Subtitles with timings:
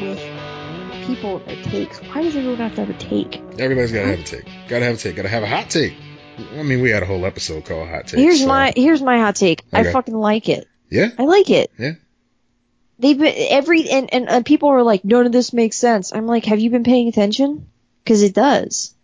[0.00, 0.18] with
[1.06, 1.98] people that takes.
[1.98, 3.36] Why does everyone have to have a take?
[3.58, 4.44] Everybody's gotta have a take.
[4.68, 5.16] Gotta have a take.
[5.16, 5.94] Gotta have a hot take.
[6.56, 8.20] I mean, we had a whole episode called Hot Take.
[8.20, 9.62] Here's so- my here's my hot take.
[9.72, 9.88] Okay.
[9.88, 10.68] I fucking like it.
[10.88, 11.08] Yeah.
[11.18, 11.70] I like it.
[11.78, 11.92] Yeah.
[13.00, 16.12] They've been every and, and and people are like, none of this makes sense.
[16.12, 17.68] I'm like, have you been paying attention?
[18.04, 18.94] Because it does.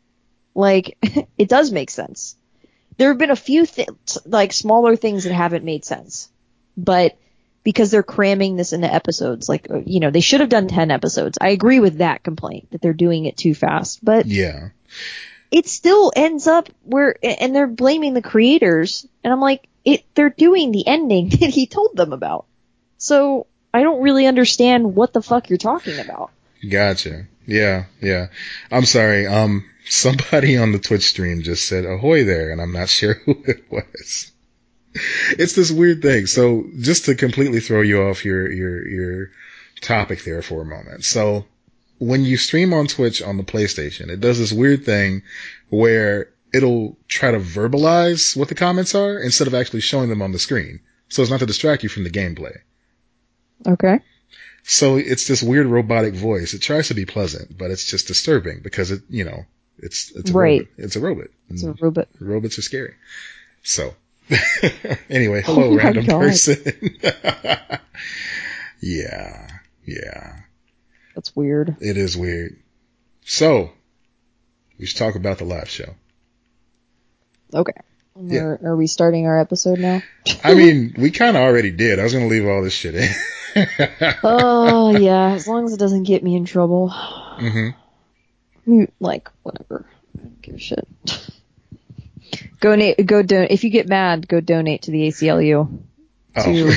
[0.55, 0.97] Like,
[1.39, 2.37] it does make sense.
[2.97, 3.89] There have been a few th-
[4.25, 6.29] like smaller things that haven't made sense,
[6.77, 7.17] but
[7.65, 10.91] because they're cramming this into episodes, like uh, you know, they should have done ten
[10.93, 11.38] episodes.
[11.41, 14.69] I agree with that complaint that they're doing it too fast, but Yeah.
[15.51, 20.30] it still ends up where and they're blaming the creators and i'm like it they're
[20.30, 22.47] doing the ending that he told them about
[22.98, 26.30] so i don't really understand what the fuck you're talking about
[26.69, 27.27] Gotcha.
[27.46, 28.29] Yeah, yeah.
[28.71, 29.27] I'm sorry.
[29.27, 33.37] Um, somebody on the Twitch stream just said ahoy there, and I'm not sure who
[33.46, 34.33] it was.
[34.95, 36.27] It's this weird thing.
[36.27, 39.30] So just to completely throw you off your, your, your
[39.80, 41.05] topic there for a moment.
[41.05, 41.47] So
[41.98, 45.23] when you stream on Twitch on the PlayStation, it does this weird thing
[45.68, 50.33] where it'll try to verbalize what the comments are instead of actually showing them on
[50.33, 50.80] the screen.
[51.09, 52.57] So it's not to distract you from the gameplay.
[53.66, 53.99] okay
[54.63, 56.55] So it's this weird robotic voice.
[56.55, 59.45] It tries to be pleasant, but it's just disturbing because it, you know,
[59.79, 60.61] it's it's a Right.
[60.61, 60.73] robot.
[60.79, 61.27] It's a robot.
[61.51, 62.95] it's a robot robots are scary.
[63.63, 63.95] So
[65.11, 66.21] anyway, hello, Oh random God.
[66.21, 66.56] person.
[68.81, 69.49] yeah,
[69.84, 70.37] yeah,
[71.15, 72.56] that's weird it is weird.
[73.25, 73.71] So
[74.78, 75.95] we should talk about the live show.
[77.55, 77.72] okay
[78.21, 78.41] Yeah.
[78.41, 80.03] are, are we starting our episode now
[80.43, 81.99] I mean, we kind of already did.
[81.99, 83.09] I was gonna leave all this shit in.
[84.25, 87.69] oh yeah as long as it doesn't get me in trouble hmm
[88.67, 89.87] mute like whatever
[90.19, 90.89] i don't give a shit
[92.61, 95.81] go na- go don- if you get mad go donate to the aclu
[96.37, 96.75] Oh.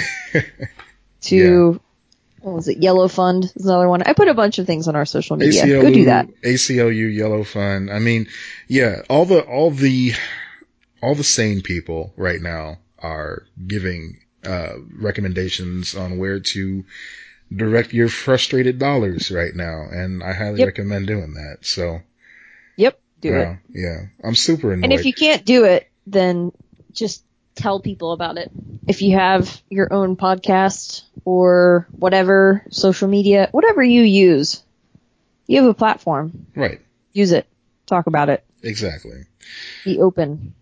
[1.22, 1.80] to
[2.42, 2.78] what was it?
[2.78, 4.04] Yellow Fund is another one.
[4.04, 5.64] I put a bunch of things on our social media.
[5.66, 6.28] ACLU, Go do that.
[6.44, 7.90] ACLU Yellow Fund.
[7.92, 8.28] I mean,
[8.68, 10.14] yeah, all the all the
[11.02, 16.86] all the sane people right now are giving uh, recommendations on where to
[17.54, 20.68] direct your frustrated dollars right now, and I highly Yep.
[20.68, 21.58] recommend doing that.
[21.66, 22.00] So,
[23.22, 23.58] do yeah, it.
[23.70, 24.86] yeah, I'm super annoyed.
[24.86, 26.52] And if you can't do it, then
[26.92, 27.24] just
[27.56, 28.52] tell people about it.
[28.88, 34.64] If you have your own podcast or whatever social media, whatever you use,
[35.48, 36.48] you have a platform.
[36.56, 36.80] right,
[37.14, 37.48] Use it.
[37.86, 38.44] Talk about it.
[38.62, 39.24] exactly.
[39.86, 40.54] Be open.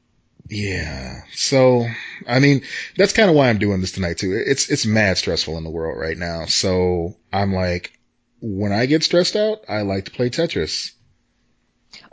[0.47, 1.21] Yeah.
[1.33, 1.87] So,
[2.27, 2.61] I mean,
[2.95, 4.31] that's kind of why I'm doing this tonight too.
[4.45, 6.45] It's, it's mad stressful in the world right now.
[6.45, 7.97] So I'm like,
[8.41, 10.91] when I get stressed out, I like to play Tetris.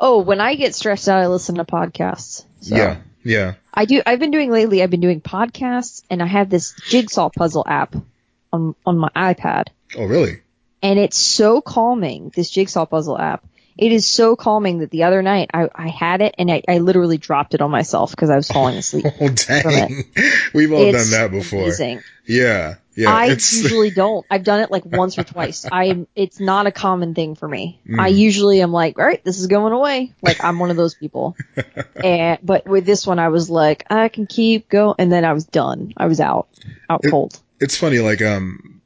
[0.04, 2.44] Oh, when I get stressed out, I listen to podcasts.
[2.60, 2.76] So.
[2.76, 2.96] Yeah.
[3.24, 3.54] Yeah.
[3.72, 4.02] I do.
[4.04, 4.82] I've been doing lately.
[4.82, 7.94] I've been doing podcasts, and I have this jigsaw puzzle app
[8.52, 10.40] on on my iPad, Oh, really?
[10.82, 12.32] and it's so calming.
[12.34, 13.44] This jigsaw puzzle app.
[13.78, 16.78] It is so calming that the other night I, I had it and I, I
[16.78, 19.06] literally dropped it on myself because I was falling asleep.
[19.20, 20.04] Oh, dang.
[20.52, 21.62] We've all it's done that before.
[21.62, 22.02] Amazing.
[22.26, 22.74] Yeah.
[22.94, 23.10] Yeah.
[23.10, 24.26] I usually don't.
[24.30, 25.64] I've done it like once or twice.
[25.70, 27.80] I it's not a common thing for me.
[27.88, 28.00] Mm.
[28.00, 30.12] I usually am like, all right, this is going away.
[30.22, 31.36] Like I'm one of those people.
[31.97, 35.32] and but with this one, I was like, I can keep going, and then I
[35.32, 35.92] was done.
[35.97, 36.48] I was out,
[36.91, 37.38] out It- cold.
[37.60, 38.81] it's funny, like, um,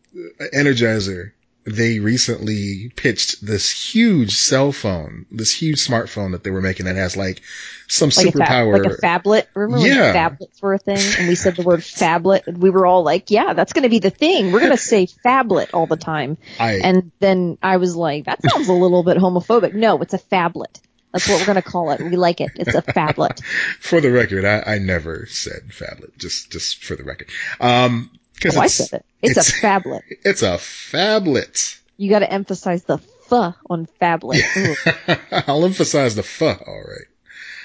[0.54, 1.32] Energizer,
[1.66, 6.96] they recently pitched this huge cell phone, this huge smartphone that they were making that
[6.96, 7.42] has like
[7.88, 8.84] some Like a, fab, superpower.
[8.84, 9.46] like a phablet.
[9.54, 10.12] Remember Yeah.
[10.12, 13.02] when phablets were a thing, and we said the word phablet, and we were all
[13.02, 14.52] like, "Yeah, that's going to be the thing.
[14.52, 18.40] We're going to say phablet all the time." I, And then I was like, "That
[18.42, 20.80] sounds a little bit homophobic." No, it's a phablet.
[21.12, 22.00] That's what we're going to call it.
[22.00, 22.50] We like it.
[22.56, 23.40] It's a phablet.
[23.80, 27.28] for the record, I, I never said phablet, just, just for the record.
[27.58, 28.10] Um,
[28.44, 29.06] Oh, I it's, said it.
[29.22, 30.02] It's, it's- a phablet.
[30.24, 31.80] it's a phablet.
[31.96, 34.42] You got to emphasize the "f" on phablet.
[34.56, 35.16] Ooh,
[35.46, 37.06] I'll emphasize the fuh, alright.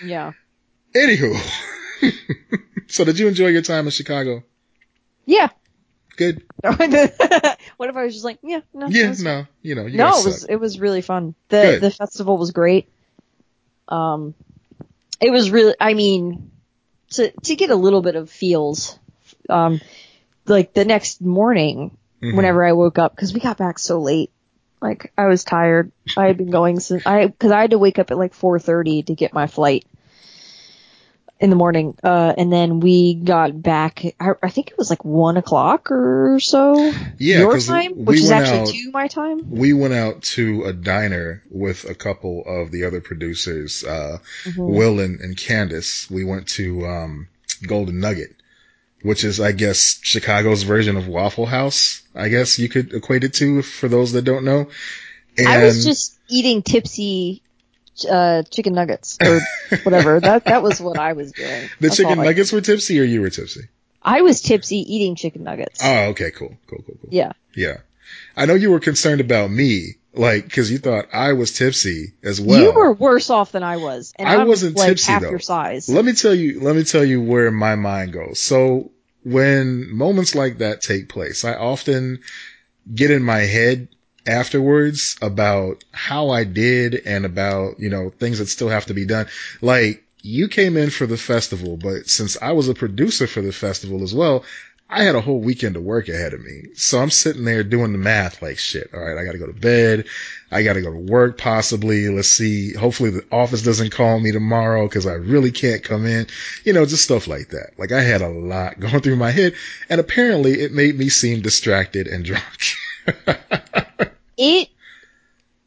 [0.03, 0.31] yeah.
[0.95, 1.35] Anywho.
[2.87, 4.43] so did you enjoy your time in Chicago?
[5.25, 5.49] Yeah.
[6.17, 6.43] Good?
[6.61, 10.07] what if I was just like, yeah, no, Yeah, was- no, you know, you no,
[10.19, 10.49] it was suck.
[10.49, 11.35] it was really fun.
[11.49, 11.81] the Good.
[11.81, 12.89] The festival was great.
[13.87, 14.33] Um,
[15.19, 15.75] it was really.
[15.79, 16.51] I mean,
[17.11, 18.97] to to get a little bit of feels.
[19.49, 19.81] Um,
[20.45, 22.35] like the next morning, Mhm.
[22.35, 24.31] whenever I woke up, because we got back so late.
[24.81, 25.91] Like I was tired.
[26.17, 28.57] I had been going since I because I had to wake up at like four
[28.59, 29.85] thirty to get my flight
[31.39, 31.95] in the morning.
[32.03, 34.03] Uh, and then we got back.
[34.19, 36.91] I, I think it was like one o'clock or so.
[37.17, 39.49] Yeah, your time, which is actually out- two my time.
[39.51, 44.61] we went out to a diner with a couple of the other producers, uh, Mm-hmm.
[44.61, 46.09] Will and, and Candace.
[46.09, 47.27] We went to, um,
[47.65, 48.35] Golden Nugget
[49.03, 52.01] which is, I guess, Chicago's version of Waffle House.
[52.15, 54.69] I guess you could equate it to for those that don't know.
[55.37, 57.41] And I was just eating tipsy
[58.09, 59.39] uh, chicken nuggets or
[59.83, 60.19] whatever.
[60.19, 61.69] that that was what I was doing.
[61.79, 63.61] The That's chicken nuggets were tipsy, or you were tipsy?
[64.03, 65.79] I was tipsy eating chicken nuggets.
[65.83, 67.09] Oh, okay, cool, cool, cool, cool.
[67.11, 67.77] Yeah, yeah.
[68.35, 72.41] I know you were concerned about me, like, because you thought I was tipsy as
[72.41, 72.59] well.
[72.59, 75.29] You were worse off than I was, and I I'm, wasn't like tipsy half though.
[75.29, 75.87] your size.
[75.89, 76.59] Let me tell you.
[76.59, 78.39] Let me tell you where my mind goes.
[78.39, 78.91] So
[79.23, 82.19] when moments like that take place, I often
[82.93, 83.87] get in my head
[84.27, 89.05] afterwards about how I did and about, you know, things that still have to be
[89.05, 89.27] done.
[89.61, 93.51] Like, you came in for the festival, but since I was a producer for the
[93.51, 94.43] festival as well,
[94.93, 96.63] I had a whole weekend of work ahead of me.
[96.75, 98.89] So I'm sitting there doing the math like shit.
[98.93, 99.17] All right.
[99.17, 100.05] I got to go to bed.
[100.51, 102.09] I got to go to work possibly.
[102.09, 102.73] Let's see.
[102.73, 106.27] Hopefully the office doesn't call me tomorrow because I really can't come in.
[106.65, 107.71] You know, just stuff like that.
[107.77, 109.53] Like I had a lot going through my head
[109.89, 112.43] and apparently it made me seem distracted and drunk.
[114.37, 114.67] it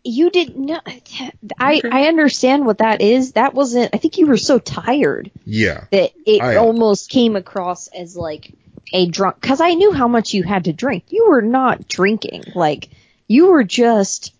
[0.06, 0.86] you did not
[1.58, 1.88] I okay.
[1.90, 3.32] I understand what that is.
[3.32, 5.30] That wasn't I think you were so tired.
[5.46, 5.84] Yeah.
[5.92, 8.52] That it I, almost came across as like
[8.92, 11.04] a drunk cuz I knew how much you had to drink.
[11.08, 12.44] You were not drinking.
[12.54, 12.90] Like
[13.28, 14.32] you were just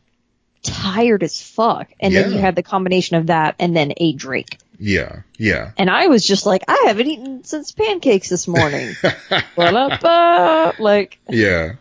[0.65, 1.89] tired as fuck.
[2.01, 2.23] And yeah.
[2.23, 4.59] then you had the combination of that and then a drink.
[4.79, 5.71] Yeah, yeah.
[5.79, 8.95] And I was just like, I haven't eaten since pancakes this morning.
[9.57, 11.75] like, yeah.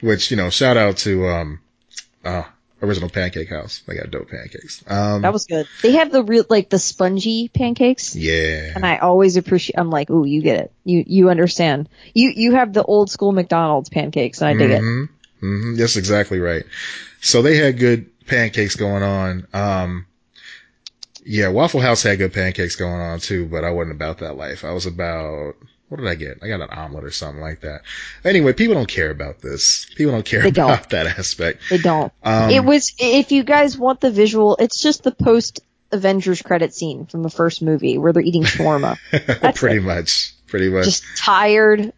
[0.00, 1.60] Which, you know, shout out to, um,
[2.24, 2.44] uh,
[2.84, 3.82] original pancake house.
[3.86, 4.82] They got dope pancakes.
[4.86, 5.66] Um, that was good.
[5.82, 8.14] They have the real, like the spongy pancakes.
[8.14, 8.72] Yeah.
[8.74, 10.72] And I always appreciate, I'm like, ooh, you get it.
[10.84, 11.88] You, you understand.
[12.14, 15.04] You, you have the old school McDonald's pancakes and I dig mm-hmm.
[15.04, 15.44] it.
[15.44, 15.76] Mm-hmm.
[15.76, 16.64] That's exactly right.
[17.20, 19.46] So they had good pancakes going on.
[19.52, 20.06] Um,
[21.24, 24.64] yeah, Waffle House had good pancakes going on too, but I wasn't about that life.
[24.64, 25.54] I was about
[25.94, 26.38] what did I get?
[26.42, 27.82] I got an omelet or something like that.
[28.24, 29.86] Anyway, people don't care about this.
[29.94, 30.90] People don't care they about don't.
[30.90, 31.62] that aspect.
[31.70, 32.12] They don't.
[32.24, 35.60] Um, it was, if you guys want the visual, it's just the post
[35.92, 38.96] Avengers credit scene from the first movie where they're eating shawarma.
[39.54, 39.84] pretty it.
[39.84, 40.34] much.
[40.48, 40.86] Pretty much.
[40.86, 41.92] Just tired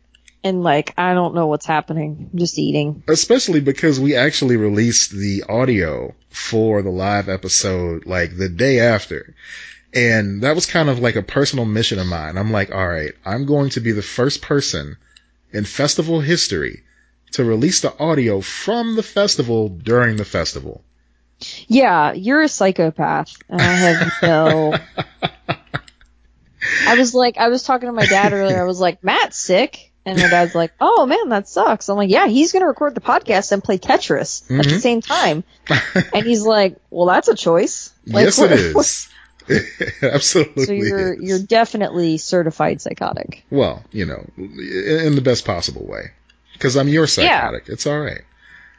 [0.45, 2.29] and like, I don't know what's happening.
[2.31, 3.03] I'm just eating.
[3.09, 9.35] Especially because we actually released the audio for the live episode like the day after.
[9.95, 12.37] And that was kind of like a personal mission of mine.
[12.37, 14.97] I'm like, all right, I'm going to be the first person
[15.53, 16.83] in festival history
[17.33, 20.83] to release the audio from the festival during the festival.
[21.67, 24.75] Yeah, you're a psychopath, and I have no.
[26.87, 28.61] I was like, I was talking to my dad earlier.
[28.61, 32.11] I was like, Matt's sick, and my dad's like, "Oh man, that sucks." I'm like,
[32.11, 34.61] "Yeah, he's gonna record the podcast and play Tetris mm-hmm.
[34.61, 34.79] at the mm-hmm.
[34.79, 35.45] same time,"
[36.15, 39.09] and he's like, "Well, that's a choice." Like, yes, it is.
[40.03, 40.65] Absolutely.
[40.67, 41.23] So you're is.
[41.23, 43.45] you're definitely certified psychotic.
[43.51, 46.11] Well, you know, in the best possible way,
[46.53, 47.69] because I'm your psychotic.
[47.69, 47.73] Yeah.
[47.75, 48.23] It's all right.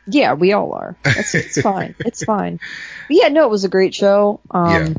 [0.09, 0.95] Yeah, we all are.
[1.05, 1.95] It's, it's fine.
[1.99, 2.59] It's fine.
[3.07, 4.39] But yeah, no, it was a great show.
[4.51, 4.93] Um, yeah.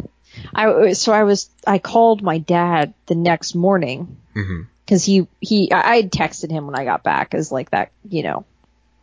[0.54, 5.24] I so I was I called my dad the next morning because mm-hmm.
[5.40, 8.44] he he I had texted him when I got back as like that you know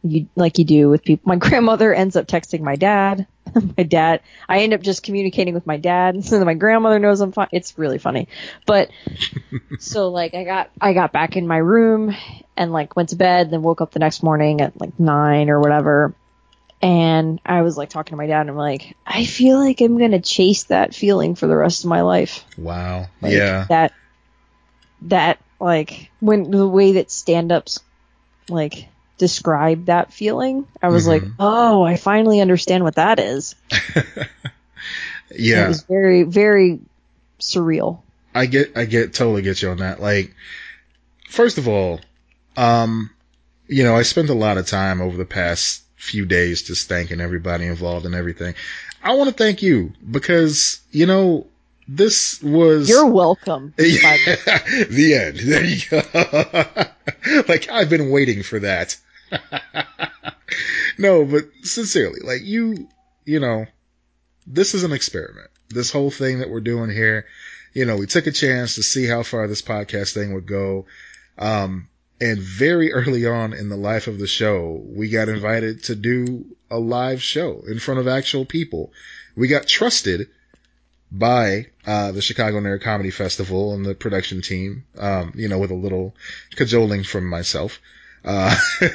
[0.05, 1.27] you like you do with people.
[1.27, 3.27] My grandmother ends up texting my dad.
[3.77, 7.21] my dad, I end up just communicating with my dad, so that my grandmother knows
[7.21, 7.47] I'm fine.
[7.51, 8.27] It's really funny,
[8.65, 8.89] but
[9.79, 12.15] so like I got I got back in my room
[12.57, 15.59] and like went to bed, then woke up the next morning at like nine or
[15.59, 16.13] whatever,
[16.81, 19.97] and I was like talking to my dad, and I'm like, I feel like I'm
[19.97, 22.45] gonna chase that feeling for the rest of my life.
[22.57, 23.07] Wow.
[23.21, 23.65] Like, yeah.
[23.69, 23.93] That
[25.03, 27.79] that like when the way that stand ups
[28.49, 31.25] like describe that feeling, I was mm-hmm.
[31.25, 33.55] like, oh, I finally understand what that is.
[35.31, 35.65] yeah.
[35.65, 36.79] It was very, very
[37.39, 38.01] surreal.
[38.33, 40.01] I get, I get, totally get you on that.
[40.01, 40.33] Like,
[41.29, 42.01] first of all,
[42.57, 43.09] um,
[43.67, 47.21] you know, I spent a lot of time over the past few days just thanking
[47.21, 48.55] everybody involved and everything.
[49.03, 51.47] I want to thank you because, you know,
[51.87, 52.89] this was.
[52.89, 53.73] You're welcome.
[53.77, 55.39] the end.
[55.39, 57.43] There you go.
[57.47, 58.97] like, I've been waiting for that.
[60.97, 62.87] no, but sincerely, like you,
[63.25, 63.65] you know,
[64.47, 65.49] this is an experiment.
[65.69, 67.25] This whole thing that we're doing here,
[67.73, 70.85] you know, we took a chance to see how far this podcast thing would go.
[71.37, 71.89] Um,
[72.21, 76.45] and very early on in the life of the show, we got invited to do
[76.71, 78.93] a live show in front of actual people.
[79.35, 80.29] We got trusted
[81.11, 85.71] by uh, the Chicago Nerd Comedy Festival and the production team, um, you know, with
[85.71, 86.15] a little
[86.55, 87.79] cajoling from myself
[88.25, 88.55] uh,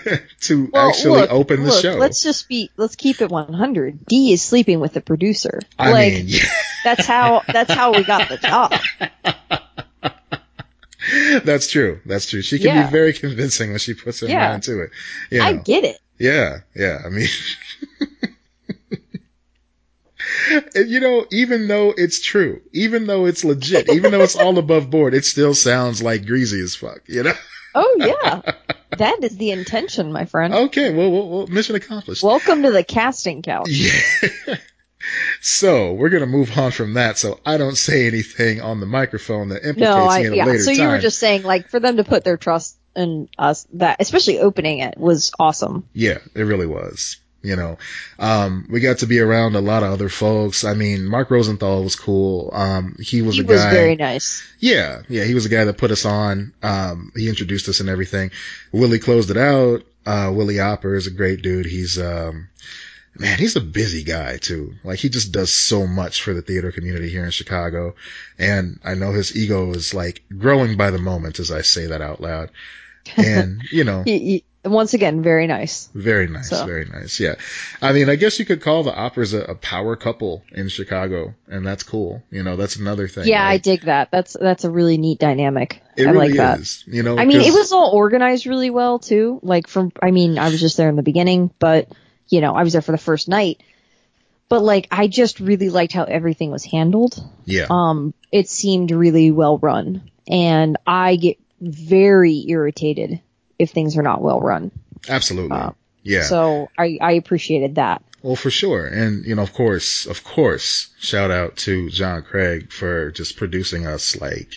[0.40, 1.94] to well, actually look, open the look, show.
[1.94, 4.06] Let's just be, let's keep it 100.
[4.06, 5.60] D is sleeping with the producer.
[5.78, 6.40] I like, mean, yeah.
[6.84, 8.72] that's how, that's how we got the job.
[11.44, 12.00] That's true.
[12.06, 12.42] That's true.
[12.42, 12.86] She can Yeah.
[12.86, 14.50] be very convincing when she puts her Yeah.
[14.50, 14.90] mind to it.
[15.30, 15.98] You I get it.
[16.18, 17.00] Yeah, yeah.
[17.04, 17.26] I mean,
[20.74, 24.58] and, you know, even though it's true, even though it's legit, even though it's all
[24.58, 27.00] above board, it still sounds like greasy as fuck.
[27.06, 27.32] You know?
[27.74, 28.40] Oh yeah,
[28.96, 30.52] that is the intention, my friend.
[30.52, 30.92] Okay.
[30.92, 32.22] Well, well, well mission accomplished.
[32.22, 33.68] Welcome to the casting couch.
[33.70, 34.56] Yeah.
[35.40, 39.48] so we're gonna move on from that, so I don't say anything on the microphone
[39.50, 40.44] that implicates No, I me a yeah.
[40.44, 40.80] later So time.
[40.82, 44.40] you were just saying, like, for them to put their trust in us, that especially
[44.40, 45.88] opening it was awesome.
[45.92, 47.16] Yeah, it really was.
[47.42, 47.78] You know,
[48.18, 50.62] um, we got to be around a lot of other folks.
[50.62, 52.50] I mean, Mark Rosenthal was cool.
[52.52, 53.52] Um, he was He a guy.
[53.52, 54.42] He was very nice.
[54.58, 56.52] Yeah, yeah, he was the guy that put us on.
[56.62, 58.30] Um, he introduced us and everything.
[58.72, 59.84] Willie closed it out.
[60.04, 61.66] Uh, Willie Opper is a great dude.
[61.66, 62.48] He's, um,
[63.14, 64.74] man, he's a busy guy too.
[64.84, 67.94] Like he just does so much for the theater community here in Chicago.
[68.38, 72.02] And I know his ego is like growing by the moment as I say that
[72.02, 72.50] out loud.
[73.16, 75.88] And, you know, He, he, once again, very nice.
[75.94, 76.66] very nice, So.
[76.66, 77.18] very nice.
[77.18, 77.36] Yeah.
[77.80, 81.34] I mean, I guess you could call the Oppers a, a power couple in Chicago
[81.48, 82.22] and that's cool.
[82.30, 83.26] You know, that's another thing.
[83.26, 84.10] Yeah, I dig that.
[84.10, 85.82] That's that's a really neat dynamic.
[85.96, 86.86] it I really like that.
[86.86, 89.40] You know, I mean, it was all organized really well too.
[89.42, 91.88] Like from, I mean, I was just there in the beginning, but
[92.28, 93.62] you know, I was there for the first night.
[94.48, 97.22] But like, I just really liked how everything was handled.
[97.44, 97.66] yeah.
[97.70, 103.20] Um, it seemed really well run, and I get very irritated
[103.60, 104.70] if things are not well run.
[105.08, 105.56] Absolutely.
[105.56, 105.70] Uh,
[106.02, 106.22] yeah.
[106.22, 108.02] So I, I appreciated that.
[108.22, 108.86] well, for sure.
[108.86, 113.86] And, you know, of course, of course, shout out to John Craig for just producing
[113.86, 114.54] us like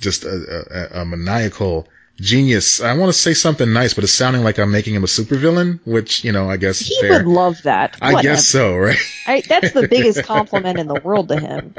[0.00, 1.86] just a, a, a maniacal
[2.18, 2.80] genius.
[2.80, 5.80] I want to say something nice, but it's sounding like I'm making him a supervillain,
[5.84, 7.12] which, you know, I guess He fair.
[7.18, 7.98] would love that.
[8.00, 8.34] I Whatever.
[8.34, 8.96] guess so, right?
[9.26, 11.74] I, that's the biggest compliment in the world to him.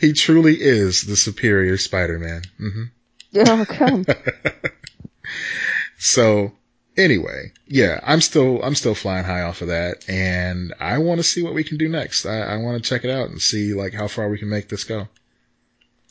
[0.00, 2.42] he truly is the superior Spider-Man.
[2.58, 2.82] hmm
[3.38, 4.06] Oh, God.
[5.98, 6.52] So
[6.96, 11.24] anyway, yeah, I'm still I'm still flying high off of that, and I want to
[11.24, 12.26] see what we can do next.
[12.26, 14.68] I, I want to check it out and see like how far we can make
[14.68, 15.08] this go.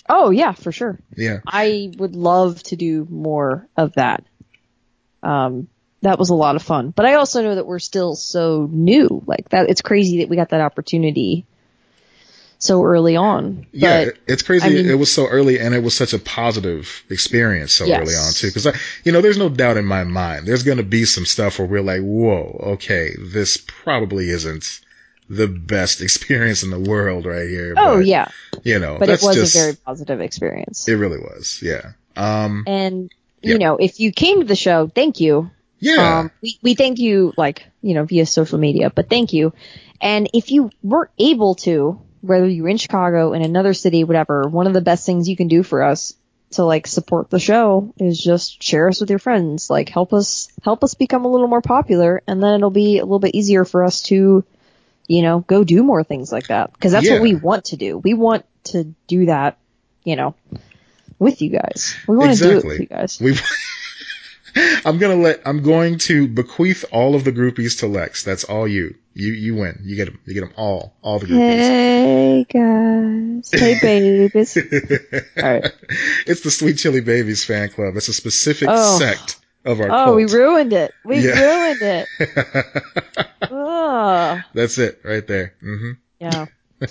[0.07, 0.99] Oh, yeah, for sure.
[1.15, 4.23] Yeah, I would love to do more of that.
[5.23, 5.67] Um,
[6.01, 9.23] that was a lot of fun, but I also know that we're still so new.
[9.25, 11.45] Like that, it's crazy that we got that opportunity
[12.65, 13.65] so early on.
[13.71, 14.65] yeah, But it's crazy.
[14.65, 18.01] I mean- it was so early, and it was such a positive experience so Yes.
[18.01, 18.47] early on too.
[18.47, 21.25] Because I, you know, there's no doubt in my mind there's going to be some
[21.25, 24.81] stuff where we're like, whoa, okay, this probably isn't
[25.29, 27.73] the best experience in the world right here.
[27.77, 28.27] oh but, yeah,
[28.63, 30.87] you know, but it was just a very positive experience.
[30.87, 31.59] it really was.
[31.63, 31.91] Yeah.
[32.17, 32.63] Um.
[32.67, 33.53] and Yeah.
[33.53, 35.51] you know, if you came to the show, thank you.
[35.79, 36.19] Yeah.
[36.19, 39.53] Um, we, we thank you, like, you know, via social media, but thank you.
[40.01, 44.67] And if you weren't able to, whether you're in Chicago, in another city, whatever, one
[44.67, 46.13] of the best things you can do for us
[46.51, 49.69] to like support the show is just share us with your friends.
[49.69, 53.03] Like help us, help us become a little more popular and then it'll be a
[53.03, 54.43] little bit easier for us to,
[55.07, 56.77] you know, go do more things like that.
[56.79, 57.13] Cause that's Yeah.
[57.13, 57.97] what we want to do.
[57.97, 59.57] We want to do that,
[60.03, 60.35] you know,
[61.19, 61.95] with you guys.
[62.07, 62.69] We want to do it Exactly.
[62.69, 63.19] with you guys.
[63.21, 63.37] We.
[64.85, 65.41] I'm gonna let.
[65.45, 68.23] I'm going to bequeath all of the groupies to Lex.
[68.23, 68.95] That's all you.
[69.17, 69.79] You you win.
[69.83, 70.19] You get them.
[70.25, 70.93] You get them all.
[71.01, 71.39] All the groupies.
[71.39, 73.49] Hey guys.
[73.51, 74.57] Hey babies.
[75.37, 75.71] All right.
[76.27, 77.95] It's the Sweet Chili Babies fan club.
[77.95, 78.99] It's a specific Oh.
[78.99, 80.15] sect of our Oh, cult.
[80.17, 80.93] we ruined it.
[81.05, 81.39] We Yeah.
[81.41, 82.07] ruined it.
[83.41, 84.41] Ugh.
[84.53, 85.53] That's it right there.
[85.61, 86.45] hmm Yeah.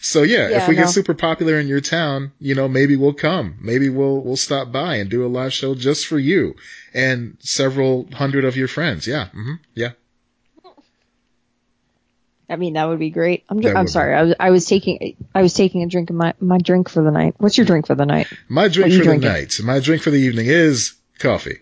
[0.00, 0.82] So yeah, Yeah, if we no.
[0.82, 3.56] get super popular in your town, you know, maybe we'll come.
[3.60, 6.54] Maybe we'll we'll stop by and do a live show just for you
[6.94, 9.06] and several hundred of your friends.
[9.06, 9.28] Yeah.
[9.28, 9.90] hmm Yeah.
[12.50, 13.44] I mean, that would be great.
[13.48, 14.14] I'm, I'm sorry.
[14.14, 17.02] I was, I was taking, I was taking a drink of my, my drink for
[17.02, 17.34] the night.
[17.38, 18.26] What's your drink for the night?
[18.48, 19.60] My drink for the night.
[19.62, 21.58] My drink for the evening is coffee.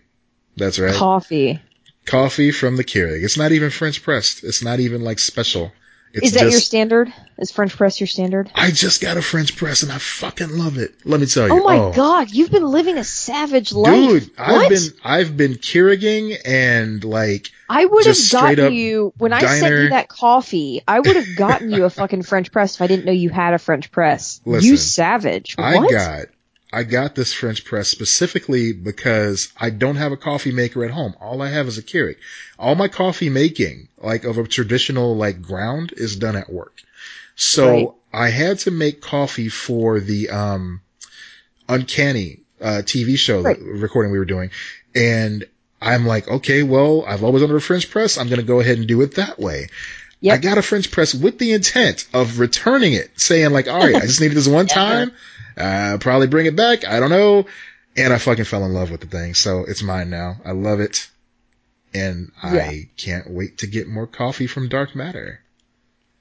[0.57, 0.95] That's right.
[0.95, 1.61] Coffee.
[2.05, 3.23] coffee from the Keurig.
[3.23, 4.43] It's not even French pressed.
[4.43, 5.71] It's not even like special.
[6.13, 7.13] It's Is that just, your standard?
[7.37, 8.49] Is French press your standard?
[8.55, 10.95] I just got a French press and I fucking love it.
[11.05, 11.53] Let me tell you.
[11.53, 11.93] Oh my oh.
[11.93, 13.93] god, you've been living a savage life.
[14.23, 14.69] Dude, I've What?
[14.69, 19.89] been I've been Keuriging and like I would have gotten you when I sent you
[19.89, 20.81] that coffee.
[20.87, 23.53] I would have gotten you a fucking French press if I didn't know you had
[23.53, 24.41] a French press.
[24.45, 25.55] Listen, you savage.
[25.59, 25.91] I What?
[25.91, 26.25] got
[26.71, 31.15] I got this French press specifically because I don't have a coffee maker at home.
[31.19, 32.17] All I have is a Keurig.
[32.59, 36.81] All my coffee making, like of a traditional like ground, is done at work.
[37.35, 37.87] So Right.
[38.13, 40.81] I had to make coffee for the um
[41.67, 43.57] Uncanny uh TV show Right.
[43.57, 44.51] that recording we were doing.
[44.95, 45.45] And
[45.81, 48.17] I'm like, okay, well, I've always wanted a French press.
[48.17, 49.69] I'm going to go ahead and do it that way.
[50.21, 50.33] Yep.
[50.33, 53.95] I got a French press with the intent of returning it, saying like, all right,
[53.95, 55.11] I just needed this one time.
[55.59, 56.85] Uh, probably bring it back.
[56.85, 57.45] I don't know.
[57.97, 59.33] And I fucking fell in love with the thing.
[59.33, 60.37] So it's mine now.
[60.45, 61.09] I love it.
[61.93, 62.49] And Yeah.
[62.69, 65.41] I can't wait to get more coffee from Dark Matter.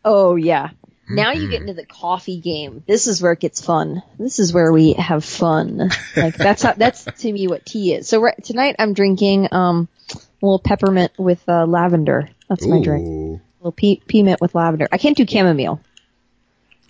[0.05, 0.71] Oh yeah.
[1.11, 1.51] Now you Mhm.
[1.51, 2.83] get into the coffee game.
[2.87, 4.03] This is where it gets fun.
[4.19, 5.91] This is where we have fun.
[6.17, 8.09] Like that's how, that's to me what tea is.
[8.09, 10.17] So tonight I'm drinking um a
[10.47, 12.29] little peppermint with uh, lavender.
[12.49, 13.07] That's my drink.
[13.07, 14.87] A little pea, pea mint with lavender.
[14.93, 15.81] I can't do chamomile.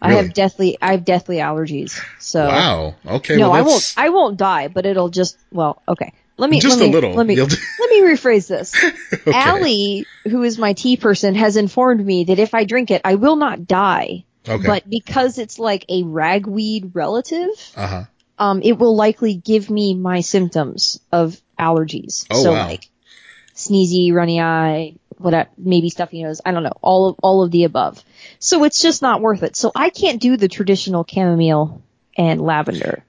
[0.00, 2.00] I have deathly I have deathly allergies.
[2.18, 2.94] So Wow.
[3.06, 3.36] Okay.
[3.36, 6.12] no, well, I won't I won't die, but it'll just well, okay.
[6.36, 7.14] Let me Just let a little.
[7.14, 7.48] Let me You'll-
[7.80, 8.72] let me rephrase this.
[9.12, 9.32] okay.
[9.32, 13.16] Allie, who is my tea person, has informed me that if I drink it, I
[13.16, 14.24] will not die.
[14.48, 14.64] Okay.
[14.66, 18.04] But because it's like a ragweed relative, uh huh.
[18.38, 22.24] um, it will likely give me my symptoms of allergies.
[22.30, 22.66] Oh, so wow.
[22.66, 22.88] like
[23.56, 26.40] sneezy, runny eye, what maybe stuffy nose.
[26.44, 26.76] I don't know.
[26.80, 28.02] All of all of the above.
[28.38, 29.56] So it's just not worth it.
[29.56, 31.82] So I can't do the traditional chamomile
[32.16, 33.04] and lavender.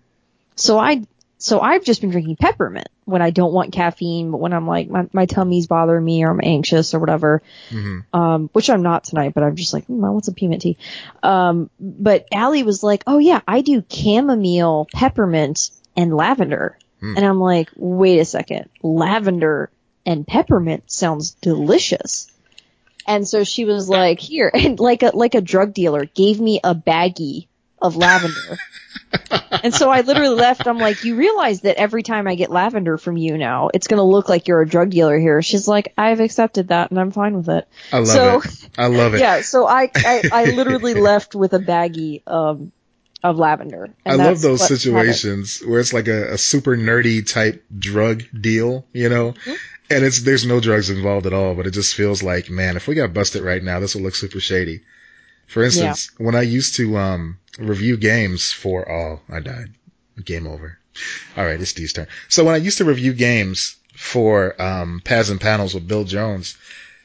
[0.56, 1.04] So I
[1.38, 4.90] so I've just been drinking peppermint when I don't want caffeine, but when I'm like
[4.90, 9.06] my, my tummy's bothering me or I'm anxious or whatever hmm um, which I'm not
[9.06, 10.78] tonight, but I'm just like, mm, I want some pea tea.
[11.24, 16.78] Um, but Allie was like, oh yeah, I do chamomile, peppermint, and lavender.
[17.00, 17.16] Hmm.
[17.16, 19.70] And I'm like, wait a second, lavender
[20.06, 22.32] and peppermint sounds delicious.
[23.08, 26.60] And so she was like, here, and like a, like a drug dealer gave me
[26.64, 27.48] a baggie
[27.82, 28.58] of lavender.
[29.64, 30.68] and so I literally left.
[30.68, 33.98] I'm like, you realize that every time I get lavender from you now, it's going
[34.00, 35.42] to look like you're a drug dealer here.
[35.42, 37.68] She's like, I've accepted that and I'm fine with it.
[37.94, 38.70] I love So- it.
[38.78, 39.20] I love it.
[39.22, 42.72] Yeah, so I, I, I literally left with a baggie um,
[43.24, 43.90] of lavender.
[44.06, 49.10] I love those situations where it's like a, a super nerdy type drug deal, you
[49.10, 49.54] know, Mm-hmm.
[49.90, 52.88] And it's there's no drugs involved at all, but it just feels like, man, if
[52.88, 54.82] we got busted right now, this would look super shady.
[55.48, 59.74] For instance, when I used to um, review games for, oh, I died,
[60.24, 60.78] game over.
[61.36, 62.08] All right, it's Steve's turn.
[62.28, 66.56] So when I used to review games for um, Pads and Panels with Bill Jones,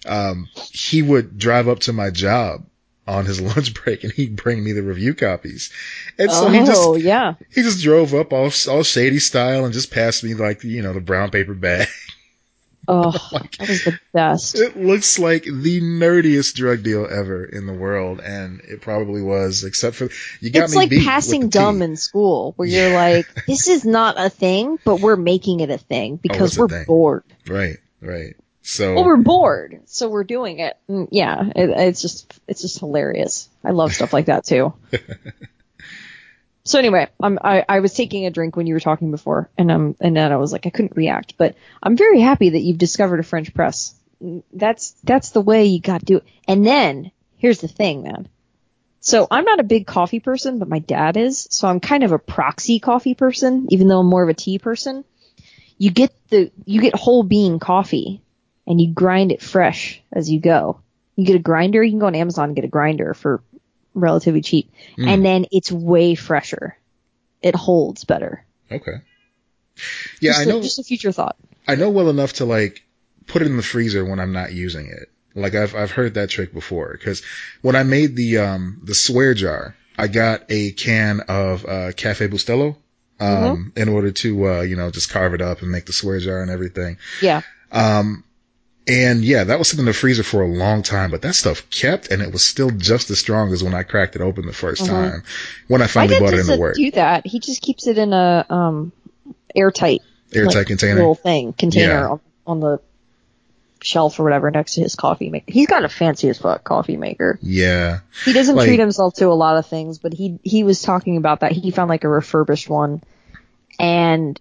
[0.05, 2.67] um, he would drive up to my job
[3.07, 5.71] on his lunch break and he'd bring me the review copies.
[6.19, 7.35] And so oh, he just yeah.
[7.51, 10.93] he just drove up all all shady style and just passed me like you know
[10.93, 11.89] the brown paper bag.
[12.87, 14.59] Oh, that was the best.
[14.59, 19.65] It looks like the nerdiest drug deal ever in the world, and it probably was,
[19.65, 20.09] except for
[20.41, 23.85] you got It's me It's like passing dumb in school, where you're like, this is
[23.85, 27.25] not a thing, but we're making it a thing because Oh, we're bored.
[27.49, 28.37] Right, right.
[28.63, 30.77] So Well, we're bored, so we're doing it.
[30.89, 33.49] Mm, yeah, it, it's just it's just hilarious.
[33.63, 34.73] I love stuff like that too.
[36.65, 39.71] so anyway, I'm, I I was taking a drink when you were talking before, and
[39.71, 42.79] um and then I was like I couldn't react, but I'm very happy that you've
[42.79, 43.95] discovered a French press.
[44.53, 46.25] That's that's the way you got to do it.
[46.49, 48.29] And then here's the thing, man.
[49.01, 52.13] So I'm not a big coffee person, but my dad is, so I'm kind of
[52.13, 55.05] a proxy coffee person, even though I'm more of a tea person.
[55.77, 58.23] You get the you get whole bean coffee
[58.67, 60.81] and you grind it fresh as you go.
[61.17, 63.43] You get a grinder, you can go on Amazon and get a grinder for
[63.95, 64.73] relatively cheap.
[64.99, 65.09] Mm.
[65.09, 66.77] And then it's way fresher.
[67.43, 68.45] It holds better.
[68.71, 68.99] okay.
[70.21, 70.63] Yeah, just I a, know.
[70.63, 71.37] just a future thought.
[71.67, 72.85] I know well enough to like
[73.27, 75.11] put it in the freezer when I'm not using it.
[75.35, 77.23] Like I've I've heard that trick before because
[77.61, 82.29] when I made the um the swear jar, I got a can of uh Cafe
[82.29, 82.77] Bustelo
[83.19, 86.21] um in order to uh you know just carve it up and make the swear
[86.21, 86.99] jar and everything.
[87.21, 87.43] Yeah.
[87.73, 88.23] Um
[88.87, 91.69] and yeah, that was sitting in the freezer for a long time, but that stuff
[91.71, 94.53] kept and it was still just as strong as when I cracked it open the
[94.53, 94.87] 1st Mhm.
[94.89, 95.23] time
[95.69, 96.77] when I finally bought it into doesn't work.
[96.77, 97.27] do that.
[97.27, 98.93] He just keeps it in a um
[99.55, 100.03] airtight
[100.35, 100.95] Airtight like, container.
[100.97, 102.09] little thing container Yeah.
[102.09, 102.81] on, on the
[103.83, 105.45] shelf or whatever next to his coffee maker.
[105.53, 107.39] He's got a fancy as fuck coffee maker.
[107.43, 108.01] Yeah.
[108.25, 111.17] He doesn't Like- treat himself to a lot of things, but he he was talking
[111.17, 111.53] about that.
[111.53, 113.03] He found like a refurbished one,
[113.79, 114.39] and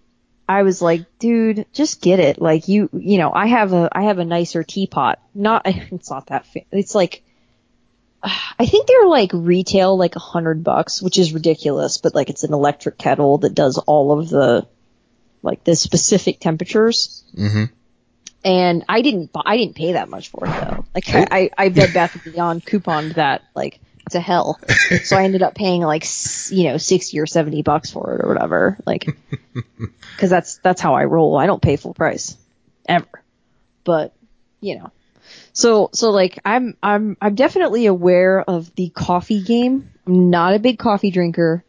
[0.48, 2.40] I was like, dude, just get it.
[2.40, 5.18] Like you, you know, I have a I have a nicer teapot.
[5.34, 6.46] Not it's not that.
[6.46, 7.22] Fa- it's like.
[8.22, 12.44] I think they're like retail like a hundred bucks, which is ridiculous, but like it's
[12.44, 14.66] an electric kettle that does all of the,
[15.42, 17.22] like the specific temperatures.
[17.36, 17.70] Mhm.
[18.44, 20.84] And I didn't, I didn't pay that much for it though.
[20.94, 23.80] Like I, I, I Bed Bath and Beyond couponed that like
[24.10, 24.60] to hell.
[25.04, 26.04] so I ended up paying like,
[26.50, 28.78] you know, 60 or 70 bucks for it or whatever.
[28.86, 29.06] Like,
[30.18, 31.36] cause that's, that's how I roll.
[31.36, 32.36] I don't pay full price
[32.86, 33.22] ever,
[33.84, 34.14] but
[34.60, 34.90] you know,
[35.52, 39.90] so, so like I'm, I'm, I'm definitely aware of the coffee game.
[40.06, 41.64] I'm not a big coffee drinker.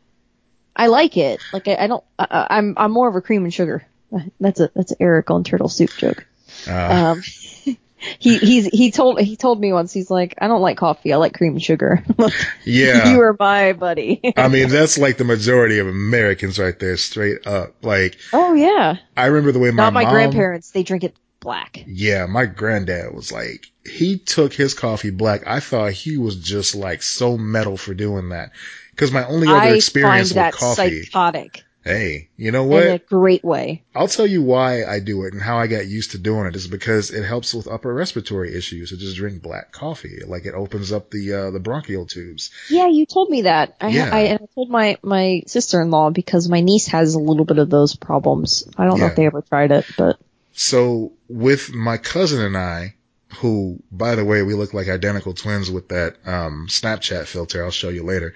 [0.75, 1.39] I like it.
[1.53, 3.85] Like I, I don't, I, I'm, I'm more of a cream and sugar.
[4.39, 6.25] That's a, that's an Eric on turtle soup joke.
[6.67, 7.75] Uh, Um,
[8.19, 11.17] he he's he told he told me once he's like I don't like coffee I
[11.17, 12.03] like cream and sugar.
[12.65, 13.11] Yeah.
[13.11, 14.21] you are my buddy.
[14.37, 17.75] I mean, that's like the majority of Americans right there, straight up.
[17.83, 20.71] Like, oh yeah, I remember the way my not my mom, grandparents.
[20.71, 21.83] They drink it black.
[21.85, 25.45] Yeah, my granddad was like, he took his coffee black.
[25.45, 28.51] I thought he was just like so metal for doing that.
[28.95, 31.03] Cause my only other I experience find with that coffee.
[31.03, 32.83] psychotic Hey, you know what?
[32.83, 33.83] in a great way.
[33.95, 36.55] I'll tell you why I do it and how I got used to doing it
[36.55, 40.21] is because it helps with upper respiratory issues to just drink black coffee.
[40.25, 42.49] Like it opens up the, uh, the bronchial tubes.
[42.71, 43.75] Yeah, you told me that.
[43.79, 44.09] I, Yeah.
[44.11, 47.69] I, and I told my, my sister-in-law because my niece has a little bit of
[47.69, 48.67] those problems.
[48.75, 50.17] I don't know if they ever tried it, but
[50.53, 52.95] So with my cousin and I,
[53.35, 57.63] who, by the way, we look like identical twins with that, um, Snapchat filter.
[57.63, 58.33] I'll show you later.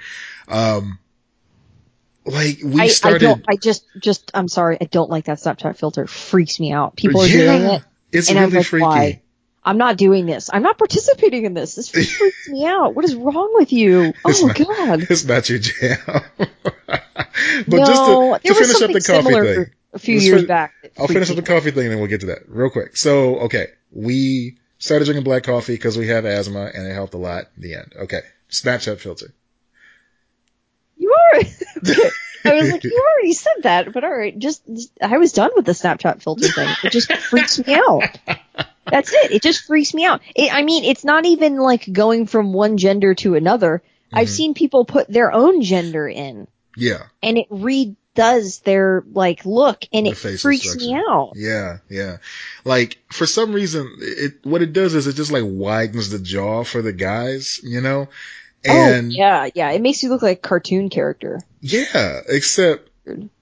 [0.48, 1.00] Um,
[2.30, 3.20] like we I, I started.
[3.20, 6.04] don't, I just, just, I'm sorry, I don't like that Snapchat filter.
[6.04, 6.96] It freaks me out.
[6.96, 7.84] People are Yeah, doing it.
[8.12, 8.84] It's and I'm like, freaky.
[8.84, 9.22] why?
[9.63, 10.50] I'm not doing this.
[10.52, 11.76] I'm not participating in this.
[11.76, 12.96] This freaks me out.
[12.96, 14.13] What is wrong with you?
[14.26, 15.08] Oh not- God.
[15.10, 15.98] It's not your jam.
[16.38, 19.65] but no, just to, to finish up the coffee thing.
[19.94, 20.74] a few years back.
[20.98, 22.96] I'll finish up the coffee thing and then we'll get to that real quick.
[22.98, 27.18] So, okay, we started drinking black coffee because we have asthma and it helped a
[27.18, 27.46] lot.
[27.58, 27.94] in The end.
[28.04, 29.34] Okay, Snapchat filter.
[31.00, 31.40] You are.
[31.78, 32.10] okay.
[32.46, 34.38] I was like, you already said that, but all right.
[34.38, 36.70] Just, just- I was done with the Snapchat filter thing.
[36.84, 38.04] It just freaks me out.
[38.86, 39.32] That's it.
[39.32, 40.22] It just freaks me out.
[40.36, 43.82] It, I mean, it's not even like going from one gender to another.
[44.12, 44.32] I've Mhm.
[44.32, 50.08] seen people put their own gender in, Yeah, and it redoes their like look, and
[50.08, 51.34] The it freaks me out.
[51.36, 52.18] yeah, yeah.
[52.66, 56.64] Like for some reason, it what it does is it just like widens the jaw
[56.64, 58.08] for the guys, you know.
[58.65, 59.72] And oh yeah, yeah.
[59.72, 61.41] It makes you look like a cartoon character.
[61.62, 62.89] Yeah, except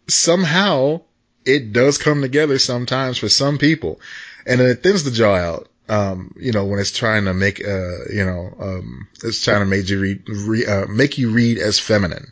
[0.08, 1.02] somehow
[1.46, 4.00] it does come together sometimes for some people,
[4.46, 5.70] and then it thins the jaw out.
[5.90, 9.66] Um, you know, when it's trying to make, uh, you know, um, it's trying to
[9.66, 12.32] make you read, re, uh, make you read as feminine.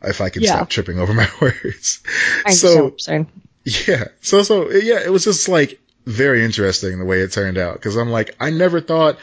[0.00, 0.56] If I can Yeah.
[0.56, 2.00] stop tripping over my words.
[2.46, 3.88] I So- understand what you're saying.
[3.88, 4.04] Yeah.
[4.20, 7.80] So, so, yeah, it was just like very interesting the way it turned out.
[7.80, 9.18] Cause I'm like, I never thought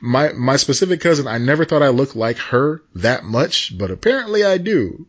[0.00, 4.44] my, my specific cousin, I never thought I looked like her that much, but apparently
[4.44, 5.06] I do.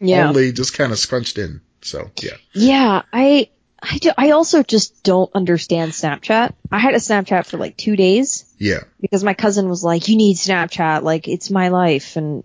[0.00, 0.28] Yeah.
[0.28, 1.60] Only just kind of scrunched in.
[1.82, 2.36] So, yeah.
[2.52, 3.48] Yeah, I
[3.82, 6.54] I do, I also just don't understand Snapchat.
[6.70, 8.84] I had a Snapchat for like 2 days Yeah.
[9.00, 12.44] because my cousin was like, "You need Snapchat, like it's my life." And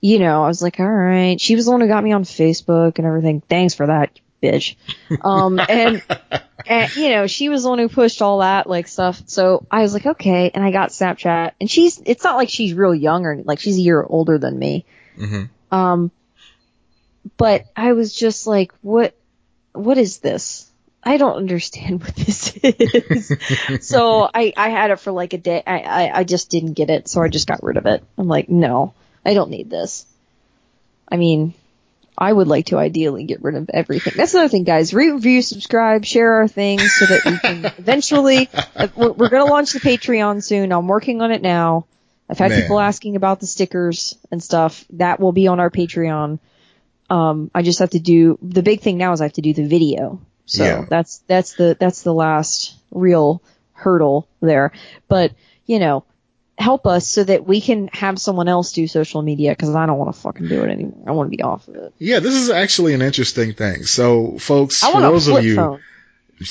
[0.00, 2.22] you know, I was like, "All right." She was the one who got me on
[2.22, 3.42] Facebook and everything.
[3.48, 4.76] Thanks for that, bitch.
[5.22, 6.02] Um and
[6.66, 9.22] and you know, she was the one who pushed all that like stuff.
[9.26, 11.52] So I was like, "Okay." And I got Snapchat.
[11.60, 14.58] And she's it's not like she's real young or like she's a year older than
[14.58, 14.84] me.
[15.16, 16.10] hmm Um,
[17.36, 19.14] but I was just like, what,
[19.72, 20.70] what is this?
[21.02, 23.32] I don't understand what this is.
[23.88, 25.62] so I, I had it for like a day.
[25.66, 27.08] I, I, I just didn't get it.
[27.08, 28.02] So I just got rid of it.
[28.16, 30.06] I'm like, no, I don't need this.
[31.10, 31.54] I mean,
[32.20, 34.14] I would like to ideally get rid of everything.
[34.16, 34.92] That's another thing, guys.
[34.92, 38.50] Rate, review, subscribe, share our things so that we can eventually,
[38.96, 40.72] we're, we're going to launch the Patreon soon.
[40.72, 41.86] I'm working on it now.
[42.28, 42.60] I've had Man.
[42.62, 44.84] people asking about the stickers and stuff.
[44.90, 46.40] That will be on our Patreon.
[47.08, 49.54] Um, I just have to do, the big thing now is I have to do
[49.54, 50.20] the video.
[50.46, 50.84] So Yeah.
[50.90, 54.72] that's, that's the, that's the last real hurdle there.
[55.06, 55.32] But,
[55.66, 56.04] you know,
[56.58, 59.96] help us so that we can have someone else do social media because I don't
[59.96, 61.04] want to fucking do it anymore.
[61.06, 61.94] I want to be off of it.
[61.98, 63.84] Yeah, this is actually an interesting thing.
[63.84, 65.78] So, folks, for those of you,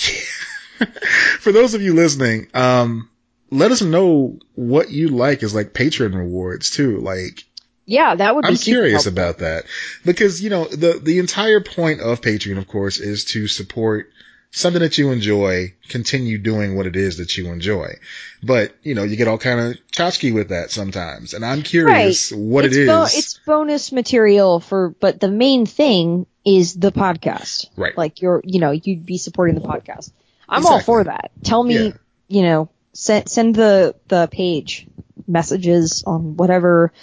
[1.40, 3.10] for those of you listening, um,
[3.50, 7.00] let us know what you like as like patron rewards too.
[7.00, 7.44] Like,
[7.86, 9.14] Yeah, that would be I'm curious helpful.
[9.24, 9.66] about that
[10.06, 14.10] because you know the the entire point of Patreon, of course, is to support
[14.52, 17.96] something that you enjoy, continue doing what it is that you enjoy.
[18.44, 22.32] But you know, you get all kind of tchotchke with that sometimes, and I'm curious
[22.32, 22.88] what it's it is.
[22.88, 27.68] bo- it's bonus material for, but the main thing is the podcast.
[27.76, 27.98] Right.
[27.98, 30.12] Like you're, you know, you'd be supporting the podcast.
[30.50, 31.32] I'm all for that.
[31.44, 31.92] Tell me, Yeah.
[32.30, 34.88] you know, send send the the page
[35.28, 36.94] messages on whatever,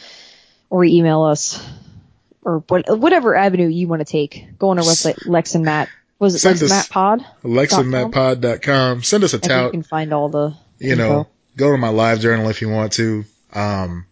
[0.70, 1.62] or email us,
[2.42, 4.58] or what whatever avenue you want to take.
[4.58, 5.88] Go on our website, Lex and Matt.
[6.18, 7.26] Was it Send Lex and us- Matt Pod?
[7.44, 9.02] LexandMattPod.com.
[9.02, 9.66] Send us a tout.
[9.66, 10.54] you can find all the.
[10.78, 13.24] you know, go to my live journal if you want to.
[13.52, 14.06] Um,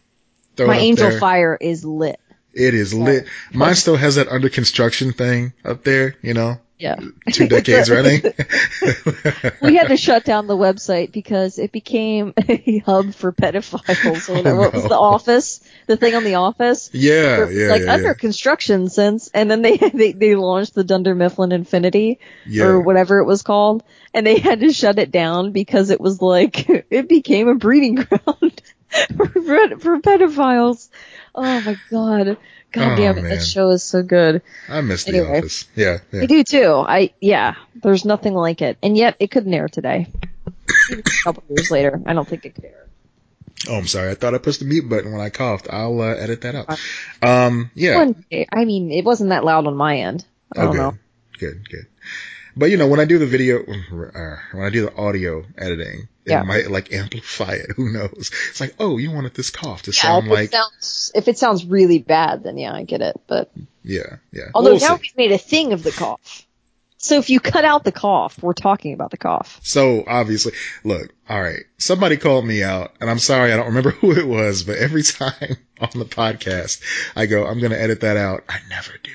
[0.57, 1.19] throw My Angel there.
[1.19, 2.21] Fire is lit.
[2.55, 3.27] It is lit.
[3.53, 6.59] Mine still has that under construction thing up there, you know.
[6.83, 6.97] Yeah.
[7.33, 8.23] two decades running.
[9.63, 14.29] we had to shut down the website because it became a hub for pedophiles.
[14.29, 14.57] Or whatever.
[14.57, 15.61] Oh, What was the office?
[15.87, 16.91] The thing on the office?
[16.93, 18.15] yeah, it was yeah, like yeah, under yeah.
[18.15, 22.65] construction since, and then they, they they launched the Dunder Mifflin Infinity Yeah.
[22.65, 26.21] or whatever it was called, and they had to shut it down because it was
[26.21, 28.63] like it became a breeding ground
[29.17, 29.27] for,
[29.79, 30.89] for pedophiles.
[31.35, 32.37] Oh my god,
[32.73, 33.31] god Oh, damn it, man.
[33.37, 34.43] that show is so good.
[34.69, 35.67] I miss The Office.
[35.77, 36.23] Yeah, yeah.
[36.23, 36.73] I do too.
[36.75, 40.09] I yeah, there's nothing like it, and yet it couldn't air today.
[40.91, 42.87] Even a couple years later, I don't think it could air.
[43.69, 44.11] Oh, I'm sorry.
[44.11, 45.69] I thought I pushed the mute button when I coughed.
[45.71, 46.81] I'll uh, edit that out.
[47.23, 48.11] Um, yeah.
[48.31, 50.25] Day, I mean, it wasn't that loud on my end.
[50.57, 50.77] I Oh, good.
[50.79, 50.95] know.
[51.39, 51.87] Good, good.
[52.57, 56.09] But you know, when I do the video, uh, when I do the audio editing,
[56.25, 56.43] it Yeah.
[56.43, 57.71] might like amplify it.
[57.77, 58.31] Who knows?
[58.51, 61.29] It's like, oh, you wanted this cough to Yeah, sound if like, it sounds if
[61.29, 63.21] it sounds really bad, then yeah, I get it.
[63.27, 63.51] But
[63.83, 64.51] yeah, yeah.
[64.55, 65.03] although We'll now see.
[65.03, 66.47] we've made a thing of the cough,
[66.99, 69.59] so if you cut out the cough, we're talking about the cough.
[69.65, 70.53] So obviously,
[70.85, 71.65] look, all right.
[71.79, 75.03] Somebody called me out, and I'm sorry, I don't remember who it was, but every
[75.03, 76.81] time on the podcast,
[77.17, 78.45] I go, I'm going to edit that out.
[78.49, 79.11] I never do.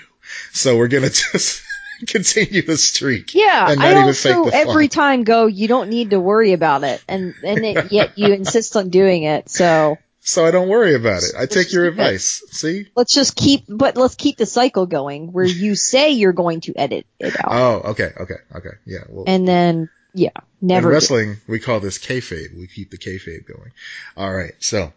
[0.51, 1.63] So we're going to just
[2.07, 3.33] continue the streak.
[3.33, 6.53] Yeah, And I not even fake also every time go, you don't need to worry
[6.53, 9.49] about it, and and it, yet you insist on doing it.
[9.49, 11.31] So So I don't worry about it.
[11.37, 12.43] I take your advice.
[12.51, 12.87] See?
[12.95, 16.73] let's just keep, but let's keep the cycle going where you say you're going to
[16.75, 18.75] edit it out, Oh, okay, okay, okay.
[18.85, 19.03] Yeah.
[19.09, 20.89] Well, and then yeah, in never.
[20.89, 20.93] do.
[20.93, 22.57] wrestling, we call this kayfabe.
[22.57, 23.71] We keep the kayfabe going.
[24.15, 24.53] All right.
[24.59, 24.93] So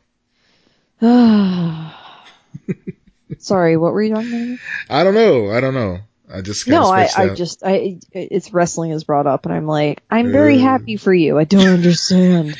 [3.38, 4.58] Sorry, what were you talking
[4.88, 5.00] about?
[5.00, 5.50] I don't know.
[5.50, 6.00] I don't know.
[6.32, 10.02] I just No, I, I just, I, it's wrestling is brought up, and I'm like,
[10.10, 11.38] I'm very happy for you.
[11.38, 12.56] I don't understand.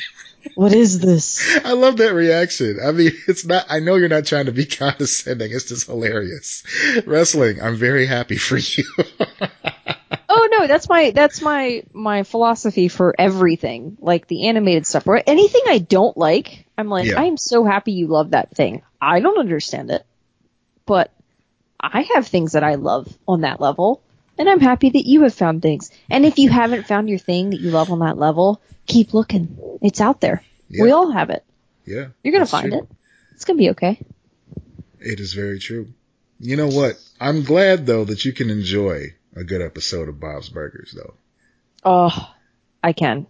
[0.55, 1.59] What is this?
[1.65, 2.79] I love that reaction.
[2.83, 5.51] I mean, it's not, I know you're not trying to be condescending.
[5.51, 6.63] It's just hilarious.
[7.05, 8.83] Wrestling, I'm very happy for you.
[10.33, 15.07] Oh no, that's my that's my my philosophy for everything, like the animated stuff.
[15.07, 17.19] Or anything I don't like, I'm like, Yeah.
[17.19, 18.81] I am so happy you love that thing.
[19.01, 20.05] I don't understand it,
[20.85, 21.11] but
[21.81, 24.03] I have things that I love on that level,
[24.37, 25.91] and I'm happy that you have found things.
[26.09, 29.57] And if you haven't found your thing that you love on that level, keep looking.
[29.81, 30.43] It's out there.
[30.69, 30.83] Yeah.
[30.83, 31.43] We all have it.
[31.85, 32.07] yeah.
[32.23, 32.81] You're gonna find true.
[32.81, 32.87] it.
[33.33, 33.99] It's gonna be okay.
[34.99, 35.93] It is very true.
[36.39, 36.97] You know what?
[37.19, 41.15] I'm glad though that you can enjoy a good episode of Bob's Burgers though.
[41.83, 42.33] Oh,
[42.83, 43.25] I can.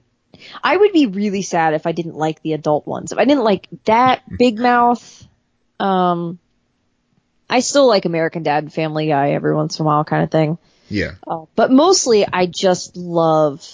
[0.64, 3.12] I would be really sad if I didn't like the adult ones.
[3.12, 5.28] If I didn't like that Big Mouth,
[5.80, 6.40] um,
[7.52, 10.32] I still like American Dad and Family Guy every once in a while kind of
[10.32, 10.58] thing.
[10.90, 11.12] Yeah.
[11.28, 13.66] Uh, but mostly I just love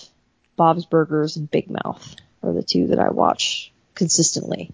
[0.55, 4.71] Bob's Burgers and Big Mouth are the two that I watch consistently.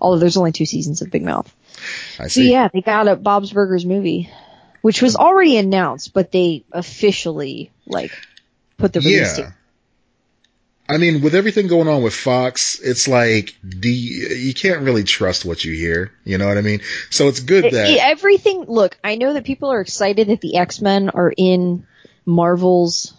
[0.00, 1.52] Although there's only two seasons of Big Mouth.
[2.18, 2.50] I So see.
[2.50, 4.30] yeah, they got a Bob's Burgers movie,
[4.82, 8.10] which was already announced, but they officially like
[8.76, 9.46] put the release date.
[10.88, 15.44] I mean, with everything going on with Fox, it's like, you, you can't really trust
[15.44, 16.12] what you hear.
[16.24, 16.80] You know what I mean?
[17.10, 18.64] So it's good that, everything.
[18.68, 21.86] Look, I know that people are excited that the X Men are in
[22.26, 23.14] Marvel's,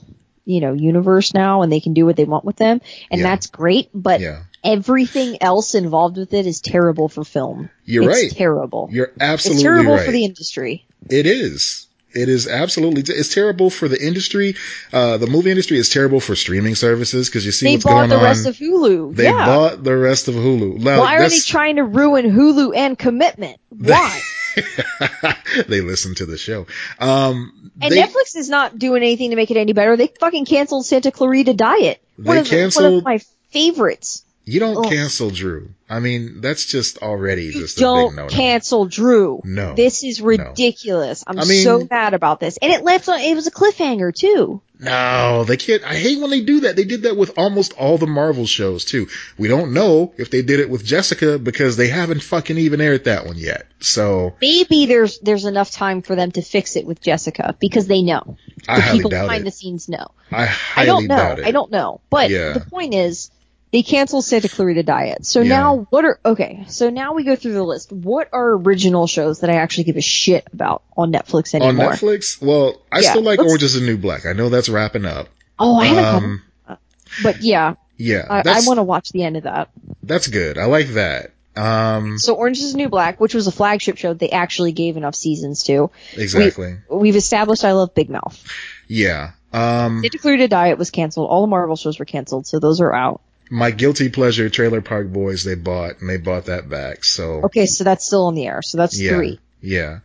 [0.45, 3.27] you know, universe now, and they can do what they want with them, and Yeah.
[3.27, 3.89] that's great.
[3.95, 7.69] But yeah, everything else involved with it is terrible for film.
[7.83, 8.31] you're it's right.
[8.31, 8.89] Terrible.
[8.91, 9.55] You're absolutely right.
[9.55, 10.05] it's terrible right.
[10.05, 10.85] for the industry.
[11.09, 11.84] It is.
[12.15, 13.03] It is absolutely.
[13.07, 14.55] It's terrible for the industry.
[14.93, 17.91] Uh, the movie industry is terrible for streaming services because you see They what's bought
[17.91, 18.23] going the on.
[18.23, 19.15] rest of Hulu.
[19.15, 19.45] they yeah.
[19.45, 20.79] bought the rest of Hulu.
[20.79, 23.59] Now, Why are they trying to ruin Hulu and commitment?
[23.69, 24.21] Why?
[25.67, 26.65] they listen to the show.
[26.99, 29.97] Um, And they, Netflix is not doing anything to make it any better.
[29.97, 32.01] They fucking canceled Santa Clarita Diet.
[32.17, 34.23] One They the- one of my favorites.
[34.45, 34.91] You don't Ugh.
[34.91, 35.69] cancel Drew.
[35.89, 38.27] I mean, that's just already You just a don't no.
[38.27, 39.41] cancel Drew.
[39.43, 39.75] No.
[39.75, 41.23] This is ridiculous.
[41.27, 42.57] I'm I mean- so mad about this.
[42.61, 44.61] And it left on, it was a cliffhanger too.
[44.77, 45.83] No, they can't.
[45.85, 46.75] I hate when they do that.
[46.75, 49.07] They did that with almost all the Marvel shows too.
[49.37, 53.05] We don't know if they did it with Jessica because they haven't fucking even aired
[53.05, 53.67] that one yet.
[53.79, 58.01] So Maybe there's, there's enough time for them to fix it with Jessica because they
[58.01, 58.35] know.
[58.67, 59.45] I The highly people doubt behind it.
[59.45, 60.07] the scenes know.
[60.29, 61.15] I highly I don't know.
[61.15, 61.45] doubt it.
[61.45, 62.01] I don't know.
[62.09, 62.51] But Yeah.
[62.53, 63.31] the point is,
[63.75, 65.25] they canceled Santa Clarita Diet.
[65.25, 65.49] So Yeah.
[65.49, 66.63] now what are okay?
[66.69, 67.91] So now we go through the list.
[67.91, 71.87] What are original shows that I actually give a shit about on Netflix anymore?
[71.87, 71.91] On?
[71.91, 74.25] Netflix, well, I Yeah, still like Orange is the New Black.
[74.25, 75.27] I know that's wrapping up.
[75.59, 76.05] Oh, I haven't.
[76.05, 76.79] Um, caught-
[77.21, 79.69] but yeah, Yeah, I, I want to watch the end of that.
[80.03, 80.57] that's good.
[80.57, 81.31] I like that.
[81.57, 84.95] Um, So Orange is the New Black, which was a flagship show, they actually gave
[84.95, 85.91] enough seasons to.
[86.15, 86.77] exactly.
[86.89, 88.41] We've established I love Big Mouth.
[88.87, 89.31] Yeah.
[89.51, 91.29] Um, Santa Clarita Diet was canceled.
[91.29, 93.21] All the Marvel shows were canceled, so those are out.
[93.49, 97.03] My guilty pleasure, Trailer Park Boys, they bought and they bought that back.
[97.03, 98.61] So Okay, so that's still on the air.
[98.61, 99.39] So that's yeah, three.
[99.61, 99.99] yeah.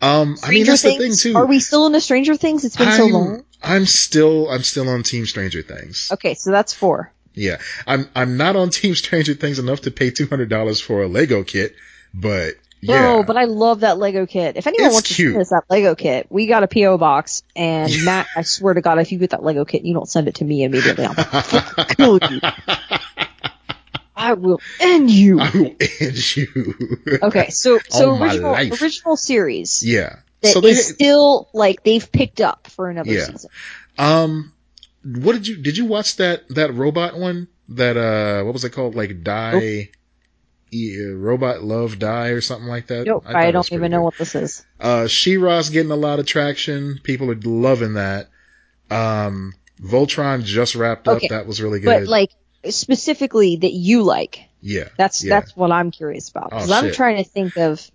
[0.00, 0.98] Um, I mean Stranger that's Things.
[0.98, 1.38] the thing too.
[1.38, 2.64] Are we still into Stranger Things?
[2.64, 3.44] It's been so I'm, long.
[3.62, 6.10] I'm still I'm still on Team Stranger Things.
[6.12, 7.12] Okay, so that's four.
[7.34, 11.02] Yeah, I'm I'm not on Team Stranger Things enough to pay two hundred dollars for
[11.02, 11.74] a Lego kit,
[12.12, 13.00] but yeah.
[13.00, 14.56] No, but I love that Lego kit.
[14.56, 15.28] If anyone It's wants cute.
[15.28, 18.74] to send us that Lego kit, we got a PO box, and Matt, I swear
[18.74, 21.06] to God, if you get that Lego kit, you don't send it to me immediately.
[21.06, 22.40] I'm gonna kill you.
[24.14, 25.40] I will end you.
[25.40, 26.74] I will end you.
[27.22, 28.82] Okay, so so my original life.
[28.82, 30.16] original series Yeah.
[30.42, 33.24] that so they still like they've picked up for another Yeah.
[33.26, 33.50] season.
[33.98, 34.52] um
[35.04, 38.70] what did you did you watch that that robot one that uh what was it
[38.70, 39.88] called like die
[41.14, 44.34] robot love die or something like that Nope, thought I, don't even know what this
[44.34, 44.64] is.
[44.80, 48.28] uh She-Ra's getting a lot of traction people are loving that
[48.90, 52.30] um Voltron just wrapped up that was really good But like
[52.70, 54.40] specifically that you like.
[54.60, 55.40] yeah That's yeah.
[55.40, 56.50] that's what I'm curious about.
[56.52, 56.94] Oh, I'm shit.
[56.94, 57.90] trying to think of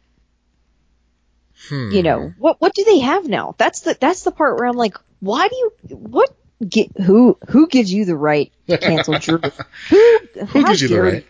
[1.69, 1.89] Hmm.
[1.91, 4.77] you know what what do they have now that's the that's the part where i'm
[4.77, 6.29] like why do you what
[6.65, 9.39] get who who gives you the right to cancel Drew?
[9.89, 10.17] who
[10.49, 11.25] who gives you the right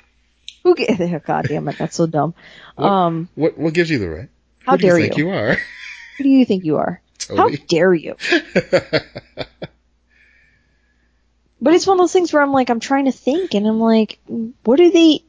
[0.68, 2.34] who get oh, god damn it that's so dumb
[2.76, 2.88] What?
[2.88, 4.30] um what what gives you the right
[4.66, 5.28] How who do you dare think you.
[5.28, 5.54] you are
[6.18, 7.02] who do you think you are
[7.36, 8.16] how dare you
[11.62, 13.80] but it's one of those things where i'm like i'm trying to think and i'm
[13.80, 14.20] like
[14.64, 15.24] what are they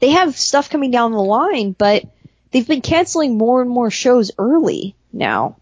[0.00, 2.04] they have stuff coming down the line but
[2.50, 5.56] they've been canceling more and more shows early now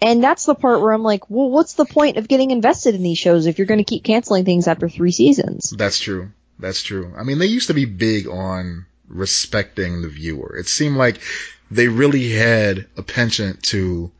[0.00, 3.02] And that's the part where I'm like, well, what's the point of getting invested in
[3.02, 5.74] these shows if you're going to keep canceling things after three seasons?
[5.76, 6.30] That's true.
[6.58, 7.12] That's true.
[7.16, 10.56] I mean, they used to be big on respecting the viewer.
[10.56, 11.20] It seemed like
[11.70, 14.10] they really had a penchant to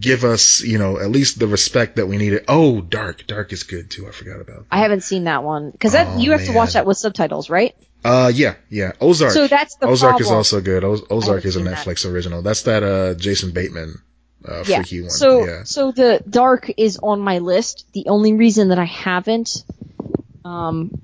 [0.00, 2.44] give us, you know, at least the respect that we needed.
[2.48, 3.26] Oh, Dark.
[3.26, 4.08] Dark is good too.
[4.08, 4.64] I forgot about that.
[4.70, 7.48] I haven't seen that one because that Oh, you have to watch that with subtitles,
[7.48, 7.74] right?
[8.04, 8.92] Uh, yeah, yeah.
[9.00, 9.32] Ozark.
[9.32, 10.84] So that's the Ozark is also good.
[10.84, 11.78] Oz- Ozark is a seen that.
[11.78, 12.42] Netflix original.
[12.42, 14.00] That's that, uh, Jason Bateman,
[14.44, 14.76] uh, yeah.
[14.76, 15.10] freaky one.
[15.10, 15.62] So yeah.
[15.64, 17.86] so the Dark is on my list.
[17.92, 19.64] The only reason that I haven't
[20.44, 21.02] um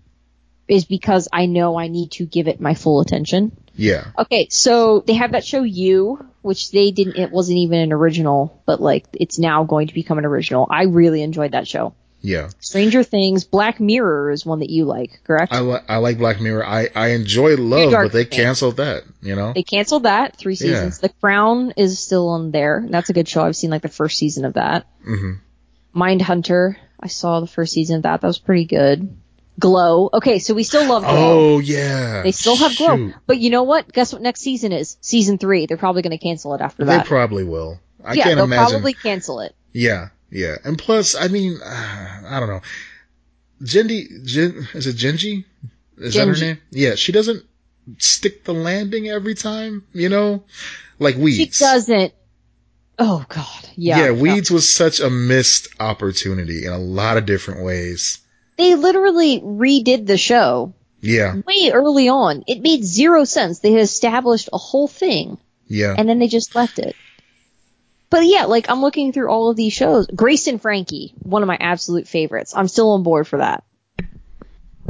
[0.72, 3.52] is because I know I need to give it my full attention.
[3.74, 4.06] Yeah.
[4.18, 8.62] Okay, so they have that show You, which they didn't it wasn't even an original,
[8.66, 10.66] but like it's now going to become an original.
[10.70, 11.94] I really enjoyed that show.
[12.24, 12.50] Yeah.
[12.60, 15.52] Stranger Things, Black Mirror is one that you like, correct?
[15.52, 16.64] I, li- I like Black Mirror.
[16.64, 19.52] I, I enjoy Love, but they canceled that, you know?
[19.52, 20.58] They canceled that three Yeah.
[20.74, 20.98] seasons.
[21.00, 22.86] The Crown is still on there.
[22.88, 23.42] That's a good show.
[23.42, 24.86] I've seen like the first season of that.
[25.04, 25.32] hmm
[25.94, 28.20] Mindhunter, I saw the first season of that.
[28.20, 29.16] That was pretty good.
[29.58, 30.10] Glow.
[30.12, 31.54] Okay, so we still love Glow.
[31.54, 32.22] Oh, yeah.
[32.22, 32.96] they still have Glow.
[32.96, 33.14] Shoot.
[33.26, 33.92] But you know what?
[33.92, 34.96] Guess what next season is?
[35.00, 35.66] Season three.
[35.66, 37.04] They're probably going to cancel it after that.
[37.04, 37.80] They probably will.
[38.04, 38.70] I yeah, can't they'll imagine.
[38.72, 39.54] probably cancel it.
[39.72, 40.56] Yeah, yeah.
[40.64, 42.62] And plus, I mean, uh, I don't know.
[43.62, 45.44] Jindy, Jin, is it Jenji?
[45.98, 46.58] Is that her name?
[46.70, 47.44] Yeah, she doesn't
[47.98, 50.44] stick the landing every time, you know?
[50.98, 51.56] Like Weeds.
[51.56, 52.12] She doesn't.
[52.98, 53.68] Oh God.
[53.76, 54.06] Yeah.
[54.06, 58.18] Yeah, Weeds was such a missed opportunity in a lot of different ways.
[58.62, 62.44] They literally redid the show Yeah, way early on.
[62.46, 63.58] It made zero sense.
[63.58, 65.38] They had established a whole thing.
[65.66, 65.94] yeah.
[65.96, 66.94] and then they just left it.
[68.10, 70.06] But yeah, like I'm looking through all of these shows.
[70.06, 72.52] Grace and Frankie, one of my absolute favorites.
[72.54, 73.64] I'm still on board for that.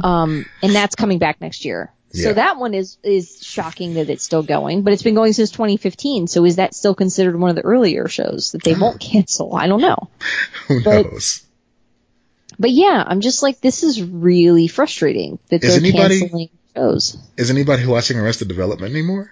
[0.03, 1.93] Um, and that's coming back next year.
[2.11, 2.23] Yeah.
[2.25, 5.49] So that one is is shocking that it's still going, but it's been going since
[5.51, 6.27] 2015.
[6.27, 9.55] So is that still considered one of the earlier shows that they won't cancel?
[9.55, 10.09] I don't know.
[10.67, 11.43] Who but- knows?
[12.59, 17.17] But yeah, I'm just like this is really frustrating that Is they're anybody- canceling shows.
[17.37, 19.31] Is anybody watching Arrested Development anymore?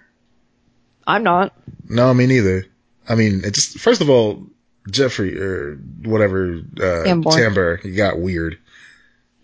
[1.08, 1.54] I'm not.
[1.90, 2.66] No, me neither.
[3.08, 4.46] I mean, it just first of all,
[4.90, 7.82] Jeffrey or whatever uh, Tambor.
[7.82, 8.58] He got weird,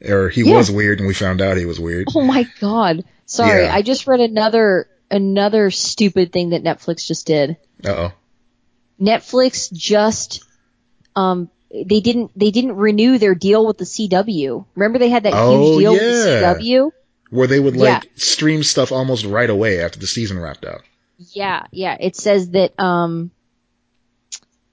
[0.08, 0.56] or he Yeah.
[0.56, 2.08] was weird, and we found out he was weird.
[2.16, 3.04] Oh my god.
[3.26, 3.76] Sorry, Yeah.
[3.76, 7.58] I just read another another stupid thing that Netflix just did.
[7.86, 8.14] Uh oh.
[9.02, 10.44] Netflix just
[11.16, 14.66] um they didn't they didn't renew their deal with the CW.
[14.76, 16.92] Remember they had that Oh, huge deal with the CW?
[17.30, 17.82] Where they would Yeah.
[17.96, 20.82] like stream stuff almost right away after the season wrapped up.
[21.34, 21.98] Yeah, yeah.
[22.00, 23.32] It says that um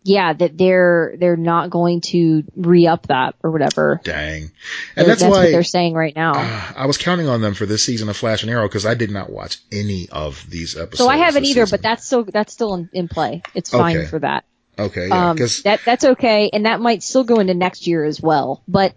[0.07, 4.03] yeah, that they're they're not going to re-up that or whatever.
[4.05, 4.51] Dang.
[4.97, 6.35] And that's, what why they're saying right now.
[6.35, 8.93] uh, I was counting on them for this season of Flash and Arrow because I
[8.95, 10.99] did not watch any of these episodes.
[10.99, 11.75] so I haven't either, season.
[11.79, 13.43] but that's still that's still in, in play.
[13.55, 14.07] It's fine Okay.
[14.07, 14.45] for that.
[14.79, 15.09] Okay.
[15.09, 18.63] Yeah, um, that that's okay, and that might still go into next year as well.
[18.69, 18.95] But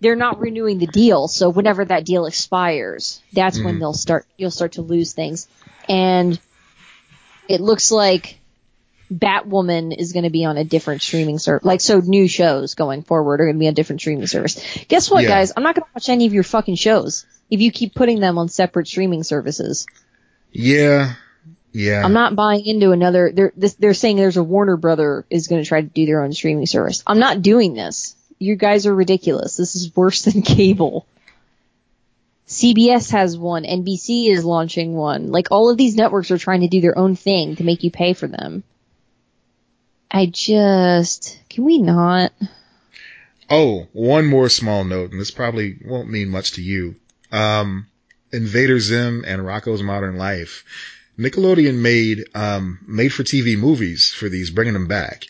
[0.00, 3.80] they're not renewing the deal, so whenever that deal expires, that's when Mhm.
[3.80, 4.26] they'll start.
[4.38, 5.46] You'll start to lose things,
[5.88, 6.38] and
[7.48, 8.38] it looks like
[9.12, 11.64] Batwoman is going to be on a different streaming service.
[11.64, 14.62] Like so, new shows going forward are going to be on different streaming service.
[14.88, 15.30] Guess what, Yeah.
[15.30, 15.52] guys?
[15.56, 18.38] I'm not going to watch any of your fucking shows if you keep putting them
[18.38, 19.86] on separate streaming services.
[20.52, 21.14] yeah,
[21.72, 22.04] Yeah.
[22.04, 23.30] I'm not buying into another.
[23.32, 26.22] They're this, they're saying there's a Warner Brother is going to try to do their
[26.22, 27.02] own streaming service.
[27.06, 28.16] I'm not doing this.
[28.38, 29.56] You guys are ridiculous.
[29.56, 31.06] This is worse than cable.
[32.48, 33.62] CBS has one.
[33.62, 35.30] NBC is launching one.
[35.30, 37.92] Like all of these networks are trying to do their own thing to make you
[37.92, 38.64] pay for them.
[40.10, 42.32] I just can we not?
[43.48, 46.96] Oh, one more small note, and this probably won't mean much to you.
[47.32, 47.86] Um,
[48.32, 50.64] Invader Zim and Rocko's Modern Life.
[51.20, 55.26] Nickelodeon made um, made for TV movies for these, bringing them back.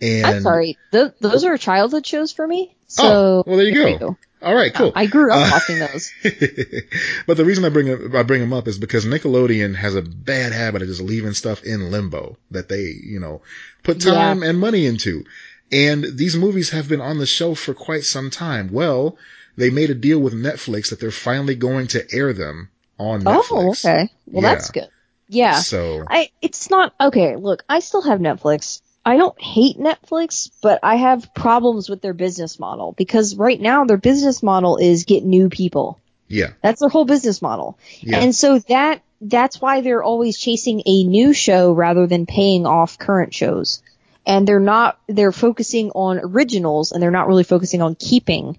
[0.00, 0.78] And I'm sorry.
[0.92, 2.74] Th- those are childhood shows for me.
[2.86, 4.16] So Oh, well, there you go.
[4.42, 4.92] All right, cool.
[4.94, 6.12] I grew up Uh, watching those.
[7.26, 10.02] but the reason I bring it, I bring them up is because Nickelodeon has a
[10.02, 13.40] bad habit of just leaving stuff in limbo that they, you know,
[13.82, 14.12] put Yeah.
[14.12, 15.24] time and money into.
[15.72, 18.68] And these movies have been on the shelf for quite some time.
[18.70, 19.16] Well,
[19.56, 23.46] they made a deal with Netflix that they're finally going to air them on Netflix.
[23.50, 24.10] Oh, okay.
[24.26, 24.54] Well, Yeah.
[24.54, 24.88] that's good.
[25.28, 25.60] Yeah.
[25.60, 27.36] So, I it's not okay.
[27.36, 28.80] Look, I still have Netflix.
[29.04, 33.84] I don't hate Netflix, but I have problems with their business model because right now
[33.84, 36.00] their business model is get new people.
[36.26, 37.78] yeah, That's their whole business model.
[38.00, 42.66] yeah, And so that that's why they're always chasing a new show rather than paying
[42.66, 43.80] off current shows.
[44.26, 48.58] And they're not they're focusing on originals and they're not really focusing on keeping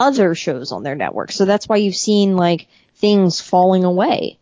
[0.00, 1.30] other shows on their network.
[1.30, 4.38] So that's why you've seen like things falling away.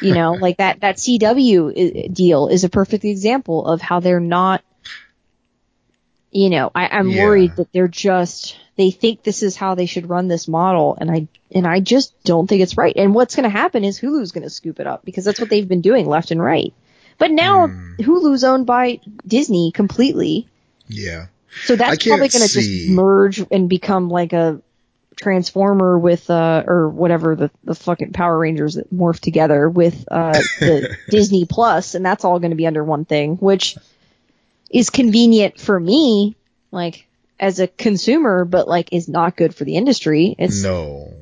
[0.00, 4.62] You know, like that that CW deal is a perfect example of how they're not
[6.30, 7.22] you know, I, I'm Yeah.
[7.22, 11.08] worried that they're just they think this is how they should run this model and
[11.10, 12.94] I and I just don't think it's right.
[12.96, 15.80] And what's gonna happen is Hulu's gonna scoop it up because that's what they've been
[15.80, 16.72] doing left and right.
[17.18, 17.94] But now Hmm.
[18.00, 20.48] Hulu's owned by Disney completely.
[20.88, 21.26] yeah.
[21.62, 24.60] So that's probably gonna just merge and become like a
[25.16, 30.32] transformer with uh or whatever the the fucking Power Rangers that morph together with uh
[30.32, 33.76] the Disney Plus and that's all going to be under one thing which
[34.70, 36.36] is convenient for me
[36.70, 37.06] like
[37.38, 41.12] as a consumer but like is not good for the industry it's No.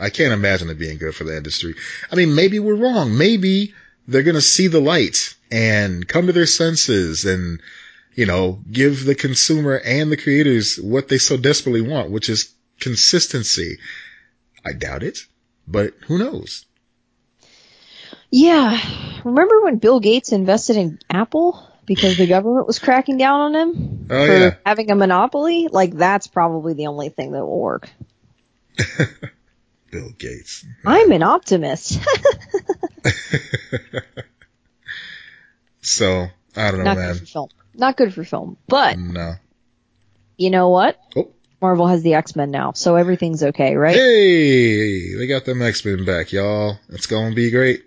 [0.00, 1.74] I can't imagine it being good for the industry.
[2.10, 3.18] I mean, maybe we're wrong.
[3.18, 3.74] Maybe
[4.08, 7.60] they're going to see the light and come to their senses and,
[8.14, 12.50] you know, give the consumer and the creators what they so desperately want, which is
[12.80, 13.78] consistency.
[14.64, 15.18] I doubt it,
[15.68, 16.64] but who knows?
[18.32, 18.78] yeah
[19.24, 24.06] remember when Bill Gates invested in Apple because the government was cracking down on him
[24.08, 24.54] Oh, for yeah.
[24.64, 27.90] having a monopoly like that's probably the only thing that will work
[29.90, 30.64] Bill Gates.
[30.86, 31.98] I'm an optimist.
[35.82, 36.26] So,
[36.56, 37.12] I don't know, Not man.
[37.14, 37.48] good for film.
[37.74, 38.56] Not good for film.
[38.68, 39.34] But No.
[40.36, 40.98] you know what?
[41.16, 41.30] Oh.
[41.60, 43.94] Marvel has the X Men now, so everything's okay, right?
[43.94, 46.78] Hey, they got them X-Men back, y'all.
[46.88, 47.84] It's going to be great.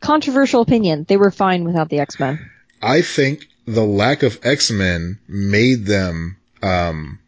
[0.00, 1.04] Controversial opinion.
[1.08, 2.50] They were fine without the X Men.
[2.82, 7.18] I think the lack of X-Men made them, um,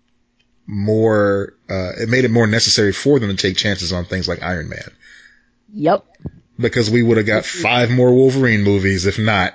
[0.67, 4.43] more, uh, it made it more necessary for them to take chances on things like
[4.43, 4.91] Iron Man.
[5.73, 6.05] Yep.
[6.59, 9.55] Because we would have got five more Wolverine movies, if not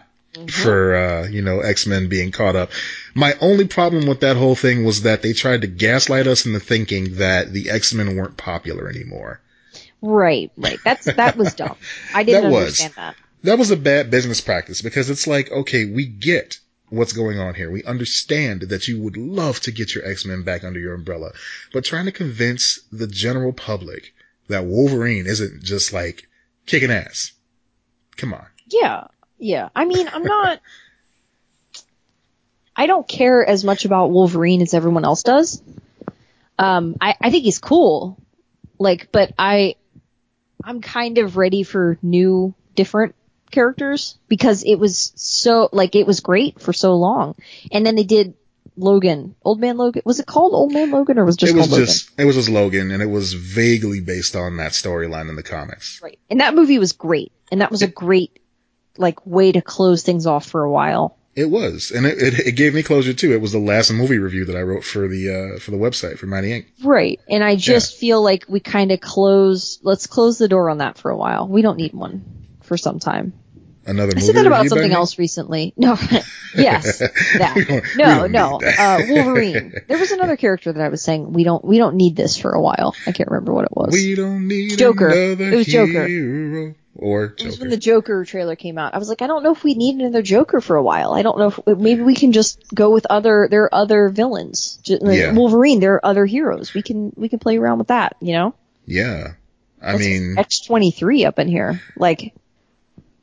[0.50, 2.72] for, uh, you know, X-Men being caught up.
[3.14, 6.60] My only problem with that whole thing was that they tried to gaslight us into
[6.60, 9.42] thinking that the X-Men weren't popular anymore.
[10.02, 10.80] Right, right.
[10.84, 11.76] That's that was dumb.
[12.14, 12.62] I didn't That was.
[12.64, 13.16] understand that.
[13.44, 16.60] that was a bad business practice because it's like, okay, we get
[16.90, 17.70] what's going on here.
[17.70, 21.32] We understand that you would love to get your X-Men back under your umbrella,
[21.72, 24.14] but trying to convince the general public
[24.48, 26.28] that Wolverine isn't just like
[26.66, 27.32] kicking ass.
[28.18, 28.46] Come on.
[28.68, 29.08] Yeah,
[29.42, 29.70] yeah.
[29.76, 30.60] I mean, I'm not.
[32.76, 35.62] I don't care as much about Wolverine as everyone else does.
[36.58, 38.18] Um, I, I think he's cool,
[38.80, 39.76] like, but I,
[40.64, 43.16] I'm kind of ready for new, different
[43.50, 47.36] characters because it was so like it was great for so long,
[47.72, 48.36] and then they did
[48.78, 50.04] Logan, Old Man Logan.
[50.06, 52.36] Was it called Old Man Logan or was it just it was just, it was
[52.36, 56.00] just Logan and it was vaguely based on that storyline in the comics.
[56.02, 58.40] Right, and that movie was great, and that was a great
[58.98, 61.18] like way to close things off for a while.
[61.34, 63.32] It was, and it, it, it gave me closure too.
[63.32, 66.18] It was the last movie review that I wrote for the, uh, for the website
[66.18, 66.66] for Mighty Inc.
[66.84, 67.22] Right.
[67.30, 70.98] And I just feel like we kind of close, let's close the door on that
[70.98, 71.48] for a while.
[71.48, 72.26] We don't need one
[72.64, 73.32] for some time.
[73.86, 75.74] Another I said that about something else recently.
[75.78, 75.96] No,
[76.56, 77.56] yes, that.
[77.56, 78.78] We don't- we No, no, that.
[78.78, 79.74] uh, Wolverine.
[79.88, 82.52] There was another character that I was saying we don't, we don't need this for
[82.52, 82.94] a while.
[83.08, 83.94] I can't remember what it was.
[83.94, 85.10] We don't need Joker.
[85.10, 86.06] It was Joker.
[86.06, 86.76] hero.
[86.94, 88.94] Or it was when the Joker trailer came out.
[88.94, 91.14] I was like, I don't know if we need another Joker for a while.
[91.14, 93.48] I don't know if maybe we can just go with other.
[93.50, 94.78] There are other villains.
[94.84, 95.32] Just, like Yeah.
[95.34, 95.80] Wolverine.
[95.80, 96.74] There are other heroes.
[96.74, 98.18] We can we can play around with that.
[98.20, 98.56] You know.
[98.86, 99.34] yeah.
[99.82, 101.82] I Let's mean, X twenty three up in here.
[101.96, 102.36] Like,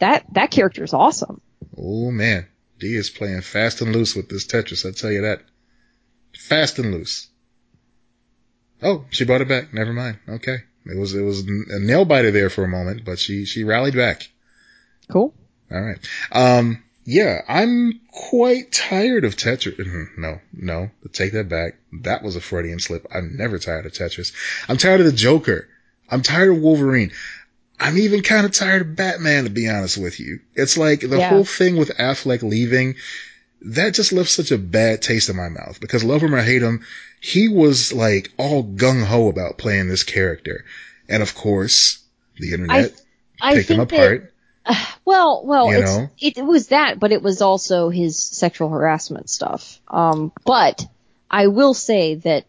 [0.01, 1.41] that that character is awesome.
[1.77, 2.49] Oh man,
[2.81, 4.85] D is playing fast and loose with this Tetris.
[4.85, 5.43] I tell you that,
[6.37, 7.29] fast and loose.
[8.83, 9.73] Oh, she brought it back.
[9.73, 10.19] Never mind.
[10.29, 13.64] Okay, it was it was a nail biter there for a moment, but she she
[13.64, 14.28] rallied back.
[15.11, 15.34] Cool.
[15.70, 15.99] All right.
[16.32, 16.82] Um.
[17.11, 19.76] Yeah, I'm quite tired of Tetris.
[19.76, 20.20] Mm-hmm.
[20.20, 21.76] No, no, take that back.
[22.03, 23.07] That was a Freudian slip.
[23.11, 24.34] I'm never tired of Tetris.
[24.68, 25.68] I'm tired of the Joker.
[26.11, 27.12] I'm tired of Wolverine.
[27.80, 30.41] I'm even kind of tired of Batman, to be honest with you.
[30.55, 31.30] It's like the yeah.
[31.30, 32.97] whole thing with Affleck leaving,
[33.62, 36.62] that just left such a bad taste in my mouth because love him or hate
[36.62, 36.84] him,
[37.20, 40.64] he was like all gung ho about playing this character.
[41.09, 42.02] And of course,
[42.36, 42.92] the internet
[43.40, 44.32] I, I picked him apart.
[44.66, 45.70] That- well, well,
[46.20, 49.80] it, it was that, but it was also his sexual harassment stuff.
[49.88, 50.86] Um, but
[51.30, 52.44] I will say that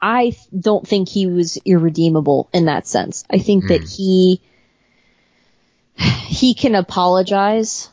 [0.00, 3.24] I don't think he was irredeemable in that sense.
[3.30, 3.68] I think mm.
[3.68, 3.86] that hmm.
[3.86, 4.40] he
[5.96, 7.90] he can apologize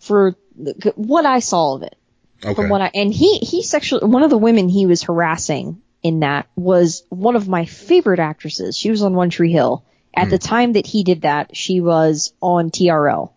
[0.00, 1.96] for the, what I saw of it.
[2.44, 2.54] Okay.
[2.54, 6.20] From what I and he he sexually one of the women he was harassing in
[6.20, 8.76] that was one of my favorite actresses.
[8.76, 9.84] She was on One Tree Hill
[10.16, 10.30] at mm.
[10.30, 13.32] the time that he did that, she was on TRL.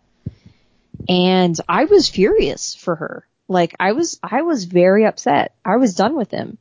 [1.09, 3.27] And I was furious for her.
[3.47, 5.53] Like I was, I was very upset.
[5.63, 6.57] I was done with him.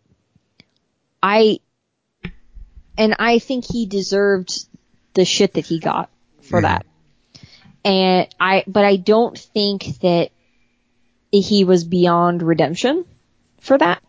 [1.23, 1.61] I,
[2.97, 4.67] and I think he deserved
[5.15, 6.11] the shit that he got
[6.43, 6.63] for mm.
[6.63, 6.87] that.
[7.85, 10.31] And I, but I don't think that
[11.41, 13.05] he was beyond redemption
[13.61, 14.03] for that.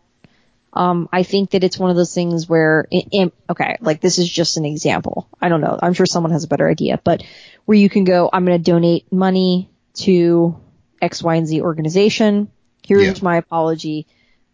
[0.72, 4.28] Um, I think that it's one of those things where, it okay, like this is
[4.28, 5.28] just an example.
[5.40, 5.78] I don't know.
[5.80, 7.24] I'm sure someone has a better idea, but
[7.64, 10.56] where you can go, I'm going to donate money to
[11.00, 12.50] X, Y, and Z organization.
[12.86, 13.24] Here's yeah.
[13.24, 14.06] my apology.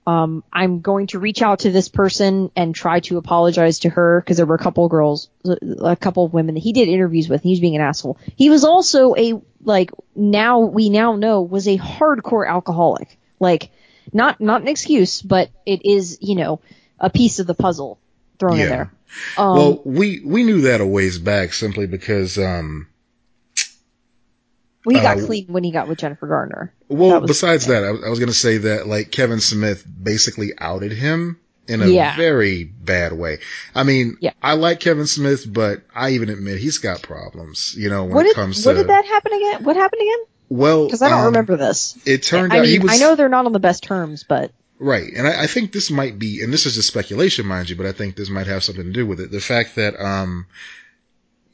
[0.06, 4.20] Um, I'm going to reach out to this person and try to apologize to her
[4.20, 7.28] because there were a couple of girls, a couple of women that he did interviews
[7.28, 7.40] with.
[7.40, 8.18] And he was being an asshole.
[8.36, 13.18] He was also a like now we now know was a hardcore alcoholic.
[13.40, 13.70] Like
[14.12, 16.60] not not an excuse, but it is you know
[17.00, 17.98] a piece of the puzzle
[18.38, 18.62] thrown yeah.
[18.62, 18.92] in there.
[19.38, 22.88] Um, well, we we knew that a ways back simply because um.
[24.84, 26.72] Well, he got uh, clean when he got with Jennifer Garner.
[26.88, 30.52] Well, that besides that, I, I was going to say that like Kevin Smith basically
[30.58, 32.16] outed him in a yeah.
[32.16, 33.38] very bad way.
[33.74, 34.32] I mean, yeah.
[34.42, 38.26] I like Kevin Smith, but I even admit he's got problems, you know, when what
[38.26, 38.68] it comes to.
[38.68, 39.64] What did that happen again?
[39.64, 40.24] What happened again?
[40.50, 41.98] Well, because I don't um, remember this.
[42.06, 42.92] It turned I out mean, he was.
[42.92, 45.90] I know they're not on the best terms, but right, and I, I, think this
[45.90, 48.62] might be, and this is just speculation, mind you, but I think this might have
[48.62, 49.30] something to do with it.
[49.30, 50.46] The fact that um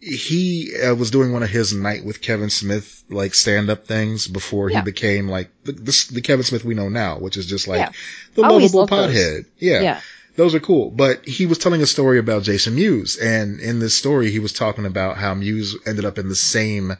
[0.01, 4.27] he uh, was doing one of his night with Kevin Smith like stand up things
[4.27, 4.79] before yeah.
[4.79, 7.81] he became like the, the, the, Kevin Smith we know now, which is just like
[7.81, 7.93] yeah.
[8.35, 9.45] the lovable pothead.
[9.59, 9.81] Yeah.
[9.81, 10.01] yeah.
[10.37, 10.91] Those are cool.
[10.91, 13.19] But he was telling a story about Jason Mewes.
[13.19, 16.97] And in this story, he was talking about how Mewes ended up in the same,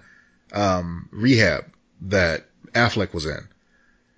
[0.53, 1.65] um, rehab
[2.03, 3.49] that Affleck was in.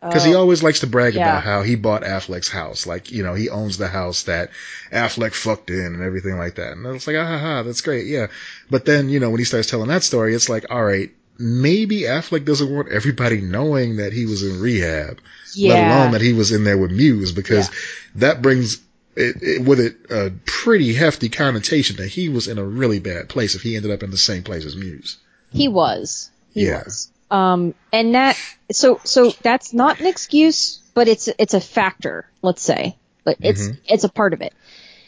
[0.03, 0.41] Because he oh.
[0.41, 1.23] always likes to brag yeah.
[1.23, 2.89] about how he bought Affleck's house.
[2.89, 4.51] Like, you know, he owns the house that
[4.91, 6.73] Affleck fucked in and everything like that.
[6.73, 8.07] And it's like, ah, ha, ha, that's great.
[8.07, 8.27] Yeah.
[8.69, 12.01] But then, you know, when he starts telling that story, it's like, all right, maybe
[12.01, 15.21] Affleck doesn't want everybody knowing that he was in rehab,
[15.55, 15.75] yeah.
[15.75, 17.75] let alone that he was in there with Mewes, because yeah.
[18.17, 18.81] that brings
[19.15, 23.29] it, it, with it a pretty hefty connotation that he was in a really bad
[23.29, 25.19] place if he ended up in the same place as Mewes.
[25.53, 26.31] He was.
[26.55, 26.83] He yeah.
[26.83, 27.12] was.
[27.33, 28.39] Um, and that,
[28.71, 32.99] so, so that's not an excuse, but it's, it's a factor, let's say.
[33.25, 33.81] But it's, mm-hmm.
[33.87, 34.53] it's a part of it.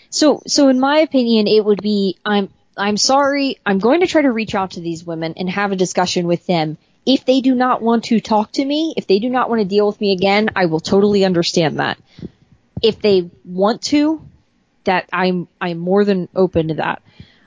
[0.09, 2.49] So, so in my opinion, it would be, I'm,
[2.79, 5.77] I'm sorry, I'm going to try to reach out to these women and have a
[5.77, 6.79] discussion with them.
[7.05, 9.69] If they do not want to talk to me, if they do not want to
[9.69, 11.99] deal with me again, I will totally understand that.
[12.83, 14.25] If they want to,
[14.85, 17.03] that I'm, I'm more than open to that.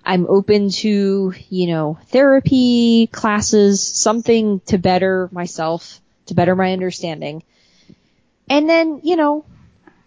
[0.08, 7.44] I'm open to, you know, therapy classes, something to better myself, to better my understanding.
[8.50, 9.44] And then, you know,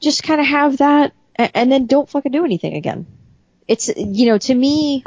[0.01, 3.07] just kind of have that and then don't fucking do anything again.
[3.68, 5.05] It's, you know, to me,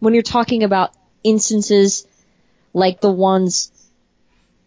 [0.00, 0.92] when you're talking about
[1.24, 2.06] instances
[2.74, 3.72] like the ones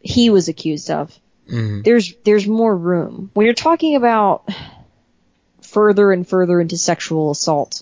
[0.02, 1.16] he was accused of,
[1.48, 1.84] mm-hmm.
[1.84, 3.30] there's, there's more room.
[3.36, 4.50] When you're talking about
[5.62, 7.79] further and further into sexual assault,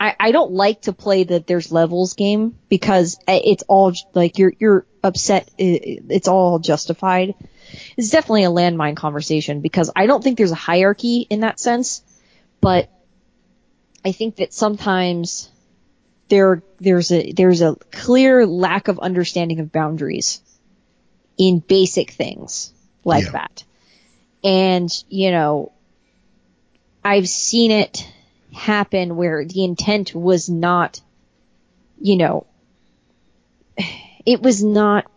[0.00, 4.54] I, I don't like to play the there's levels game because it's all like you're
[4.58, 5.50] you're upset.
[5.58, 7.34] It's all justified.
[7.98, 12.02] It's definitely a landmine conversation because I don't think there's a hierarchy in that sense,
[12.60, 12.90] but
[14.04, 15.50] I think that sometimes
[16.28, 20.40] there there's a there's a clear lack of understanding of boundaries
[21.36, 22.72] in basic things
[23.04, 23.32] like yeah.
[23.32, 23.64] that.
[24.42, 25.72] And, you know,
[27.04, 28.06] I've seen it
[28.52, 31.00] happen where the intent was not,
[32.00, 32.46] you know,
[34.26, 35.10] it was not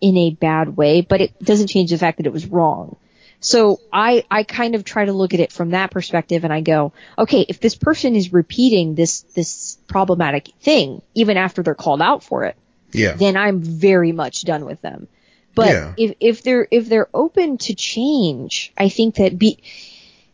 [0.00, 2.96] in a bad way, but it doesn't change the fact that it was wrong.
[3.40, 6.62] So I, I kind of try to look at it from that perspective and I
[6.62, 12.02] go, okay, if this person is repeating this, this problematic thing, even after they're called
[12.02, 12.56] out for it,
[12.92, 13.14] Yeah.
[13.16, 15.08] then I'm very much done with them.
[15.54, 15.92] But Yeah.
[15.96, 19.62] if, if they're, if they're open to change, I think that be,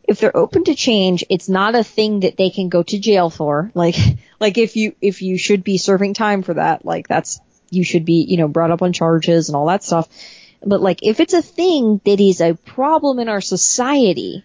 [0.05, 3.31] if they're open to change, it's not a thing that they can go to jail
[3.31, 3.71] for.
[3.83, 3.97] Like,
[4.41, 7.41] like if you, if you should be serving time for that, like that's,
[7.71, 10.09] you should be, you know, brought up on charges and all that stuff.
[10.65, 14.45] But like, if it's a thing that is a problem in our society,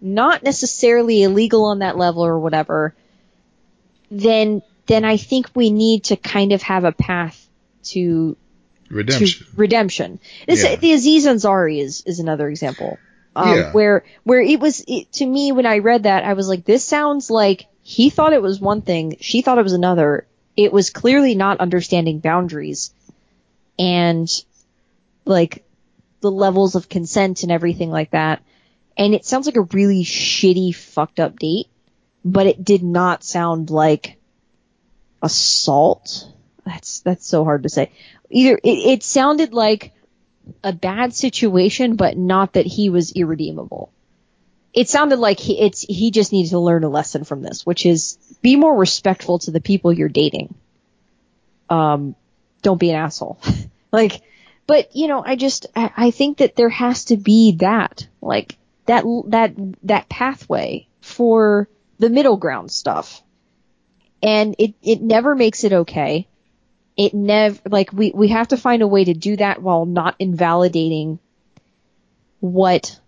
[0.00, 2.94] not necessarily illegal on that level or whatever,
[4.10, 7.48] then, then I think we need to kind of have a path
[7.84, 8.36] to
[8.88, 9.46] Redemption.
[9.46, 10.20] to redemption.
[10.46, 10.76] This, Yeah.
[10.76, 12.98] The Aziz Ansari is, is another example.
[13.36, 13.72] Um, Yeah.
[13.72, 16.84] where, where it was, it, to me, when I read that, I was like, this
[16.84, 20.26] sounds like he thought it was one thing, she thought it was another.
[20.56, 22.94] It was clearly not understanding boundaries
[23.78, 24.26] and
[25.26, 25.64] like
[26.22, 28.42] the levels of consent and everything like that.
[28.96, 31.66] And it sounds like a really shitty, fucked up date,
[32.24, 34.16] but it did not sound like
[35.22, 36.26] assault.
[36.64, 37.92] That's, that's so hard to say.
[38.30, 39.92] Either, it, it sounded like
[40.62, 43.92] a bad situation, but not that he was irredeemable.
[44.72, 47.86] It sounded like he, it's, he just needed to learn a lesson from this, which
[47.86, 50.54] is be more respectful to the people you're dating.
[51.70, 52.14] Um,
[52.62, 53.38] don't be an asshole.
[53.92, 54.20] like,
[54.66, 58.56] but you know, I just, I, I think that there has to be that, like,
[58.86, 61.68] that, that, that pathway for
[61.98, 63.22] the middle ground stuff.
[64.22, 66.28] And it, it never makes it okay.
[66.96, 70.16] It never, like, we, we have to find a way to do that while not
[70.18, 71.18] invalidating
[72.40, 72.98] what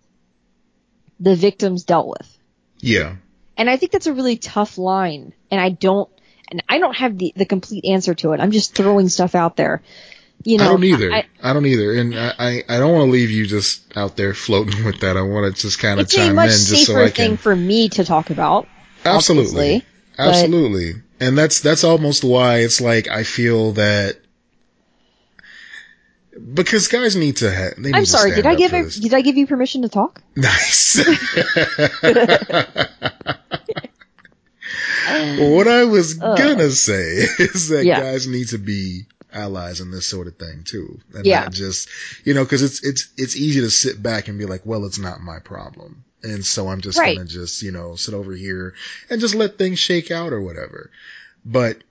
[1.19, 2.37] the victims dealt with.
[2.79, 3.15] Yeah.
[3.57, 5.33] And I think that's a really tough line.
[5.51, 6.09] And I don't,
[6.51, 8.39] and I don't have the, the complete answer to it.
[8.39, 9.81] I'm just throwing stuff out there.
[10.43, 11.11] You know, I don't either.
[11.11, 11.93] I, I- don't either.
[11.95, 15.17] And I, I, I don't want to leave you just out there floating with that.
[15.17, 17.37] I want to just kind of it's a chime in much just so I thing
[17.37, 18.67] for me to talk about.
[19.03, 19.83] Absolutely.
[20.17, 21.01] Absolutely.
[21.19, 24.17] And that's, that's almost why it's like I feel that
[26.53, 28.31] because guys need to have, they need I'm to sorry.
[28.31, 28.95] Did I give this.
[28.95, 30.21] did I give you permission to talk?
[30.35, 30.97] Nice.
[35.37, 36.37] what I was Ugh.
[36.37, 37.99] gonna say is that Yeah.
[37.99, 39.05] guys need to be
[39.39, 41.41] allies in this sort of thing too, and Yeah.
[41.43, 41.89] not just
[42.25, 44.99] you know because it's it's it's easy to sit back and be like, well, it's
[44.99, 47.15] not my problem, and so I'm just Right.
[47.15, 48.73] gonna just you know sit over here
[49.09, 50.91] and just let things shake out or whatever.
[51.45, 51.83] But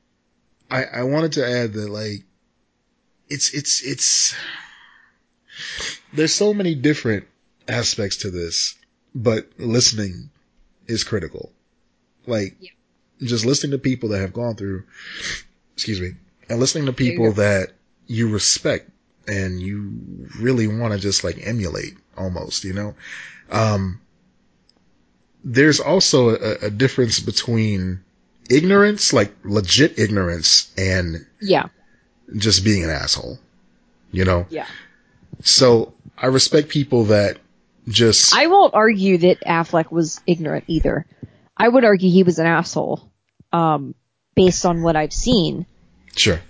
[0.70, 2.24] I I wanted to add that like
[3.28, 4.34] it's it's it's
[6.12, 7.26] there's so many different
[7.68, 8.74] aspects to this,
[9.14, 10.30] but listening
[10.86, 11.52] is critical.
[12.26, 12.56] Like
[13.20, 14.84] just listening to people that have gone through,
[15.74, 16.12] excuse me,
[16.48, 17.72] and listening to people that
[18.06, 18.90] you respect
[19.26, 19.92] and you
[20.38, 22.94] really want to just like emulate almost, you know?
[23.50, 24.00] Um,
[25.44, 28.00] there's also a, a difference between
[28.50, 31.66] ignorance, like legit ignorance and Yeah.
[32.36, 33.38] just being an asshole,
[34.10, 34.46] you know?
[34.50, 34.66] Yeah.
[35.42, 37.38] So I respect people that
[37.86, 41.06] just I won't argue that Affleck was ignorant either.
[41.56, 43.10] I would argue he was an asshole,
[43.52, 43.94] um,
[44.34, 45.66] based on what I've seen.
[46.18, 46.40] Sure.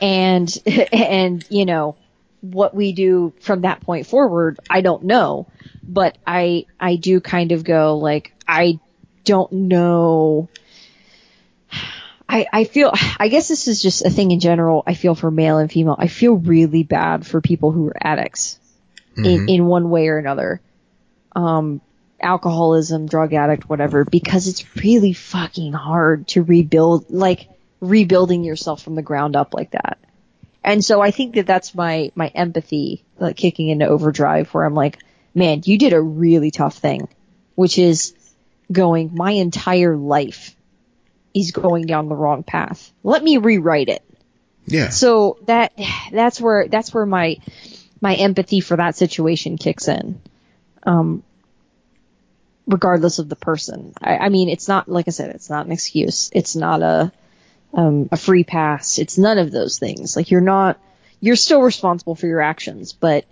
[0.00, 0.52] and
[0.92, 1.96] and you know
[2.40, 5.46] what we do from that point forward i don't know
[5.82, 8.78] but i i do kind of go like i
[9.24, 10.48] don't know
[12.26, 14.82] I, I feel, I guess this is just a thing in general.
[14.86, 15.94] I feel for male and female.
[15.96, 18.58] I feel really bad for people who are addicts
[19.16, 20.60] in, in one way or another.
[21.36, 21.80] Um,
[22.20, 27.48] alcoholism, drug addict, whatever, because it's really fucking hard to rebuild, like
[27.88, 29.98] rebuilding yourself from the ground up like that.
[30.62, 34.74] And so I think that that's my, my empathy, like kicking into overdrive where I'm
[34.74, 34.98] like,
[35.34, 37.08] man, you did a really tough thing,
[37.54, 38.14] which is
[38.72, 40.56] going, my entire life
[41.34, 42.92] is going down the wrong path.
[43.02, 44.02] Let me rewrite it.
[44.66, 44.88] Yeah.
[44.88, 45.72] So that,
[46.10, 47.36] that's where, that's where my,
[48.00, 50.20] my empathy for that situation kicks in.
[50.84, 51.22] Um,
[52.66, 53.92] regardless of the person.
[54.00, 56.30] I, I mean, it's not, like I said, it's not an excuse.
[56.32, 57.12] It's not a,
[57.76, 58.98] um, a free pass.
[58.98, 60.16] It's none of those things.
[60.16, 60.78] Like you're not,
[61.20, 63.24] you're still responsible for your actions, but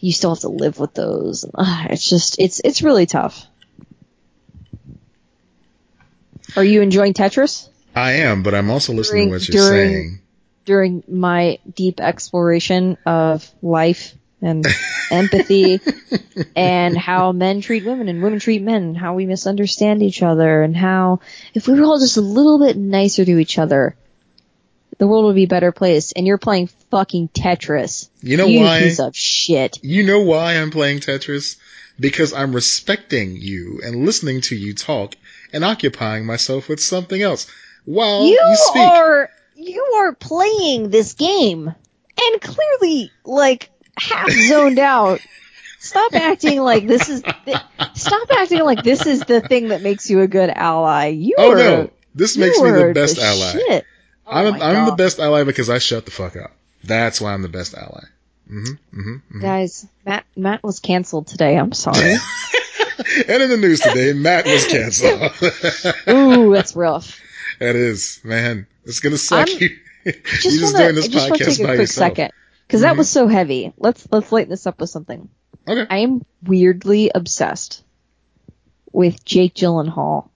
[0.00, 1.44] you still have to live with those.
[1.54, 3.46] Uh, it's just, it's, it's really tough.
[6.56, 7.68] Are you enjoying Tetris?
[7.94, 10.20] I am, but I'm also listening to what you're during- saying.
[10.64, 14.64] during my deep exploration of life and
[15.10, 15.80] empathy
[16.54, 20.62] and how men treat women and women treat men and how we misunderstand each other
[20.62, 21.20] and how
[21.54, 23.96] if we were all just a little bit nicer to each other
[24.98, 26.10] the world would be a better place.
[26.10, 28.08] And you're playing fucking Tetris.
[28.20, 28.80] You know you why?
[28.80, 29.78] piece of shit.
[29.80, 31.56] You know why I'm playing Tetris?
[32.00, 35.14] Because I'm respecting you and listening to you talk
[35.52, 37.46] and occupying myself with something else
[37.84, 38.82] while you, You speak.
[38.82, 41.72] are you are playing this game
[42.20, 43.70] and clearly like
[44.00, 45.20] half zoned out.
[45.80, 47.62] Stop acting like this is the,
[47.94, 51.08] stop acting like this is the thing that makes you a good ally.
[51.08, 53.52] You oh are no, this makes me the best ally.
[53.52, 53.86] Shit.
[54.26, 56.50] Oh I'm I'm the best ally because I shut the fuck up.
[56.84, 58.04] That's why I'm the best ally.
[58.48, 61.56] hmm hmm hmm Guys, Matt Matt was canceled today.
[61.56, 62.14] I'm sorry.
[63.28, 65.32] and in the news today, Matt was canceled.
[66.08, 67.20] Ooh, that's rough.
[67.60, 69.48] that is, man, it's gonna suck.
[69.48, 69.58] I'm-
[70.04, 72.08] you just just want doing this podcast take a by quick yourself.
[72.10, 72.32] second
[72.68, 73.72] because that was so heavy.
[73.76, 75.28] Let's let's lighten this up with something.
[75.66, 75.86] Okay.
[75.90, 77.82] I am weirdly obsessed
[78.92, 80.28] with Jake Gyllenhaal.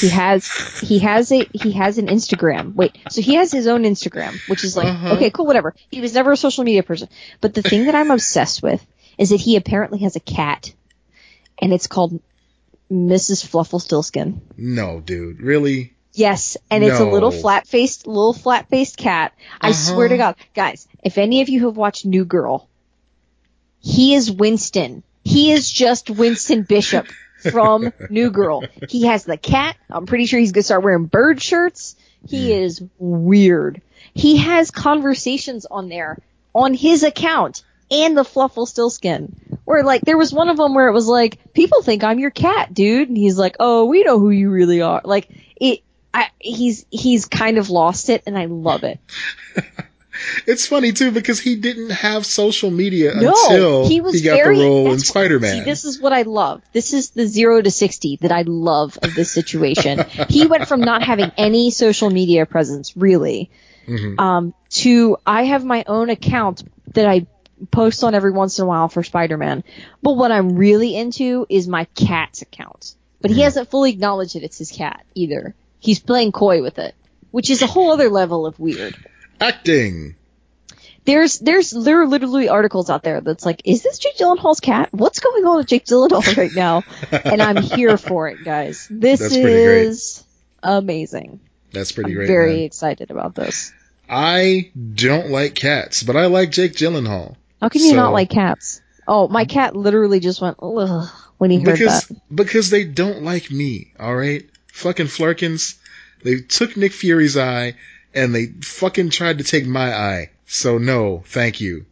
[0.00, 0.48] He has
[0.80, 2.74] he has a he has an Instagram.
[2.74, 5.14] Wait, so he has his own Instagram, which is like Uh-huh.
[5.14, 5.74] okay, cool, whatever.
[5.90, 7.08] He was never a social media person,
[7.40, 8.84] but the thing that I'm obsessed with
[9.18, 10.72] is that he apparently has a cat,
[11.60, 12.20] and it's called
[12.90, 13.46] Mrs.
[13.46, 14.40] Flufflestiltskin.
[14.56, 15.94] No, dude, really?
[16.20, 19.32] Yes, and it's a little flat faced, little flat faced cat.
[19.60, 19.72] I Uh-huh.
[19.72, 22.68] swear to God, guys, if any of you have watched New Girl,
[23.80, 25.02] he is Winston.
[25.24, 27.06] He is just Winston Bishop
[27.50, 28.64] from New Girl.
[28.88, 29.76] He has the cat.
[29.88, 31.96] I'm pretty sure he's gonna start wearing bird shirts.
[32.28, 32.62] He Hmm.
[32.64, 33.80] is weird.
[34.12, 36.18] He has conversations on there
[36.54, 39.32] on his account and the Flufflestiltskin.
[39.64, 42.30] Where like there was one of them where it was like, people think I'm your
[42.30, 45.00] cat, dude, and he's like, oh, we know who you really are.
[45.04, 45.36] Like it.
[46.12, 48.98] I, he's he's kind of lost it, and I love it.
[50.46, 54.58] It's funny too because he didn't have social media No, until he was got very.
[54.58, 55.64] the role in Spider-Man.
[55.64, 56.62] This is what I love.
[56.74, 60.04] This is the zero to sixty that I love of this situation.
[60.28, 63.50] he went from not having any social media presence, really,
[63.88, 64.20] Mhm.
[64.20, 67.26] um, to I have my own account that I
[67.70, 69.64] post on every once in a while for Spider-Man.
[70.02, 72.94] But what I'm really into is my cat's account.
[73.22, 73.44] But he Mhm.
[73.44, 75.54] hasn't fully acknowledged that it's his cat either.
[75.80, 76.94] He's playing coy with it,
[77.30, 78.94] which is a whole other level of weird.
[79.40, 80.14] Acting.
[81.06, 84.90] There's there's there are literally articles out there that's like, is this Jake Gyllenhaal's cat?
[84.92, 86.82] What's going on with Jake Gyllenhaal right now?
[87.10, 88.86] and I'm here for it, guys.
[88.90, 90.24] This That's is
[90.62, 91.40] amazing.
[91.72, 92.26] That's pretty I'm great.
[92.26, 92.64] very man.
[92.64, 93.72] excited about this.
[94.08, 98.28] I don't like cats, but I like Jake Gyllenhaal How can you So- not like
[98.30, 98.82] cats?
[99.08, 101.08] Oh, my cat literally just went ugh
[101.38, 102.20] when he heard because that.
[102.32, 103.92] because they don't like me.
[103.98, 105.76] All right, fucking Flerkens.
[106.22, 107.74] They took Nick Fury's eye
[108.14, 110.30] and they fucking tried to take my eye.
[110.46, 111.86] So no, thank you.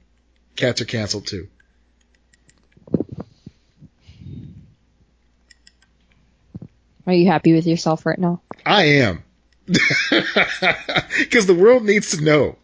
[0.57, 1.49] Cats are canceled too.
[7.07, 8.41] Are you happy with yourself right now?
[8.67, 9.23] I am.
[11.19, 12.57] Because the world needs to know.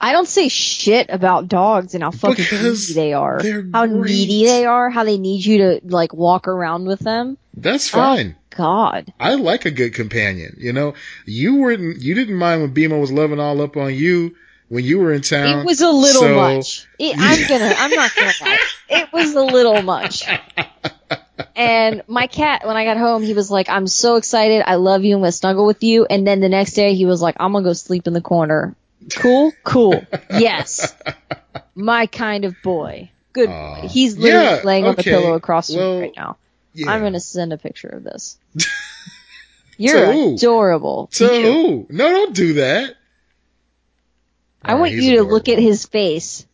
[0.00, 3.40] I don't say shit about dogs and how fucking Because needy they are.
[3.72, 4.10] How great.
[4.10, 7.36] needy they are, how they need you to like walk around with them.
[7.54, 8.36] That's uh, fine.
[8.38, 9.12] Oh God.
[9.20, 10.56] I like a good companion.
[10.58, 10.94] You know,
[11.24, 14.34] you weren't, you didn't mind when Bimo was loving all up on you
[14.68, 15.60] when you were in town.
[15.60, 16.86] It was a little so- much.
[16.98, 18.58] It, I'm gonna, I'm not gonna lie.
[18.88, 20.24] It was a little much.
[21.54, 24.62] And my cat, when I got home, he was like, I'm so excited.
[24.64, 25.14] I love you.
[25.16, 26.04] I'm gonna snuggle with you.
[26.04, 28.76] And then the next day he was like, I'm gonna go sleep in the corner.
[29.16, 29.52] Cool?
[29.64, 30.04] Cool.
[30.30, 30.94] Yes.
[31.74, 33.10] My kind of boy.
[33.32, 33.88] Good boy.
[33.88, 36.36] He's literally Yeah, laying on the pillow across from Well, me right now.
[36.72, 36.90] Yeah.
[36.90, 38.38] I'm gonna send a picture of this.
[39.76, 40.34] You're who?
[40.34, 41.08] adorable.
[41.12, 41.86] To You.
[41.88, 42.96] No, don't do that.
[44.62, 46.46] I want you to look at his face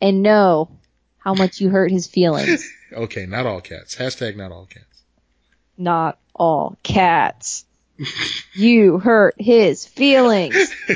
[0.00, 0.70] and know
[1.18, 2.70] how much you hurt his feelings.
[2.94, 3.96] Okay, not all cats.
[3.96, 5.02] Hashtag not all cats.
[5.76, 7.64] Not all cats.
[8.52, 10.72] You hurt his feelings.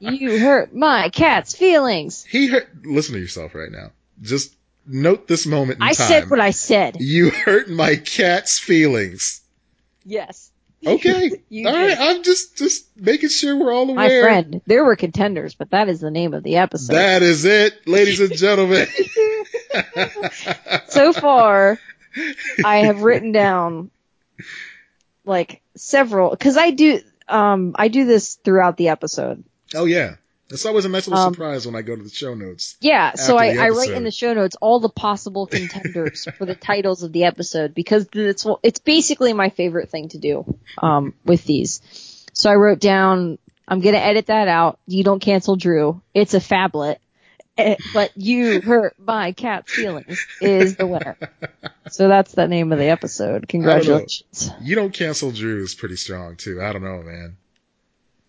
[0.00, 2.24] You hurt my cat's feelings.
[2.24, 2.68] He hurt.
[2.84, 3.92] Listen to yourself right now.
[4.22, 4.54] Just
[4.86, 6.08] note this moment in I time.
[6.08, 6.96] said what I said.
[7.00, 9.40] You hurt my cat's feelings.
[10.04, 10.50] Yes.
[10.84, 11.30] Okay.
[11.66, 11.96] All right.
[11.98, 13.96] I'm just just making sure we're all aware.
[13.96, 16.94] My friend, there were contenders, but that is the name of the episode.
[16.94, 18.86] That is it, ladies and gentlemen.
[20.88, 21.78] so far,
[22.64, 23.90] I have written down
[25.24, 29.44] like several because I do um I do this throughout the episode.
[29.74, 30.16] oh yeah,
[30.50, 32.76] it's always a nice little Um, surprise when I go to the show notes.
[32.80, 36.54] Yeah, so I, I write in the show notes all the possible contenders for the
[36.70, 41.44] titles of the episode because it's it's basically my favorite thing to do um with
[41.44, 41.80] these.
[42.32, 43.38] So I wrote down
[43.68, 44.78] I'm gonna edit that out.
[44.86, 46.02] You don't cancel Drew.
[46.14, 46.96] It's a phablet.
[47.58, 51.16] Eh, But you hurt my cat's feelings is the winner.
[51.90, 53.46] So that's the name of the episode.
[53.48, 54.50] Congratulations.
[54.62, 56.60] You don't cancel Drew is pretty strong too.
[56.62, 57.36] I don't know, man.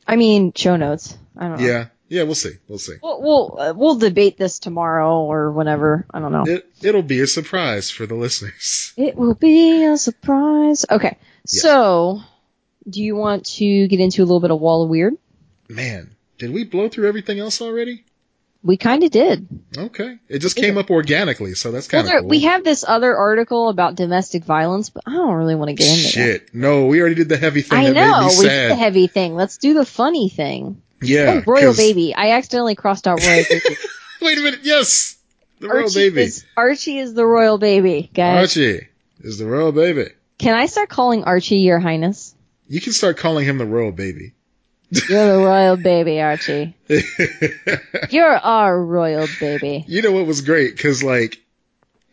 [0.07, 1.17] I mean, show notes.
[1.38, 1.67] I don't know.
[1.67, 2.51] Yeah, yeah, we'll see.
[2.68, 2.95] We'll see.
[3.01, 6.05] We'll we'll, uh, we'll debate this tomorrow or whenever.
[6.14, 6.43] I don't know.
[6.45, 8.93] It it'll be a surprise for the listeners.
[8.97, 10.86] It will be a surprise.
[10.91, 11.62] Okay, Yes.
[11.62, 12.20] so
[12.89, 15.14] do you want to get into a little bit of Wall of Weird?
[15.70, 18.03] Man, did we blow through everything else already?
[18.64, 19.47] We kind of did.
[19.76, 22.30] Okay, it just came up organically, so that's kind of there, cool.
[22.30, 25.88] we have this other article about domestic violence, but I don't really want to get
[25.88, 26.09] into that.
[26.09, 28.68] Shit, no, we already did the heavy thing I that know we sad.
[28.68, 29.34] did the heavy thing.
[29.36, 30.82] Let's do the funny thing.
[31.01, 32.15] Yeah, oh, royal baby!
[32.15, 33.75] I accidentally crossed out royal baby.
[34.21, 35.17] Wait a minute, yes,
[35.59, 36.21] the royal baby.
[36.21, 38.57] is Archie is the royal baby, guys.
[38.57, 38.87] Archie
[39.21, 40.09] is the royal baby.
[40.37, 42.33] Can I start calling Archie Your Highness?
[42.67, 44.33] You can start calling him the royal baby.
[44.91, 46.75] You're the royal baby, Archie.
[48.09, 49.85] You're our royal baby.
[49.87, 50.77] You know what was great?
[50.77, 51.39] Cause like,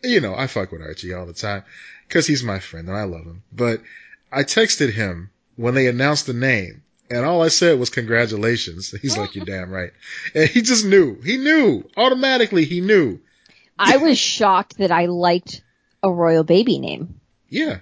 [0.03, 1.63] you know, I fuck with Archie all the time.
[2.07, 3.43] Cause he's my friend and I love him.
[3.51, 3.81] But
[4.31, 8.91] I texted him when they announced the name and all I said was congratulations.
[9.01, 9.91] He's like, you're damn right.
[10.35, 11.19] And he just knew.
[11.21, 11.83] He knew.
[11.97, 13.19] Automatically he knew.
[13.77, 15.61] I was shocked that I liked
[16.03, 17.79] a royal baby name Yeah.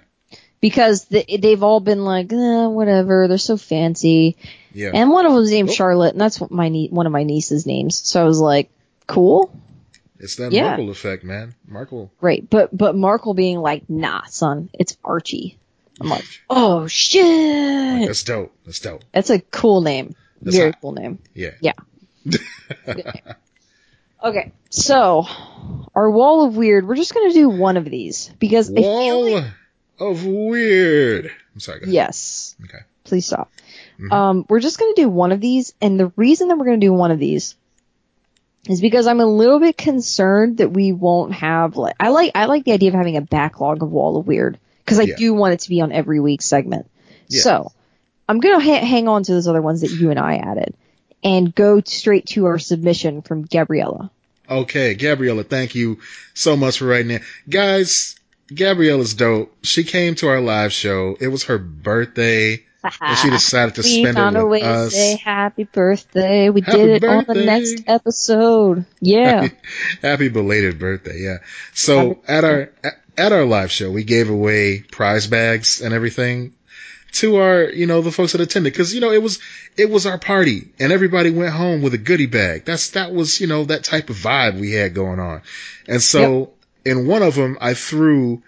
[0.60, 3.26] because th- they've all been like, eh, whatever.
[3.28, 4.36] They're so fancy.
[4.72, 4.90] Yeah.
[4.94, 5.72] And one of them was named Oh.
[5.72, 7.96] Charlotte, and that's what my nie- one of my niece's names.
[7.96, 8.70] So I was like,
[9.06, 9.50] cool,
[10.20, 10.64] it's that yeah.
[10.68, 11.54] Markle effect, man.
[11.66, 12.12] Markle.
[12.20, 12.48] great.
[12.50, 15.58] But but Markle being like, nah, son, it's Archie.
[16.00, 18.54] I'm like, oh shit, That's dope.
[18.64, 19.02] That's dope.
[19.12, 20.14] that's a cool name.
[20.42, 20.80] That's Very hot.
[20.80, 21.18] cool name.
[21.34, 21.50] Yeah.
[21.60, 21.72] Yeah.
[22.86, 23.04] Name.
[24.22, 25.26] Okay, so
[25.94, 26.86] our wall of weird.
[26.86, 29.44] We're just gonna do one of these because Wall like
[30.00, 31.30] of weird.
[31.54, 31.82] I'm sorry.
[31.86, 32.56] Yes.
[32.64, 32.78] Okay.
[33.04, 33.50] Please stop.
[33.98, 34.12] Mhm.
[34.12, 36.92] Um, we're just gonna do one of these, and the reason that we're gonna do
[36.92, 37.54] one of these
[38.68, 42.46] is because I'm a little bit concerned that we won't have like I like I
[42.46, 44.58] like the idea of having a backlog of Wall of Weird
[44.88, 45.16] because I Yeah.
[45.16, 46.86] do want it to be on every week's segment.
[47.28, 47.42] Yeah.
[47.42, 47.72] So
[48.28, 50.74] I'm gonna ha- hang on to those other ones that you and I added,
[51.22, 54.10] and go straight to our submission from Gabriella.
[54.50, 55.98] Okay, Gabriella, thank you
[56.34, 57.20] so much for writing in.
[57.50, 58.16] Guys,
[58.50, 59.54] Gabriella's dope.
[59.62, 61.16] She came to our live show.
[61.20, 64.62] It was her birthday, and she decided to we spend found it a way with
[64.62, 64.92] to us.
[64.92, 66.50] say happy birthday.
[66.50, 68.84] We Happy did it on the next episode.
[69.00, 69.48] Yeah.
[70.02, 71.38] Happy belated birthday, yeah.
[71.74, 72.70] So at our
[73.16, 76.54] at our live show, we gave away prize bags and everything
[77.10, 79.40] to our, you know, the folks that attended, because you know it was
[79.76, 82.64] it was our party, and everybody went home with a goodie bag.
[82.64, 85.42] That's that was you know that type of vibe we had going on,
[85.86, 86.52] and so
[86.84, 88.42] in one of them, I threw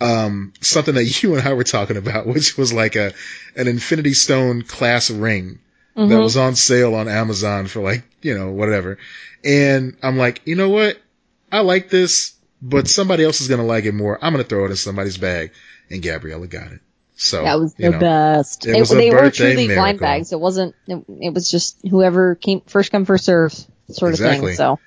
[0.00, 3.12] um something that you and I were talking about, which was like a
[3.56, 5.58] an Infinity Stone class ring
[5.96, 6.22] that Mhm.
[6.22, 8.98] was on sale on Amazon for like, you know, whatever.
[9.44, 10.98] And I'm like, you know what?
[11.52, 14.18] I like this, but somebody else is going to like it more.
[14.20, 15.52] I'm going to throw it in somebody's bag.
[15.90, 16.80] And Gabriella got it.
[17.14, 18.66] So, That was you the know, best.
[18.66, 19.98] it was a they were truly blind miracle.
[20.00, 20.32] bags.
[20.32, 20.74] It wasn't.
[20.88, 23.52] It, it was just whoever came first come first serve
[23.90, 24.54] sort of thing.
[24.54, 24.80] So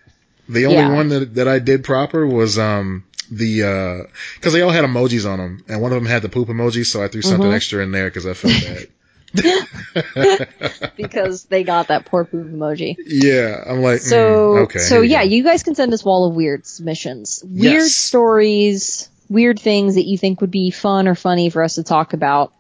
[0.50, 0.94] the only yeah.
[0.94, 4.12] one that, that I did proper was, um, the, uh,
[4.42, 6.86] cause they all had emojis on them and one of them had the poop emoji.
[6.86, 7.56] So I threw something Mhm.
[7.56, 8.88] extra in there cause I felt bad.
[10.96, 12.98] because they got that poor poop emoji.
[13.06, 13.64] yeah.
[13.66, 14.80] I'm like, So mm, okay.
[14.80, 15.30] so yeah, go.
[15.30, 17.94] you guys can send us wall of weird submissions, weird Yes.
[17.96, 22.14] stories, weird things that you think would be fun or funny for us to talk
[22.14, 22.54] about.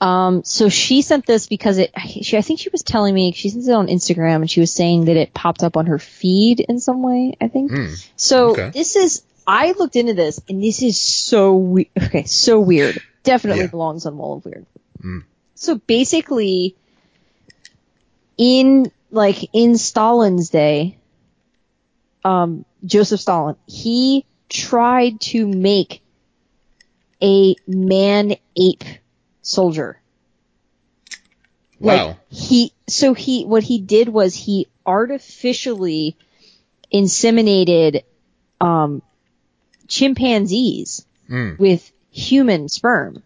[0.00, 1.90] Um, so she sent this because it,
[2.22, 4.72] she, I think she was telling me, she sent it on Instagram and she was
[4.72, 7.72] saying that it popped up on her feed in some way, I think.
[7.72, 8.70] Mm, So Okay.
[8.74, 12.98] this is, I looked into this and this is so we- okay, so weird.
[13.22, 13.70] Definitely Yeah.
[13.70, 14.66] belongs on Wall of Weird.
[15.02, 15.24] Mm.
[15.54, 16.74] So basically,
[18.36, 20.98] in like in Stalin's day,
[22.24, 26.02] um, Joseph Stalin, he tried to make
[27.22, 28.84] a man ape
[29.42, 30.00] soldier.
[31.80, 32.06] wow.
[32.08, 36.16] Like he so he what he did was he artificially
[36.92, 38.02] inseminated
[38.60, 39.02] um
[39.94, 41.58] chimpanzees Mm.
[41.58, 43.22] with human sperm.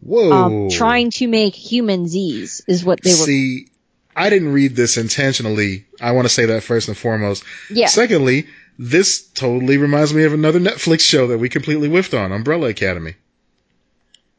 [0.00, 0.30] Whoa.
[0.32, 3.68] Um trying to make humanzees is what they were See,
[4.14, 5.86] I didn't read this intentionally.
[6.00, 7.44] I want to say that first and foremost.
[7.70, 7.86] Yeah.
[7.86, 8.46] Secondly,
[8.78, 13.14] this totally reminds me of another Netflix show that we completely whiffed on, Umbrella Academy.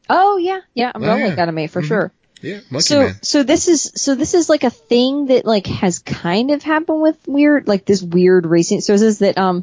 [0.08, 1.32] oh yeah, yeah, Umbrella yeah.
[1.32, 1.86] Academy for Mhm.
[1.88, 2.12] sure.
[2.42, 3.16] Yeah, Monkey so Man.
[3.22, 7.02] so this is so this is like a thing that like has kind of happened
[7.02, 9.62] with weird like this weird racing so this is that um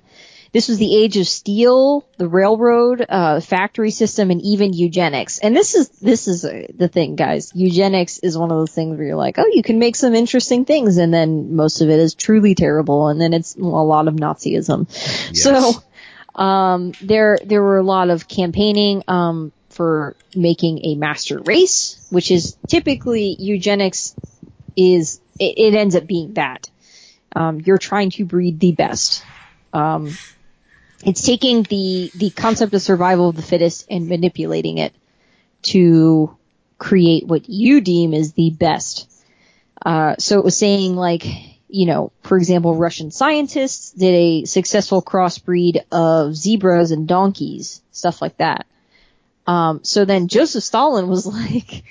[0.57, 5.55] this was the age of steel the railroad uh factory system and even eugenics and
[5.55, 9.05] this is this is uh, the thing guys eugenics is one of those things where
[9.05, 12.15] you're like oh you can make some interesting things and then most of it is
[12.15, 14.87] truly terrible and then it's a lot of nazism
[15.31, 15.43] Yes.
[15.43, 15.83] so
[16.41, 22.31] um, there there were a lot of campaigning um, for making a master race, which
[22.31, 24.15] is typically eugenics
[24.75, 26.69] is it, it ends up being that.
[27.35, 29.23] Um, you're trying to breed the best.
[29.73, 30.17] Um,
[31.07, 34.93] it's taking the the concept of survival of the fittest and manipulating it
[35.61, 36.35] to
[36.77, 39.09] create what you deem is the best.
[39.83, 41.25] Uh, so it was saying like,
[41.69, 48.21] you know, for example, Russian scientists did a successful crossbreed of zebras and donkeys, stuff
[48.21, 48.65] like that.
[49.47, 51.85] Um, so then Joseph Stalin was like,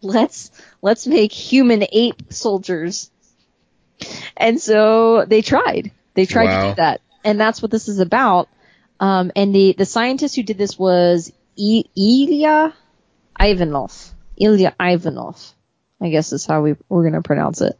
[0.00, 3.10] let's, let's make human ape soldiers.
[4.36, 5.90] And so they tried.
[6.14, 6.62] They tried wow.
[6.62, 7.00] to do that.
[7.24, 8.48] And that's what this is about.
[9.00, 12.74] Um, and the, the scientist who did this was I- Ilya
[13.40, 14.14] Ivanov.
[14.36, 15.54] Ilya Ivanov.
[16.00, 17.78] I guess is how we, we're going to pronounce it.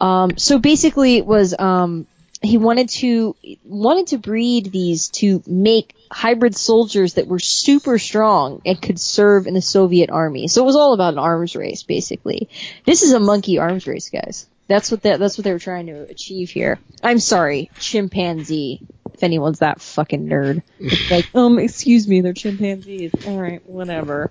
[0.00, 2.06] Um, so basically it was, um,
[2.42, 3.34] he wanted to
[3.64, 9.46] wanted to breed these to make hybrid soldiers that were super strong and could serve
[9.46, 10.48] in the Soviet army.
[10.48, 12.48] So it was all about an arms race, basically.
[12.84, 14.46] This is a monkey arms race, guys.
[14.68, 16.78] That's what that, that's what they were trying to achieve here.
[17.02, 18.86] I'm sorry, chimpanzee.
[19.16, 20.62] If anyone's that fucking nerd,
[21.10, 23.12] like, um, excuse me, they're chimpanzees.
[23.26, 24.30] All right, whatever.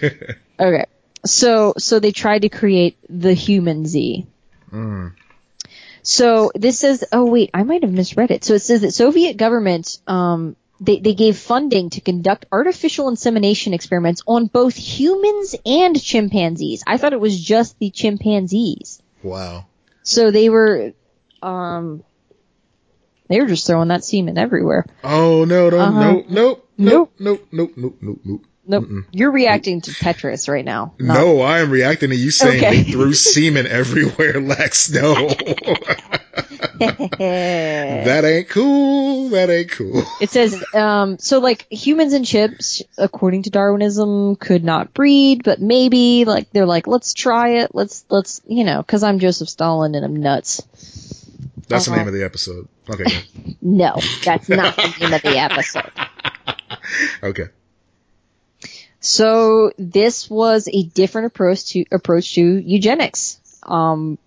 [0.60, 0.84] okay,
[1.24, 4.26] so so they tried to create the humanzee.
[4.72, 5.12] Mm.
[6.02, 8.44] So this says, oh wait, I might have misread it.
[8.44, 13.74] So it says that Soviet government, um, they, they gave funding to conduct artificial insemination
[13.74, 16.82] experiments on both humans and chimpanzees.
[16.86, 19.02] I thought it was just the chimpanzees.
[19.22, 19.66] Wow.
[20.02, 20.92] So they were,
[21.42, 22.04] um,
[23.28, 24.84] they were just throwing that semen everywhere.
[25.04, 26.00] Oh no, no, uh-huh.
[26.00, 28.44] nope, nope, nope, nope, nope, nope, nope, nope.
[28.70, 28.84] Nope.
[28.84, 29.06] Mm-mm.
[29.12, 30.92] You're reacting to Tetris right now.
[30.98, 31.14] Not...
[31.14, 32.82] No, I am reacting to you saying okay.
[32.82, 34.90] they threw semen everywhere, Lex.
[34.90, 35.14] No.
[36.78, 39.30] that ain't cool.
[39.30, 40.02] That ain't cool.
[40.20, 45.62] It says, um, so like humans and chips, according to Darwinism, could not breed, but
[45.62, 47.74] maybe like they're like, let's try it.
[47.74, 51.17] Let's, let's, you know, cause I'm Joseph Stalin and I'm nuts.
[51.68, 51.96] That's uh-huh.
[51.96, 52.68] the name of the episode.
[52.88, 53.04] Okay.
[53.62, 55.92] no, that's not the name of the episode.
[57.22, 57.48] okay.
[59.00, 64.18] So this was a different approach to approach to eugenics, um,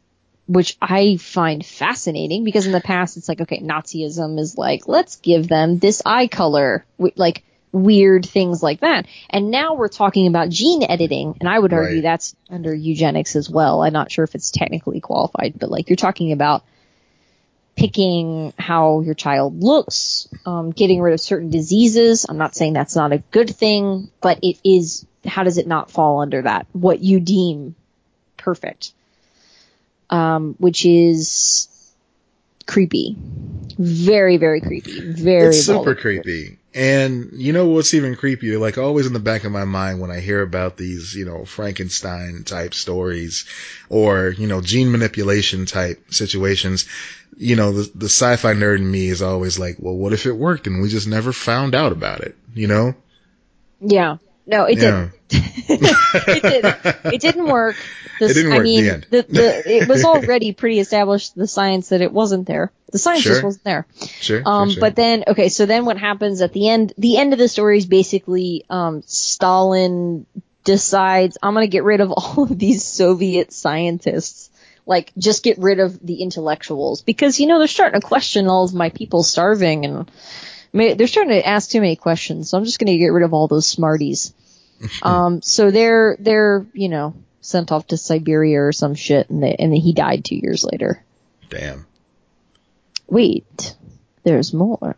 [0.48, 5.18] which I find fascinating because in the past it's like okay, Nazism is like let's
[5.18, 6.86] give them this eye color,
[7.16, 11.74] like weird things like that, and now we're talking about gene editing, and I would
[11.74, 12.04] argue right.
[12.04, 13.82] that's under eugenics as well.
[13.82, 16.64] I'm not sure if it's technically qualified, but like you're talking about
[17.76, 22.26] picking how your child looks, um, getting rid of certain diseases.
[22.28, 25.90] I'm not saying that's not a good thing, but it is, how does it not
[25.90, 26.68] fall under that?
[26.74, 27.76] What you deem
[28.38, 28.94] perfect.
[30.10, 31.70] Um, which is
[32.68, 33.18] creepy.
[33.78, 35.02] Very, very creepy.
[35.02, 36.58] Very It's super creepy.
[36.74, 38.60] And you know what's even creepier?
[38.60, 41.44] Like always in the back of my mind when I hear about these, you know,
[41.46, 43.46] Frankenstein type stories
[43.90, 46.88] or, you know, gene manipulation type situations,
[47.38, 50.32] you know, the, the sci-fi nerd in me is always like, well, what if it
[50.34, 52.94] worked and we just never found out about it, you know?
[53.82, 54.18] Yeah.
[54.46, 55.10] No, it yeah.
[55.28, 55.52] didn't.
[55.70, 57.14] it didn't.
[57.14, 57.76] It didn't work.
[58.20, 58.60] This, it didn't work.
[58.60, 62.48] I mean, the, the, the, it was already pretty established the science that it wasn't
[62.48, 62.72] there.
[62.92, 63.34] The science sure.
[63.34, 63.88] just wasn't there.
[64.20, 64.82] Sure, um, sure, sure.
[64.82, 66.94] But then, okay, so then what happens at the end?
[66.98, 70.26] The end of the story is basically um, Stalin
[70.64, 74.50] decides I'm going to get rid of all of these Soviet scientists.
[74.86, 78.66] Like, just get rid of the intellectuals because you know they're starting to question all
[78.66, 80.12] of my people starving and
[80.72, 82.50] they're starting to ask too many questions.
[82.50, 84.34] So I'm just going to get rid of all those smarties.
[85.04, 89.56] um, so they're they're you know sent off to Siberia or some shit, and they,
[89.56, 91.04] and he died two years later.
[91.50, 91.86] Damn.
[93.08, 93.76] Wait,
[94.24, 94.96] there's more.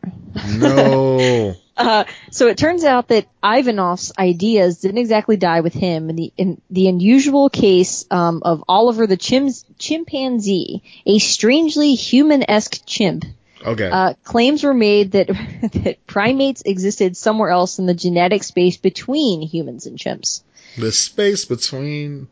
[0.57, 1.55] No.
[1.77, 6.09] uh, so it turns out that Ivanov's ideas didn't exactly die with him.
[6.09, 9.49] In the in the unusual case um, of Oliver the chim-
[9.79, 13.25] chimpanzee, a strangely human-esque chimp
[13.65, 13.89] Okay.
[13.89, 15.27] Uh, claims were made that
[15.83, 20.43] that primates existed somewhere else in the genetic space between humans and chimps.
[20.77, 22.27] The space between.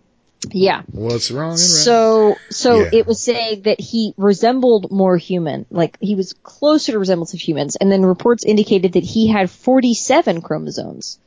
[0.50, 0.82] Yeah.
[0.92, 1.56] What's wrong?
[1.58, 2.90] So, so yeah.
[2.94, 7.40] it was saying that he resembled more human, like he was closer to resemblance of
[7.40, 11.20] humans, and then reports indicated that he had 47 chromosomes,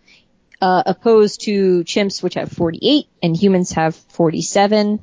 [0.61, 4.99] uh, opposed to chimps which have 48 and humans have 47.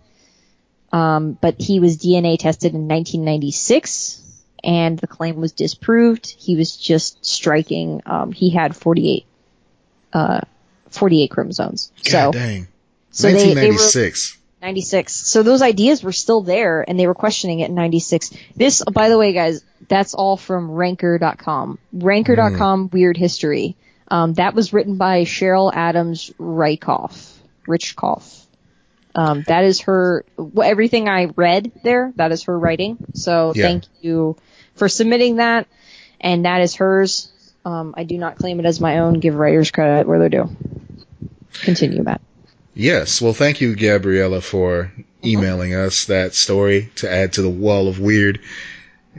[0.92, 4.22] Um, but he was DNA tested in 1996
[4.64, 6.28] and the claim was disproved.
[6.38, 8.02] He was just striking.
[8.06, 9.26] Um, he had 48,
[10.14, 10.42] uh,
[10.90, 11.92] 48 chromosomes.
[12.04, 12.68] God so, dang.
[13.12, 14.38] So 1996.
[14.62, 15.14] 96.
[15.14, 18.32] So those ideas were still there and they were questioning it in 96.
[18.56, 21.80] This, by the way, guys, that's all from ranker.com.
[21.92, 22.94] Ranker.com mm.
[22.94, 23.76] weird history.
[24.08, 27.38] Um, that was written by Cheryl Adams Rykoff.
[27.68, 28.46] Richkoff.
[29.16, 30.26] Um, that is her.
[30.64, 32.98] Everything I read there, that is her writing.
[33.14, 33.64] So Yeah.
[33.68, 34.38] thank you
[34.82, 35.68] for submitting that,
[36.20, 37.32] and that is hers.
[37.64, 39.20] Um, I do not claim it as my own.
[39.20, 40.50] Give writers credit where they're due.
[41.62, 42.20] Continue, Matt.
[42.74, 43.22] Yes.
[43.22, 44.92] Well, thank you, Gabriella, for
[45.24, 48.40] emailing us that story to add to the wall of weird.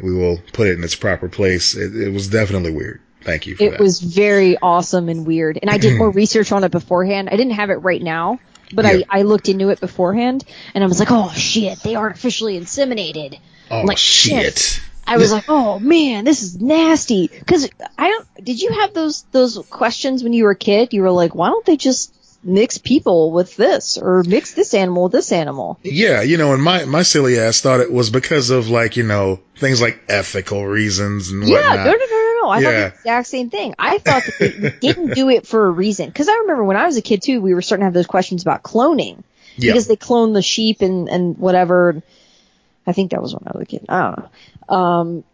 [0.02, 1.76] We will put it in its proper place.
[1.76, 3.00] It, it was definitely weird.
[3.22, 3.80] Thank you for It that.
[3.80, 5.60] was very awesome and weird.
[5.62, 7.28] And I did more research on it beforehand.
[7.30, 8.40] I didn't have it right now,
[8.74, 9.04] but Yeah.
[9.08, 10.44] I, I looked into it beforehand
[10.74, 13.38] and I was like, oh shit, they artificially inseminated.
[13.70, 14.80] oh like, shit.
[15.06, 17.28] I was like, oh man, this is nasty.
[17.28, 20.92] Cause I don't, did you have those, those questions when you were a kid?
[20.92, 25.04] You were like, why don't they just mix people with this or mix this animal
[25.04, 25.78] with this animal?
[25.82, 29.04] Yeah, you know, and my my silly ass thought it was because of like you
[29.04, 31.76] know things like ethical reasons and Yeah, whatnot.
[31.86, 32.48] no, no, no, no, no.
[32.48, 33.74] I thought the exact same thing.
[33.78, 36.06] I thought that they didn't do it for a reason.
[36.06, 38.06] Because I remember when I was a kid too, we were starting to have those
[38.08, 39.22] questions about cloning.
[39.56, 39.72] Yeah.
[39.72, 42.02] Because they clone the sheep and, and whatever.
[42.86, 43.86] I think that was when I was a kid.
[43.88, 44.76] I don't know.
[44.76, 45.24] Um,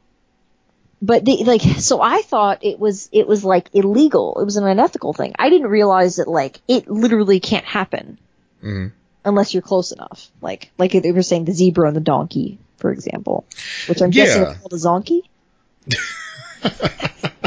[1.01, 4.39] but they, like, so I thought it was, it was like illegal.
[4.41, 5.35] It was an unethical thing.
[5.39, 8.19] I didn't realize that like, it literally can't happen.
[8.63, 8.93] Mhm.
[9.25, 10.31] Unless you're close enough.
[10.41, 13.45] Like, like they were saying the zebra and the donkey, for example.
[13.87, 15.23] Which I'm guessing is called a zonkey.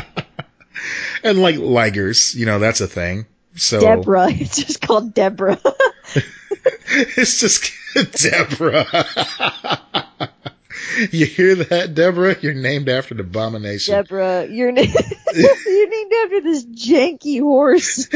[1.24, 3.26] and like ligers, you know, that's a thing.
[3.56, 4.28] So Deborah.
[4.32, 5.60] It's just called Deborah.
[6.16, 7.72] it's just
[8.12, 8.86] Deborah.
[11.12, 12.36] you hear that, Deborah?
[12.42, 13.94] You're named after the abomination.
[13.94, 14.82] Deborah, you're, na-
[15.36, 18.08] you're named after this janky horse.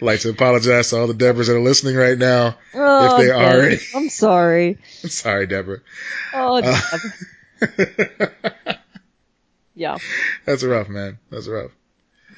[0.00, 2.56] like to apologize to all the Deborahs that are listening right now.
[2.74, 4.78] Oh, they Deb, are- I'm sorry.
[5.02, 5.80] I'm sorry, Deborah.
[6.32, 6.80] Oh, Uh.
[9.74, 9.98] Yeah.
[10.46, 11.18] That's rough, man.
[11.30, 11.72] That's rough.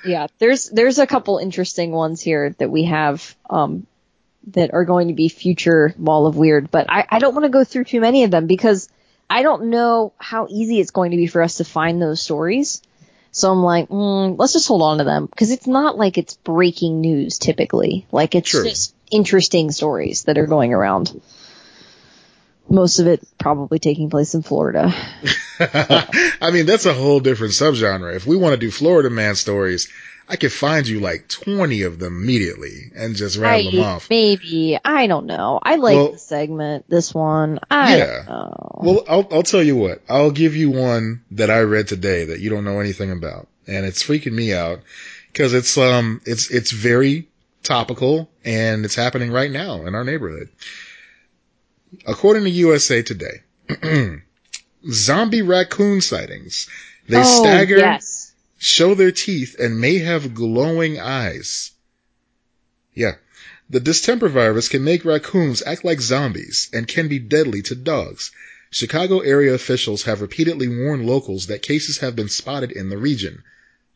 [0.06, 0.28] Yeah.
[0.38, 3.86] There's, there's a couple interesting ones here that we have, um,
[4.48, 7.50] that are going to be future Wall of Weird, but I, I don't want to
[7.50, 8.88] go through too many of them because
[9.28, 12.80] I don't know how easy it's going to be for us to find those stories.
[13.32, 16.36] So I'm like, mm, let's just hold on to them because it's not like it's
[16.36, 18.06] breaking news typically.
[18.10, 21.20] Like it's just interesting stories that are going around.
[22.68, 24.92] Most of it probably taking place in Florida.
[25.60, 28.14] I mean, that's a whole different subgenre.
[28.14, 29.88] If we want to do Florida man stories,
[30.28, 34.10] I could find you like 20 of them immediately and just rattle them off.
[34.10, 35.60] maybe I don't know.
[35.62, 36.84] I like Well- the segment.
[36.88, 38.06] This one, I Yeah.
[38.16, 38.80] don't know.
[38.82, 40.02] Well, I'll, I'll tell you what.
[40.08, 43.46] I'll give you one that I read today that you don't know anything about.
[43.68, 44.80] And it's freaking me out
[45.32, 47.28] because it's, um, it's, it's very
[47.62, 50.48] topical and it's happening right now in our neighborhood.
[52.06, 53.42] According to USA Today,
[54.90, 56.68] zombie raccoon sightings.
[57.08, 58.32] They oh, stagger, Yes.
[58.58, 61.70] show their teeth, and may have glowing eyes.
[62.94, 63.16] Yeah.
[63.68, 68.30] The distemper virus can make raccoons act like zombies and can be deadly to dogs.
[68.70, 73.42] Chicago area officials have repeatedly warned locals that cases have been spotted in the region.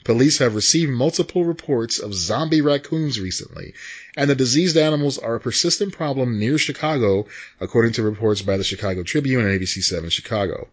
[0.05, 3.74] Police have received multiple reports of zombie raccoons recently,
[4.17, 7.27] and the diseased animals are a persistent problem near Chicago,
[7.61, 10.69] according to reports by the Chicago Tribune and ABC 7 Chicago.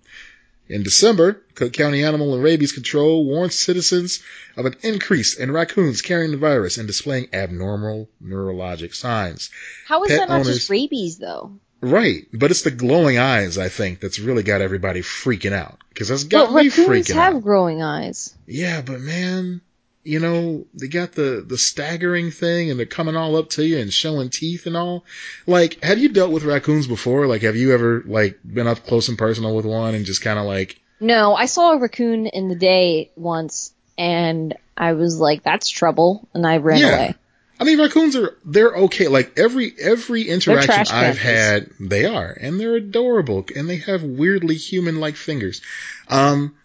[0.70, 4.22] In December, Cook County Animal and Rabies Control warned citizens
[4.58, 9.50] of an increase in raccoons carrying the virus and displaying abnormal neurologic signs.
[9.88, 11.54] How is Pet that not owners- just rabies though?
[11.80, 15.80] Right, but it's the glowing eyes, I think, that's really got everybody freaking out.
[15.90, 16.88] Because that's got But me freaking out.
[16.90, 18.34] raccoons have growing eyes.
[18.48, 19.62] Yeah, but man,
[20.08, 23.78] you know, they got the, the staggering thing and they're coming all up to you
[23.78, 25.03] and showing teeth and all.
[25.45, 27.28] Like, have you dealt with raccoons before?
[27.28, 30.39] Like, have you ever, like, been up close and personal with one and just kind
[30.39, 35.43] of like, No, I saw a raccoon in the day once, and I was like,
[35.43, 36.88] "That's trouble," and I ran Yeah.
[36.88, 37.16] away.
[37.60, 39.08] I mean, raccoons are, they're okay.
[39.08, 42.29] Like, every, every interaction I've had, they are.
[42.39, 43.46] And they're adorable.
[43.55, 45.62] And they have weirdly human-like fingers.
[46.08, 46.55] Um,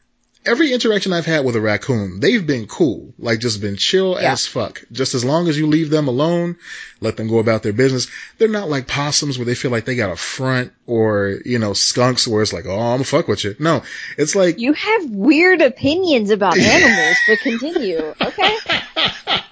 [0.45, 3.15] every interaction I've had with a raccoon, they've been cool.
[3.19, 4.33] Like, just been chill Yeah.
[4.33, 4.83] as fuck.
[4.93, 6.57] Just as long as you leave them alone,
[7.01, 8.09] let them go about their business.
[8.39, 11.73] They're not like possums where they feel like they got a front or, you know,
[11.73, 13.55] skunks where it's like, oh, I'm gonna fuck with you.
[13.59, 13.83] No,
[14.19, 18.15] it's like, You have weird opinions about animals, but continue.
[18.21, 18.57] Okay.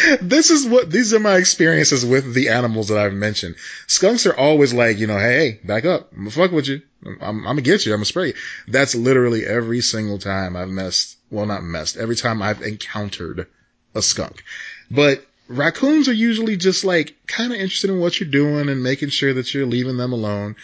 [0.20, 3.56] this is what these are my experiences with the animals that I've mentioned.
[3.86, 6.10] Skunks are always like, you know, hey, back up.
[6.12, 6.82] I'm gonna fuck with you.
[7.04, 7.92] I'm, I'm, I'm gonna get you.
[7.92, 8.34] I'm gonna spray you.
[8.68, 11.16] That's literally every single time I've messed.
[11.30, 11.96] Well, not messed.
[11.96, 13.46] Every time I've encountered
[13.94, 14.42] a skunk.
[14.90, 19.10] But raccoons are usually just like kind of interested in what you're doing and making
[19.10, 20.56] sure that you're leaving them alone.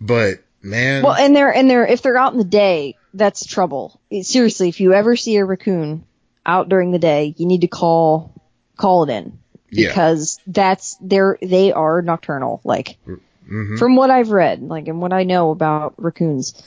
[0.00, 4.00] But man, Well, and they're and they're if they're out in the day, that's trouble.
[4.22, 6.04] Seriously, if you ever see a raccoon
[6.46, 8.32] out during the day, you need to call
[8.80, 9.38] call it in
[9.70, 9.88] Yeah.
[9.88, 12.60] because that's they're they are nocturnal.
[12.64, 16.60] Like hmm from what I've read, like and what I know about raccoons,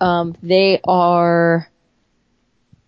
[0.00, 1.68] um, they are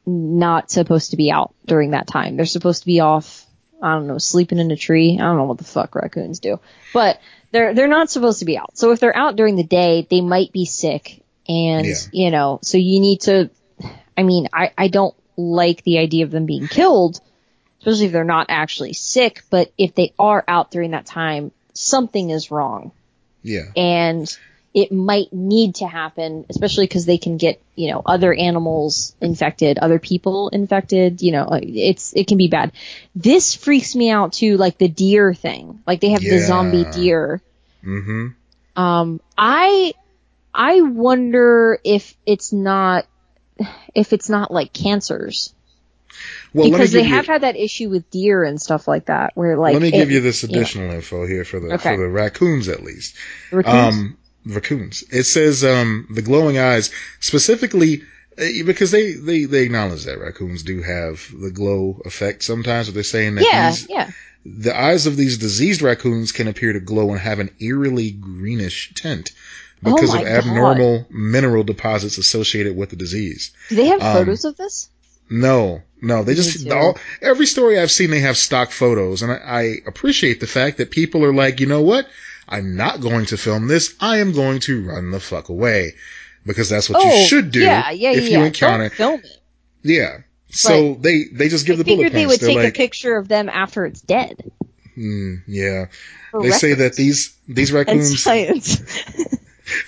[0.06, 2.36] not supposed to be out during that time.
[2.36, 3.46] They're supposed to be off.
[3.82, 5.18] I don't know, sleeping in a tree.
[5.18, 6.60] I don't know what the fuck raccoons do,
[6.94, 7.20] but
[7.50, 8.76] they're they're not supposed to be out.
[8.78, 11.94] So if they're out during the day, they might be sick, and Yeah.
[12.12, 13.50] you know, so you need to.
[14.16, 17.20] I mean, I I don't like the idea of them being killed,
[17.82, 19.42] especially if they're not actually sick.
[19.50, 22.92] But if they are out during that time, something is wrong
[23.42, 23.66] Yeah.
[23.76, 24.26] and
[24.74, 29.78] it might need to happen, especially because they can get, you know, other animals infected,
[29.78, 32.72] other people infected, you know, it's, it can be bad.
[33.14, 35.80] This freaks me out too, like the deer thing.
[35.86, 37.42] Like they have the zombie deer.
[37.82, 38.28] hmm
[38.74, 39.92] Um, I,
[40.54, 43.06] I wonder if it's not,
[43.94, 45.52] if it's not like cancers.
[46.54, 49.56] Well, because they you, have had that issue with deer and stuff like that, where
[49.56, 49.72] like.
[49.74, 51.94] let me it- give you this additional info here for the Okay.
[51.96, 53.14] for the raccoons at least.
[53.50, 53.94] raccoons?
[53.94, 54.16] Um,
[54.46, 55.04] raccoons.
[55.10, 58.02] It says um, the glowing eyes specifically
[58.38, 62.88] uh, because they, they they acknowledge that raccoons do have the glow effect sometimes.
[62.88, 64.10] But they're saying that yeah, these, yeah.
[64.44, 68.92] the eyes of these diseased raccoons can appear to glow and have an eerily greenish
[68.94, 69.32] tint
[69.84, 70.36] Oh because my of God.
[70.38, 73.52] abnormal mineral deposits associated with the disease.
[73.68, 74.88] Do they have um, photos of this?
[75.32, 79.36] No, no, they just all, every story I've seen they have stock photos, and I,
[79.36, 82.06] I appreciate the fact that people are like, you know what?
[82.48, 83.94] I'm not going to film this.
[84.00, 85.92] I am going to run the fuck away
[86.44, 88.38] because that's what you should do Oh, Yeah, yeah, if yeah.
[88.40, 88.90] you encounter.
[88.90, 89.38] Don't film it.
[89.82, 90.18] Yeah.
[90.50, 92.76] So they they just give I the bullet figured they would They're take like, a
[92.76, 94.50] picture of them after it's dead.
[94.94, 95.86] hmm, yeah.
[96.30, 96.96] for They say that records.
[96.98, 98.82] these these and raccoons science.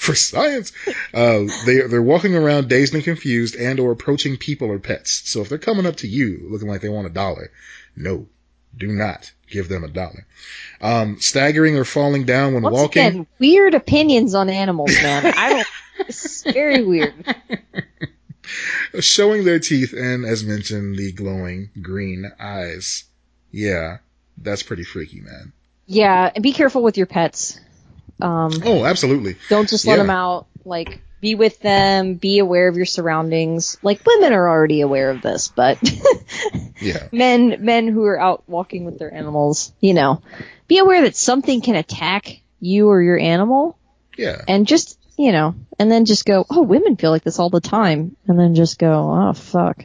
[0.04, 0.72] for science.
[1.12, 5.22] Uh, they they're walking around dazed and confused, and or approaching people or pets.
[5.30, 7.50] So if they're coming up to you looking like they want a dollar,
[7.96, 8.26] no,
[8.76, 10.26] do not give them a dollar.
[10.80, 13.06] Um, staggering or falling down when Once walking.
[13.06, 15.32] again, weird opinions on animals, man.
[15.36, 15.66] I don't.
[16.08, 17.14] It's very weird.
[19.00, 23.04] showing their teeth, and as mentioned, the glowing green eyes.
[23.50, 23.98] Yeah,
[24.36, 25.52] that's pretty freaky, man.
[25.86, 27.60] Yeah, and be careful with your pets.
[28.20, 29.36] Um, Oh, absolutely.
[29.48, 29.98] don't just let yeah.
[29.98, 30.46] them out.
[30.64, 32.14] Like, be with them.
[32.14, 33.76] Be aware of your surroundings.
[33.82, 35.78] Like, women are already aware of this, but
[36.80, 40.22] Yeah, men, men who are out walking with their animals, you know,
[40.68, 43.78] be aware that something can attack you or your animal.
[44.16, 44.42] yeah.
[44.48, 47.60] and just you know, and then just go, oh, women feel like this all the
[47.60, 49.84] time, and then just go, oh, fuck.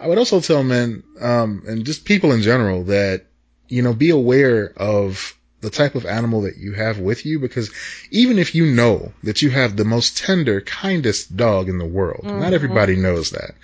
[0.00, 3.26] I would also tell men, um, and just people in general that,
[3.68, 7.70] you know, be aware of the type of animal that you have with you because
[8.10, 12.24] even if you know that you have the most tender, kindest dog in the world,
[12.24, 13.54] not everybody knows that.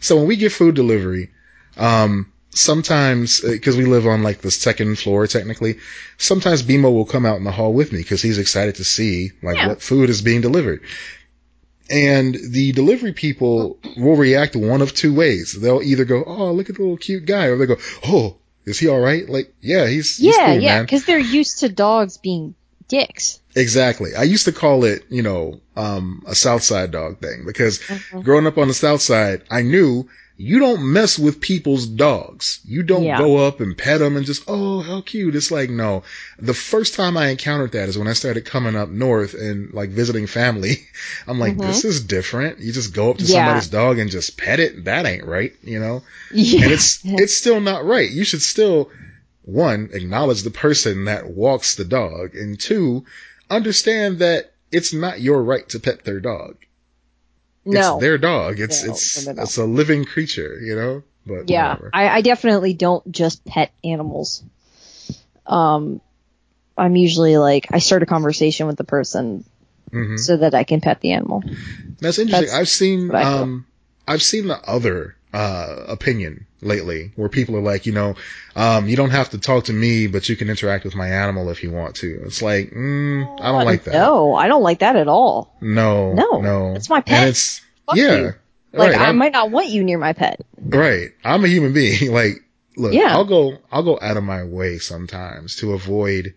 [0.00, 1.30] So when we get food delivery,
[1.76, 5.78] um, sometimes, because we live on like the second floor technically,
[6.16, 9.32] sometimes BMO will come out in the hall with me because he's excited to see
[9.42, 9.68] like Yeah.
[9.68, 10.80] what food is being delivered.
[11.90, 15.52] And the delivery people will react one of two ways.
[15.52, 17.76] They'll either go, "Oh, look at the little cute guy," or they go,
[18.06, 21.60] "Oh, is he all right?" Like, yeah, he's, he's yeah, cool, yeah, because they're used
[21.60, 22.54] to dogs being
[22.88, 23.40] dicks.
[23.54, 24.14] Exactly.
[24.14, 28.22] I used to call it, you know, um, a South Side dog thing because Mhm.
[28.22, 30.08] growing up on the South Side, I knew
[30.42, 32.58] you don't mess with people's dogs.
[32.64, 33.16] You don't Yeah.
[33.18, 35.36] go up and pet them and just, oh, how cute.
[35.36, 36.02] It's like, no.
[36.40, 39.90] The first time I encountered that is when I started coming up north and like
[39.90, 40.84] visiting family.
[41.28, 41.66] I'm like, Mhm.
[41.68, 42.58] this is different.
[42.58, 43.34] You just go up to Yeah.
[43.36, 44.84] somebody's dog and just pet it.
[44.86, 46.02] That ain't right, you know?
[46.32, 48.10] Yeah, and it's it's still not right.
[48.10, 48.90] You should still
[49.44, 53.04] one acknowledge the person that walks the dog, and two
[53.48, 56.56] understand that it's not your right to pet their dog.
[57.64, 58.60] No, It's their dog.
[58.60, 59.42] It's No, it's no, no, no.
[59.42, 61.02] it's a living creature, you know.
[61.26, 61.76] But yeah.
[61.92, 64.42] I, I definitely don't just pet animals.
[65.46, 66.00] Um,
[66.76, 69.44] I'm usually like, I start a conversation with the person
[69.90, 71.42] hmm so that I can pet the animal.
[72.00, 72.46] That's interesting.
[72.46, 73.42] That's I've seen what I feel.
[73.42, 73.66] um
[74.08, 78.14] I've seen the other uh opinion lately where people are like, you know,
[78.56, 81.48] um you don't have to talk to me, but you can interact with my animal
[81.50, 82.20] if you want to.
[82.24, 83.94] It's like, mm, I don't like that.
[83.94, 85.56] No, I don't like that at all.
[85.60, 86.74] No, No, no.
[86.74, 87.18] it's my pet.
[87.20, 88.24] And it's Fuck yeah, you.
[88.74, 89.00] Like, right.
[89.00, 90.40] I I'm, might not want you near my pet.
[90.58, 91.10] right.
[91.24, 92.12] I'm a human being.
[92.20, 92.42] like,
[92.76, 93.12] look, Yeah.
[93.12, 96.34] I'll go, I'll go out of my way sometimes to avoid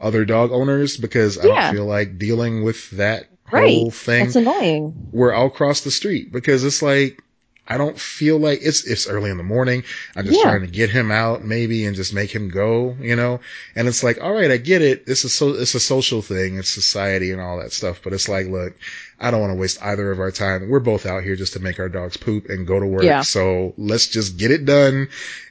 [0.00, 3.68] other dog owners because I don't feel like dealing with that Right.
[3.78, 5.08] whole thing That's annoying.
[5.10, 7.22] where I'll cross the street because it's like
[7.70, 9.84] I don't feel like it's, it's early in the morning.
[10.16, 10.42] I'm just Yeah.
[10.50, 13.40] trying to get him out maybe and just make him go, you know?
[13.76, 15.04] And it's like, all right, I get it.
[15.06, 16.58] It's a so, it's a social thing.
[16.58, 18.00] It's society and all that stuff.
[18.02, 18.74] But it's like, look,
[19.20, 20.68] I don't want to waste either of our time.
[20.70, 23.02] We're both out here just to make our dogs poop and go to work.
[23.02, 23.20] Yeah.
[23.20, 25.08] So let's just get it done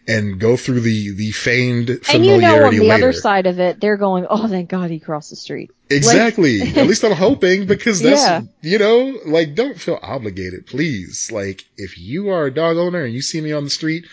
[0.07, 2.93] and go through the, the feigned And you know, on the later.
[3.09, 6.61] other side of it, they're going, "Oh, thank God he crossed the street." Exactly.
[6.75, 8.41] At least I'm hoping because that's, Yeah.
[8.61, 11.31] you know, like don't feel obligated, please.
[11.31, 14.05] Like if you are a dog owner and you see me on the street,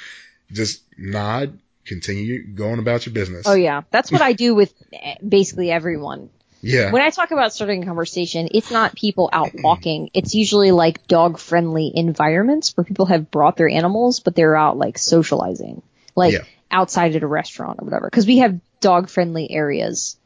[0.53, 3.47] just nod, continue going about your business.
[3.47, 6.29] Oh yeah, that's what I do with eh, basically everyone.
[6.67, 6.91] Yeah.
[6.93, 10.11] When I talk about starting a conversation, it's not people out walking.
[10.15, 14.77] It's usually like dog friendly environments where people have brought their animals, but they're out
[14.77, 15.83] like socializing,
[16.15, 16.45] like Yeah.
[16.71, 18.11] outside at a restaurant or whatever.
[18.11, 20.17] Cause we have dog friendly areas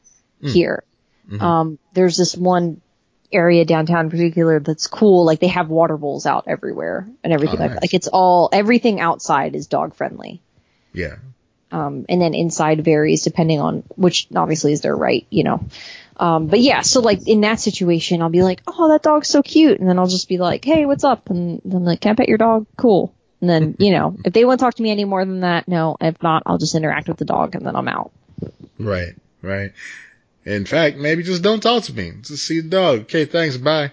[0.43, 0.53] Mm.
[0.53, 0.85] here.
[1.31, 1.41] Mhm.
[1.43, 2.81] Um, there's this one
[3.33, 5.25] area downtown in particular that's cool.
[5.25, 7.77] Like they have water bowls out everywhere and everything Oh, like nice.
[7.77, 7.83] that.
[7.85, 10.41] Like it's all, everything outside is dog friendly.
[10.93, 11.17] yeah.
[11.73, 15.65] Um, and then inside varies depending on which obviously is their right, you know.
[16.21, 19.43] Um, but yeah, so like in that situation, I'll be like, oh, that dog's so
[19.43, 19.81] cute.
[19.81, 21.31] And then I'll just be like, hey, what's up?
[21.31, 22.67] And then like, can I pet your dog?
[22.77, 23.15] Cool.
[23.41, 25.67] And then, you know, if they want to talk to me any more than that,
[25.67, 25.97] no.
[25.99, 28.13] If not, I'll just interact with the dog and then I'm out.
[28.79, 29.15] Right.
[29.41, 29.73] Right.
[30.45, 32.13] In fact, maybe just don't talk to me.
[32.21, 33.01] Just see the dog.
[33.01, 33.25] Okay.
[33.25, 33.57] Thanks.
[33.57, 33.93] Bye.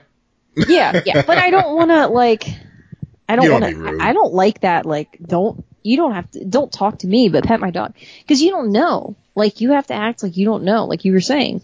[0.67, 1.21] Yeah, yeah.
[1.21, 2.45] But I don't want to like,
[3.29, 4.85] I don't don't want to, I don't like that.
[4.85, 7.93] Like, don't, you don't have to, don't talk to me, but pet my dog.
[8.27, 9.15] Cause you don't know.
[9.35, 11.61] Like, you have to act like you don't know, like you were saying.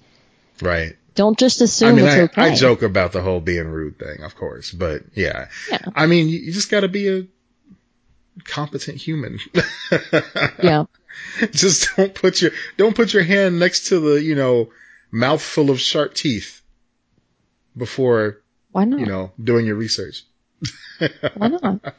[0.62, 0.95] Right.
[1.16, 2.41] Don't just I assume mean, it's I, okay.
[2.41, 5.48] I joke about the whole being rude thing, of course, but yeah.
[5.70, 5.86] Yeah.
[5.95, 7.28] I mean, you, you just got to be a
[8.45, 9.40] competent human.
[10.62, 10.86] Yeah.
[11.52, 14.72] just don't put your don't put your hand next to the you know
[15.12, 16.62] mouthful of sharp teeth
[17.78, 18.41] before
[18.72, 19.00] Why not?
[19.00, 20.24] you know doing your research.
[21.36, 21.94] Why not?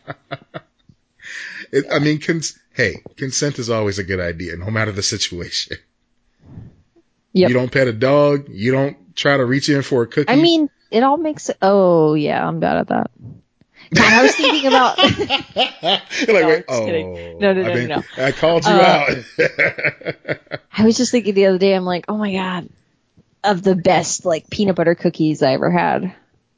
[1.72, 5.76] It, I mean, cons- hey, consent is always a good idea, no matter the situation.
[7.32, 7.48] Yep.
[7.48, 8.48] You don't pet a dog.
[8.48, 10.30] You don't try to reach in for a cookie.
[10.32, 11.50] I mean, it all makes.
[11.60, 13.10] Oh yeah, I'm bad at that.
[13.92, 14.98] God, I was thinking about.
[14.98, 15.08] You're
[15.56, 17.38] like, No, wait, oh, kidding.
[17.38, 18.02] No, no, I no, mean, no.
[18.16, 20.58] I called you Uh, out.
[20.72, 21.74] I was just thinking the other day.
[21.74, 22.68] I'm like, oh my god,
[23.42, 26.14] of the best like peanut butter cookies I ever had,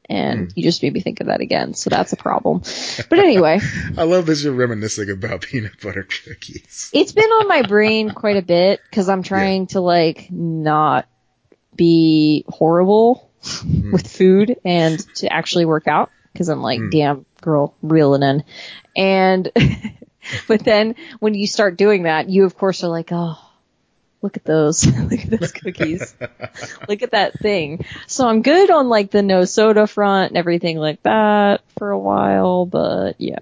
[0.09, 1.73] and you just made me think of that again.
[1.73, 2.61] So that's a problem.
[3.09, 3.59] But anyway,
[3.97, 6.89] I love that you're reminiscing about peanut butter cookies.
[6.93, 11.07] it's been on my brain quite a bit because I'm trying to like not
[11.75, 13.29] be horrible
[13.91, 16.91] with food and to actually work out because I'm like, Mm.
[16.91, 18.43] damn girl, reeling in.
[18.95, 19.51] And,
[20.47, 23.37] but then when you start doing that, you of course are like, oh,
[24.27, 26.13] look at those, look at those cookies,
[26.89, 27.85] look at that thing.
[28.07, 31.97] So I'm good on like the no soda front and everything like that for a
[31.97, 33.37] while, but yeah.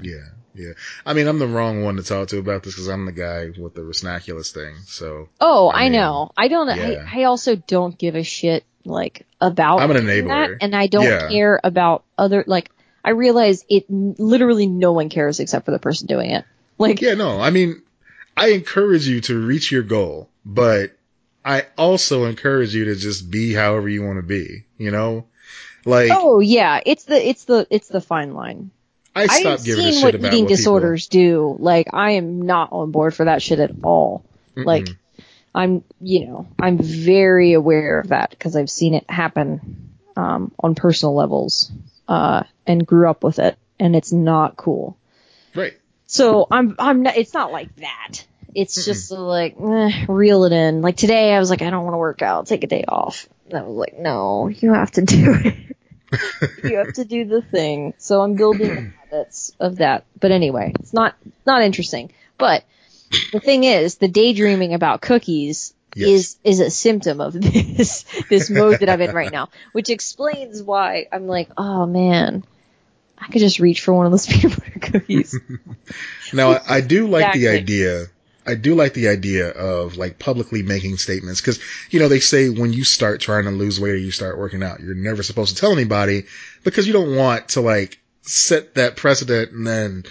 [0.00, 0.16] Yeah,
[0.52, 0.72] yeah.
[1.06, 3.50] I mean, I'm the wrong one to talk to about this because I'm the guy
[3.56, 4.74] with the Resnaculus thing.
[4.86, 6.32] So Oh, I I, know.
[6.36, 6.66] I don't.
[6.76, 7.04] yeah.
[7.08, 9.80] I, I also don't give a shit like about.
[9.80, 11.28] I'm an doing that, and I don't Yeah.
[11.28, 12.42] care about other.
[12.48, 12.70] Like,
[13.04, 13.84] I realize it.
[13.88, 16.44] Literally, no one cares except for the person doing it.
[16.78, 17.82] Like, yeah, no, I mean,
[18.36, 20.92] I encourage you to reach your goal, but
[21.44, 24.64] I also encourage you to just be however you want to be.
[24.78, 25.26] You know,
[25.84, 28.70] like oh yeah, it's the it's the it's the fine line.
[29.14, 31.56] I I've stopped giving a seen shit what about eating what people- disorders do.
[31.58, 34.24] Like, I am not on board for that shit at all.
[34.56, 34.64] Mm-mm.
[34.64, 34.88] Like,
[35.54, 40.74] I'm, you know, I'm very aware of that because I've seen it happen um, on
[40.74, 41.72] personal levels
[42.06, 44.96] uh, and grew up with it, and it's not cool.
[46.10, 47.16] So I'm, I'm not.
[47.16, 48.24] It's not like that.
[48.52, 50.82] It's just like eh, reel it in.
[50.82, 52.46] Like today, I was like, I don't want to work out.
[52.48, 53.28] Take a day off.
[53.48, 55.54] And I was like, no, you have to do it.
[56.64, 57.94] you have to do the thing.
[57.98, 60.04] So I'm building habits of that.
[60.18, 61.16] But anyway, it's not
[61.46, 62.10] not interesting.
[62.38, 62.64] But
[63.32, 66.08] the thing is, the daydreaming about cookies Yes.
[66.08, 70.60] is is a symptom of this this mode that I'm in right now, which explains
[70.62, 72.44] why I'm like, oh man,
[73.20, 75.38] I could just reach for one of those peanut butter cookies.
[76.32, 78.06] Now, I, I do like the idea.
[78.46, 81.58] I do like the idea of like publicly making statements because,
[81.90, 84.62] you know, they say when you start trying to lose weight or you start working
[84.62, 86.26] out, you're never supposed to tell anybody
[86.62, 90.04] because you don't want to like set that precedent and then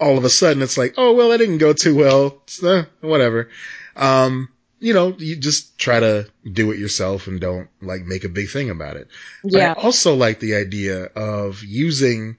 [0.00, 2.42] all of a sudden it's like, oh, well, that didn't go too well.
[2.46, 3.50] So, eh, whatever.
[3.94, 4.48] Um,
[4.80, 8.48] you know, you just try to do it yourself and don't like make a big
[8.48, 9.08] thing about it.
[9.42, 9.74] But yeah.
[9.76, 12.36] I also like the idea of using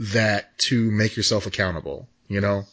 [0.00, 2.64] that to make yourself accountable, you know?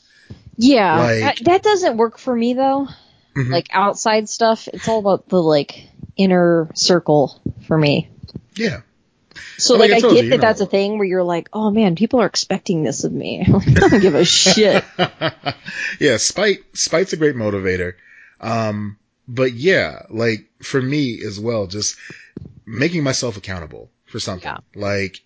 [0.58, 2.88] Yeah, Like- that, that doesn't work for me though.
[3.36, 3.50] Mhm.
[3.52, 8.10] Like outside stuff, it's all about the like inner circle for me.
[8.56, 8.82] Yeah.
[9.58, 10.42] So Like I like I, told get you, you that know.
[10.42, 13.42] that's a thing where you're like, oh man, people are expecting this of me.
[13.48, 14.84] I don't give a shit.
[16.00, 17.94] yeah, spite spite's a great motivator.
[18.42, 18.98] Um,
[19.28, 21.98] but yeah, like for me as well, just
[22.66, 24.50] making myself accountable for something.
[24.50, 24.58] Yeah.
[24.76, 25.22] Like,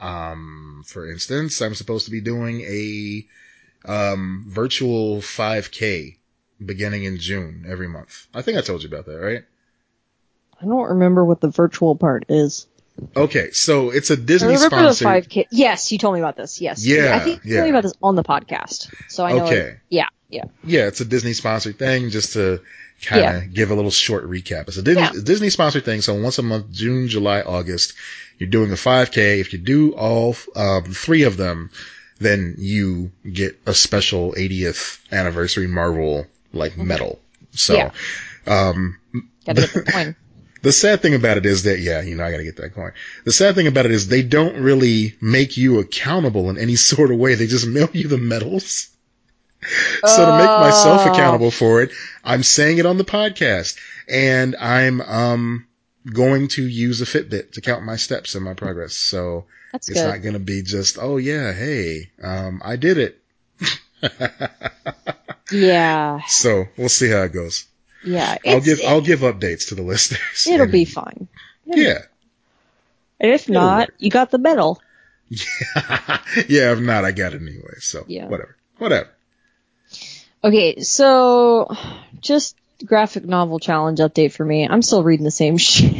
[0.00, 3.26] um, for instance, I'm supposed to be doing a
[3.86, 6.16] um virtual 5K
[6.64, 8.26] beginning in June every month.
[8.34, 9.44] I think I told you about that, right?
[10.60, 12.66] I don't remember what the virtual part is.
[13.16, 15.04] Okay, so it's a Disney sponsored.
[15.04, 15.46] five K.
[15.50, 16.60] Yes, you told me about this.
[16.60, 16.86] Yes.
[16.86, 17.60] Yeah, I think you yeah.
[17.60, 18.94] told me about this on the podcast.
[19.08, 19.46] So I know.
[19.46, 19.56] Okay.
[19.56, 20.08] It, yeah.
[20.28, 20.44] Yeah.
[20.64, 22.60] Yeah, it's a Disney sponsored thing just to
[23.02, 23.48] kind of Yeah.
[23.48, 24.68] give a little short recap.
[24.68, 25.12] It's a Disney, Yeah.
[25.22, 26.00] Disney sponsored thing.
[26.00, 27.92] So once a month, June, July, August,
[28.38, 29.40] you're doing a 5K.
[29.40, 31.70] If you do all um, three of them,
[32.18, 37.20] then you get a special 80th anniversary Marvel like medal.
[37.52, 37.90] So, Yeah.
[38.46, 38.96] um,
[39.46, 40.16] Gotta get the coin.
[40.62, 42.92] the sad thing about it is that, yeah, you know, I gotta get that coin.
[43.24, 47.10] The sad thing about it is they don't really make you accountable in any sort
[47.10, 47.34] of way.
[47.34, 48.88] They just mail you the medals.
[50.04, 51.12] So to make myself Oh.
[51.12, 51.90] accountable for it,
[52.22, 53.76] I'm saying it on the podcast
[54.08, 55.66] and I'm, um,
[56.12, 58.92] going to use a Fitbit to count my steps and my progress.
[58.94, 60.06] So That's it's good.
[60.08, 63.20] not going to be just, oh yeah, hey, um, I did it.
[65.50, 66.20] yeah.
[66.26, 67.64] so we'll see how it goes.
[68.04, 68.36] Yeah.
[68.46, 70.46] I'll give, I'll give updates to the listeners.
[70.46, 71.28] it'll And- be fine.
[71.64, 72.00] yeah.
[73.20, 74.82] And if not, you got the medal.
[75.30, 77.76] yeah, if not, I got it anyway.
[77.78, 78.26] So Yeah.
[78.26, 79.08] whatever, whatever.
[80.44, 81.74] Okay, so
[82.20, 82.54] just
[82.84, 84.68] graphic novel challenge update for me.
[84.68, 85.94] I'm still reading the same shit.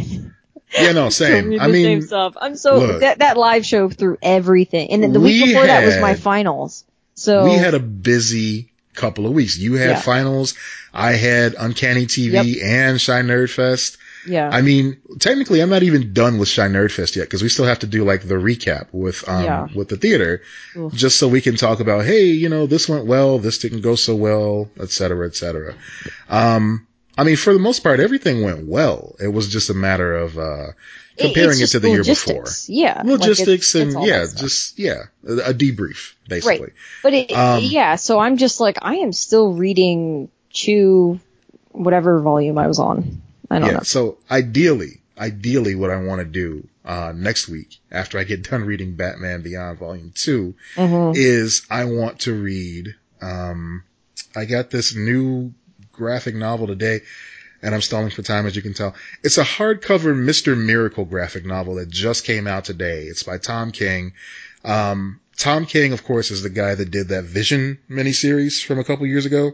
[0.79, 1.59] Yeah, no, same.
[1.61, 2.37] I mean, same stuff.
[2.39, 3.01] I'm so look.
[3.01, 6.15] that that live show through everything, and then the week We before that was my
[6.15, 6.85] finals.
[7.15, 9.57] So we had a busy couple of weeks.
[9.57, 10.01] You had Yeah.
[10.01, 10.55] finals.
[10.93, 13.97] I had Uncanny TV and Shy Nerd Fest.
[14.27, 17.49] Yeah, I mean, technically, I'm not even done with Shy Nerd Fest yet because we
[17.49, 19.67] still have to do like the recap with um Yeah.
[19.75, 20.43] with the theater,
[20.77, 20.93] Oof.
[20.93, 23.95] just so we can talk about, hey, you know, this went well, this didn't go
[23.95, 25.75] so well, et cetera, et cetera.
[26.29, 26.87] Um,
[27.17, 29.15] I mean, for the most part, everything went well.
[29.21, 30.67] It was just a matter of uh
[31.17, 32.35] comparing it to the year before.
[32.43, 32.69] logistics.
[32.69, 36.73] Yeah, like, it's- Logistics it's and yeah, just yeah, a, debrief basically.
[37.05, 41.21] But it, Um, yeah, so I'm just like I am still reading Chew,
[41.71, 43.23] whatever volume I was on.
[43.51, 43.75] I don't yeah.
[43.75, 43.83] know.
[43.83, 48.65] So ideally, ideally, what I want to do uh, next week after I get done
[48.65, 52.95] reading Batman Beyond Volume 2 hmm is I want to read.
[53.21, 53.85] Um,
[54.37, 55.53] I got this new
[55.93, 57.01] graphic novel today,
[57.63, 58.95] and I'm stalling for time, as you can tell.
[59.23, 63.05] It's a hardcover Mister Miracle graphic novel that just came out today.
[63.05, 64.13] It's by Tom King.
[64.65, 68.85] Um, Tom King, of course, is the guy that did that Vision miniseries from a
[68.85, 69.53] couple years ago,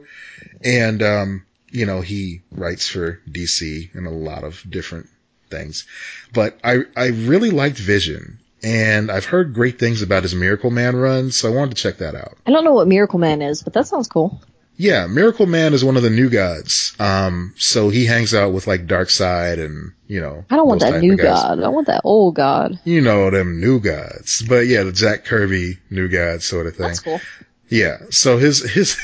[0.62, 5.08] and um, you know he writes for DC and a lot of different
[5.50, 5.86] things.
[6.32, 10.96] But I I really liked Vision, and I've heard great things about his Miracle Man
[10.96, 12.36] run, so I wanted to check that out.
[12.46, 14.40] I don't know what Miracle Man is, but that sounds cool.
[14.76, 16.94] Yeah, Miracle Man is one of the new gods.
[16.98, 20.42] Um, so he hangs out with like Darkseid and you know.
[20.48, 21.62] I don't want that new god.
[21.62, 22.80] I want that old god.
[22.84, 26.86] You know them new gods, but yeah, the Jack Kirby new god sort of thing.
[26.86, 27.20] That's cool.
[27.68, 27.98] Yeah.
[28.08, 28.98] So his his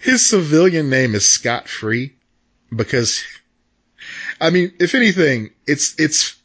[0.00, 2.14] his civilian name is Scott Free
[2.74, 3.22] because
[4.40, 6.36] I mean, if anything, it's it's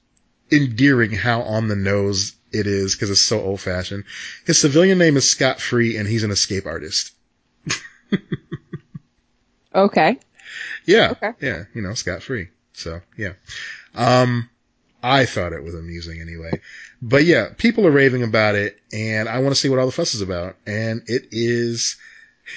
[0.52, 4.06] endearing how on the nose it is because it's so old fashioned.
[4.46, 7.14] His civilian name is Scott Free and he's an escape artist.
[9.74, 10.18] Okay.
[10.86, 11.12] Yeah.
[11.12, 11.32] Okay.
[11.42, 11.64] Yeah.
[11.74, 12.50] You know, Scott Free.
[12.74, 13.34] So yeah.
[13.96, 14.50] Um,
[15.02, 16.62] I thought it was amusing anyway.
[17.02, 19.92] But yeah, people are raving about it and I want to see what all the
[19.92, 20.56] fuss is about.
[20.66, 21.98] And it is,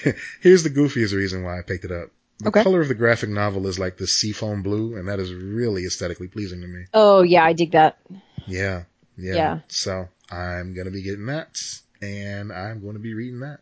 [0.40, 2.08] here's the goofiest reason why I picked it up.
[2.38, 2.62] The Okay.
[2.62, 6.28] color of the graphic novel is like the seafoam blue and that is really aesthetically
[6.28, 6.86] pleasing to me.
[6.92, 7.98] Oh yeah, I dig that.
[8.46, 8.84] Yeah.
[9.16, 9.34] Yeah.
[9.34, 9.58] Yeah.
[9.68, 11.60] So I'm going to be getting that
[12.00, 13.60] and I'm going to be reading that.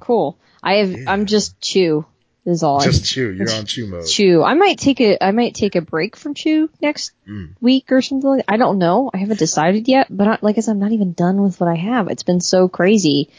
[0.00, 0.38] Cool.
[0.62, 0.90] I have.
[0.90, 1.04] Yeah.
[1.06, 2.04] I'm just Chew.
[2.46, 2.78] Is all.
[2.80, 3.32] Just chew.
[3.32, 4.06] You're on chew mode.
[4.06, 4.40] Chew.
[4.44, 5.22] I might take a.
[5.22, 7.54] I might take a break from Chew next Mm.
[7.60, 8.30] week or something.
[8.30, 9.10] Like I don't know.
[9.12, 10.06] I haven't decided yet.
[10.08, 12.06] But I, like I said, I'm not even done with what I have.
[12.08, 13.30] It's been so crazy.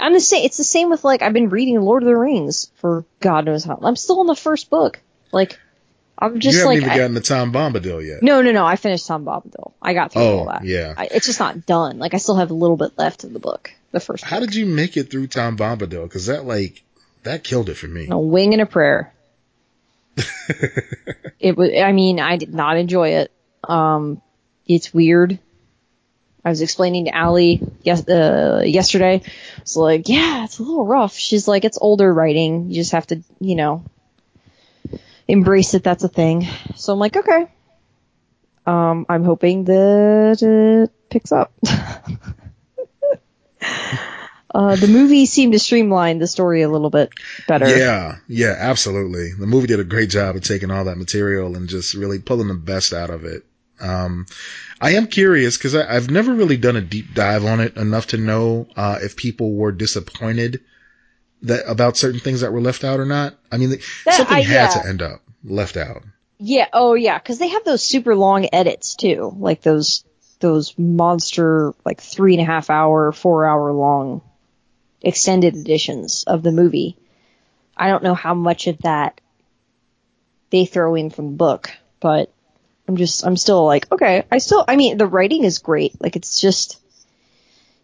[0.00, 0.44] I'm the same.
[0.44, 3.62] It's the same with like I've been reading Lord of the Rings for God knows
[3.62, 3.78] how.
[3.80, 4.98] I'm still in the first book.
[5.30, 5.60] Like
[6.18, 8.20] I'm just you haven't like even I- gotten the Tom Bombadil yet.
[8.24, 8.66] no, no, no.
[8.66, 9.74] I finished Tom Bombadil.
[9.80, 10.64] I got through Oh, all that.
[10.64, 10.92] yeah.
[10.96, 12.00] I, it's just not done.
[12.00, 13.70] Like I still have a little bit left of the book.
[13.92, 14.24] The first.
[14.24, 14.48] How book.
[14.48, 16.02] did you make it through Tom Bombadil?
[16.02, 16.82] Because that like
[17.26, 18.08] that killed it for me.
[18.10, 19.12] a wing and a prayer.
[21.38, 21.70] it was.
[21.78, 23.32] I mean, I did not enjoy it.
[23.64, 24.22] Um,
[24.66, 25.38] it's weird.
[26.44, 29.22] I was explaining to Allie yes, uh, yesterday.
[29.58, 31.16] It's like, yeah, it's a little rough.
[31.16, 32.70] She's like, it's older writing.
[32.70, 33.84] You just have to, you know,
[35.26, 35.82] embrace it.
[35.82, 36.46] That's a thing.
[36.76, 37.46] So I'm like, okay.
[38.64, 41.52] um, I'm hoping that it picks up.
[44.56, 47.10] uh, the movie seemed to streamline the story a little bit
[47.46, 47.68] better.
[47.68, 49.32] Yeah, yeah, absolutely.
[49.38, 52.48] The movie did a great job of taking all that material and just really pulling
[52.48, 53.44] the best out of it.
[53.80, 54.24] Um,
[54.80, 58.16] I am curious because I've never really done a deep dive on it enough to
[58.16, 60.62] know uh, if people were disappointed
[61.42, 63.34] that about certain things that were left out or not.
[63.52, 64.80] I mean, That- something I- had yeah.
[64.82, 66.02] to end up left out.
[66.38, 66.68] Yeah.
[66.72, 67.18] Oh, yeah.
[67.18, 70.04] Because they have those super long edits too, like those
[70.40, 74.20] those monster like three and a half hour, four hour long
[75.02, 76.96] extended editions of the movie.
[77.76, 79.20] I don't know how much of that
[80.50, 81.70] they throw in from the book,
[82.00, 82.32] but
[82.88, 84.24] I'm just I'm still like okay.
[84.30, 86.00] I still I mean the writing is great.
[86.00, 86.80] Like it's just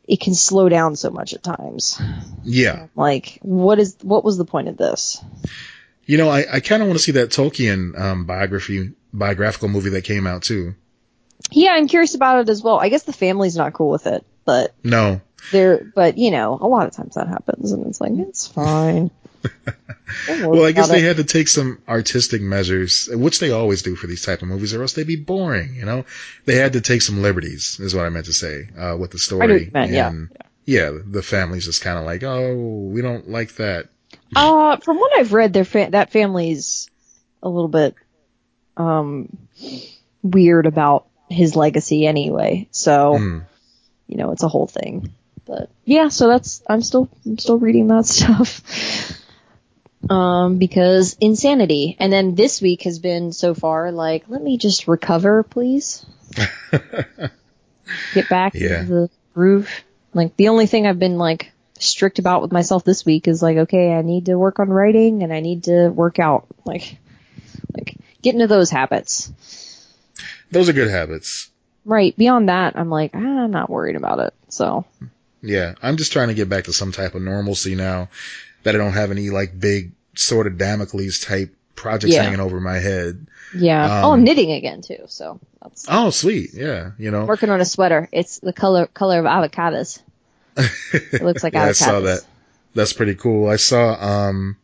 [0.08, 2.00] it can slow down so much at times.
[2.44, 2.86] Yeah.
[2.94, 5.22] Like what is what was the point of this?
[6.04, 9.90] You know, I, I kind of want to see that Tolkien um, biography biographical movie
[9.90, 10.74] that came out too.
[11.50, 12.78] Yeah, I'm curious about it as well.
[12.80, 15.20] I guess the family's not cool with it, but No,
[15.50, 19.10] there, but you know, a lot of times that happens, and it's like it's fine.
[20.28, 21.04] Well, I guess they it.
[21.04, 24.74] had to take some artistic measures, which they always do for these type of movies,
[24.74, 25.74] or else they'd be boring.
[25.74, 26.04] You know,
[26.44, 29.18] they had to take some liberties, is what I meant to say, uh, with the
[29.18, 29.42] story.
[29.42, 30.08] I know what you meant, yeah.
[30.08, 30.28] And,
[30.66, 33.86] yeah, the family's just kind of like, oh, we don't like that.
[34.36, 36.88] Uh, from what I've read, their fa- that family's
[37.42, 37.94] a little bit
[38.76, 39.34] um
[40.22, 42.68] weird about his legacy anyway.
[42.70, 43.38] So Hmm.
[44.06, 45.12] you know, it's a whole thing.
[45.46, 49.18] But yeah, so that's I'm still I'm still reading that stuff.
[50.10, 51.96] Um, because insanity.
[52.00, 56.04] And then this week has been so far like, let me just recover, please.
[58.14, 58.80] Get back Yeah.
[58.80, 59.70] into the groove.
[60.14, 63.56] Like the only thing I've been like strict about with myself this week is like,
[63.58, 66.46] okay, I need to work on writing and I need to work out.
[66.64, 66.96] Like,
[67.74, 69.32] like get into those habits.
[70.50, 71.48] Those are good habits.
[71.84, 72.16] Right.
[72.16, 74.34] Beyond that, I'm like, ah, I'm not worried about it.
[74.48, 74.84] So
[75.42, 78.08] Yeah, I'm just trying to get back to some type of normalcy now
[78.62, 82.22] that I don't have any like big sword of Damocles type projects Yeah.
[82.22, 83.26] hanging over my head.
[83.54, 83.84] yeah.
[84.00, 85.04] Um, oh, I'm knitting again too.
[85.08, 86.50] So that's Oh, sweet.
[86.54, 87.24] Yeah, you know.
[87.24, 88.08] working on a sweater.
[88.12, 90.00] It's the color color of avocados.
[90.92, 91.68] It looks like yeah, avocados.
[91.68, 92.20] I saw that.
[92.74, 93.48] That's pretty cool.
[93.48, 93.94] I saw,
[94.28, 94.56] um,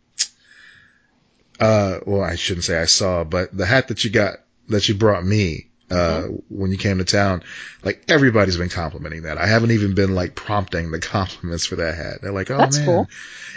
[1.60, 4.36] uh, well, I shouldn't say I saw, but the hat that you got,
[4.68, 6.34] that you brought me, uh, Mm-hmm.
[6.50, 7.42] when you came to town,
[7.82, 9.38] like everybody's been complimenting that.
[9.38, 12.18] I haven't even been like prompting the compliments for that hat.
[12.22, 12.86] They're like, oh That's man.
[12.86, 13.08] cool.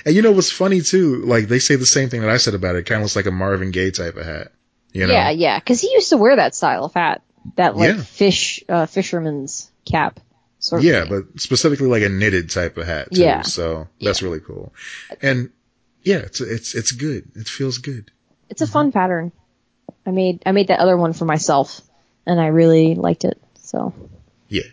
[0.05, 1.17] And you know what's funny too?
[1.25, 2.79] Like they say the same thing that I said about it.
[2.79, 4.51] It kind of looks like a Marvin Gaye type of hat.
[4.93, 5.13] You know?
[5.13, 5.59] Yeah, yeah.
[5.59, 7.21] Because he used to wear that style of hat,
[7.55, 8.01] that like Yeah.
[8.01, 10.19] fish uh, fisherman's cap.
[10.59, 11.25] Sort of Yeah, thing.
[11.31, 13.21] but specifically like a knitted type of hat too.
[13.21, 13.41] Yeah.
[13.41, 14.73] So that's really cool.
[15.21, 15.49] And
[16.03, 17.31] yeah, it's it's it's good.
[17.35, 18.11] It feels good.
[18.49, 19.31] it's a fun pattern.
[20.05, 21.81] I made I made that other one for myself,
[22.25, 23.41] and I really liked it.
[23.61, 23.93] So
[24.49, 24.63] Yeah.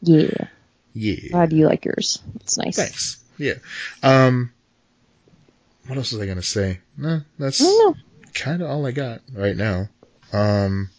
[0.00, 0.48] yeah,
[0.94, 1.36] Yeah.
[1.36, 2.20] how do you like yours?
[2.36, 2.76] It's nice.
[2.76, 3.18] Thanks.
[3.38, 3.54] Yeah.
[4.02, 4.52] Um,
[5.86, 6.80] what else was I gonna say?
[6.96, 8.00] No, that's don't know.
[8.34, 9.88] kind of all I got right now.
[10.32, 10.90] Um,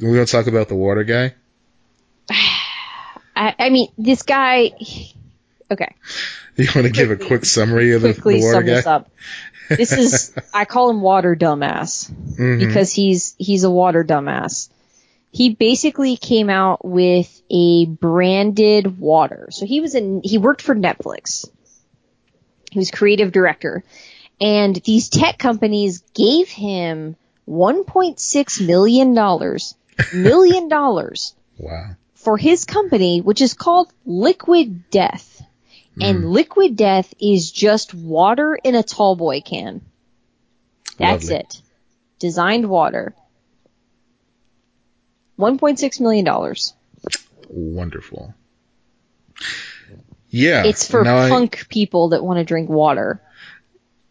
[0.00, 1.34] we're gonna talk about the water guy.
[3.36, 4.72] I, I mean, this guy.
[5.70, 5.94] Okay,
[6.56, 8.74] You want to give a quick summary of the, the water guy?
[8.74, 9.10] this up.
[9.68, 12.10] This is I call him water dumbass.
[12.10, 12.58] Mhm.
[12.58, 14.68] because he's he's a water dumbass.
[15.30, 19.48] He basically came out with a branded water.
[19.50, 21.48] So he was in he worked for Netflix.
[22.70, 23.84] He was creative director.
[24.40, 27.16] And these tech companies gave him
[27.48, 29.74] 1.6 million dollars
[30.12, 31.90] million dollars Wow.
[32.14, 35.40] for his company which is called Liquid Death.
[36.00, 39.82] And Liquid Death is just water in a tall boy can.
[40.98, 41.36] That's Lovely.
[41.36, 41.62] it.
[42.18, 43.14] Designed water.
[45.38, 46.54] $1.6 million.
[47.48, 48.34] Wonderful.
[50.28, 50.64] Yeah.
[50.64, 53.20] It's for now I- punk people that want to drink water.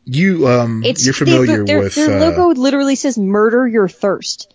[0.05, 4.52] you um, It's you're familiar their, with their uh, logo literally says murder your thirst.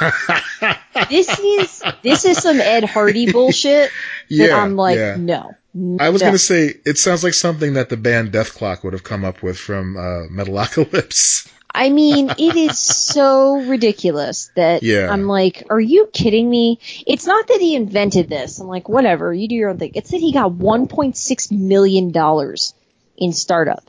[1.10, 5.16] this is this is some Ed Hardy bullshit that Yeah, I'm like, yeah.
[5.18, 5.54] no.
[6.00, 6.28] I was no.
[6.28, 9.58] gonna say it sounds like something that the band Dethklok would have come up with
[9.58, 11.48] from uh, Metalocalypse.
[11.72, 15.08] I mean, it is so ridiculous that Yeah.
[15.10, 16.80] I'm like, are you kidding me?
[17.06, 18.58] It's not that he invented this.
[18.58, 19.92] I'm like, whatever, you do your own thing.
[19.94, 22.74] It's that he got 1.6 million dollars
[23.16, 23.84] in startup.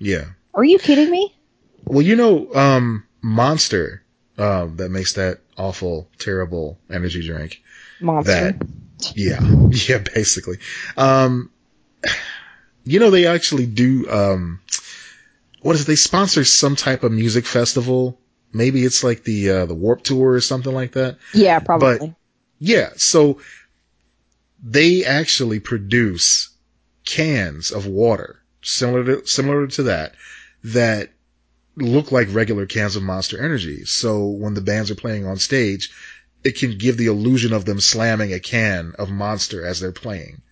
[0.00, 0.26] Yeah.
[0.54, 1.34] Are you kidding me?
[1.84, 4.02] Well, you know, um, Monster,
[4.38, 7.62] um, that makes that awful, terrible energy drink.
[8.00, 8.52] Monster.
[8.52, 8.66] That,
[9.14, 9.40] yeah,
[9.88, 10.58] yeah, basically.
[10.96, 11.50] Um,
[12.84, 14.60] you know, they actually do, um,
[15.62, 15.86] what is it?
[15.86, 18.18] They sponsor some type of music festival
[18.56, 21.18] Maybe it's like the uh, the Warp Tour or something like that.
[21.34, 22.14] Yeah, probably.
[22.58, 23.38] Yeah, so
[24.62, 26.48] they actually produce
[27.04, 30.14] cans of water similar to similar to that
[30.64, 31.10] that
[31.76, 33.84] look like regular cans of Monster Energy.
[33.84, 35.90] So when the bands are playing on stage,
[36.44, 40.42] it can give the illusion of them slamming a can of Monster as they're playing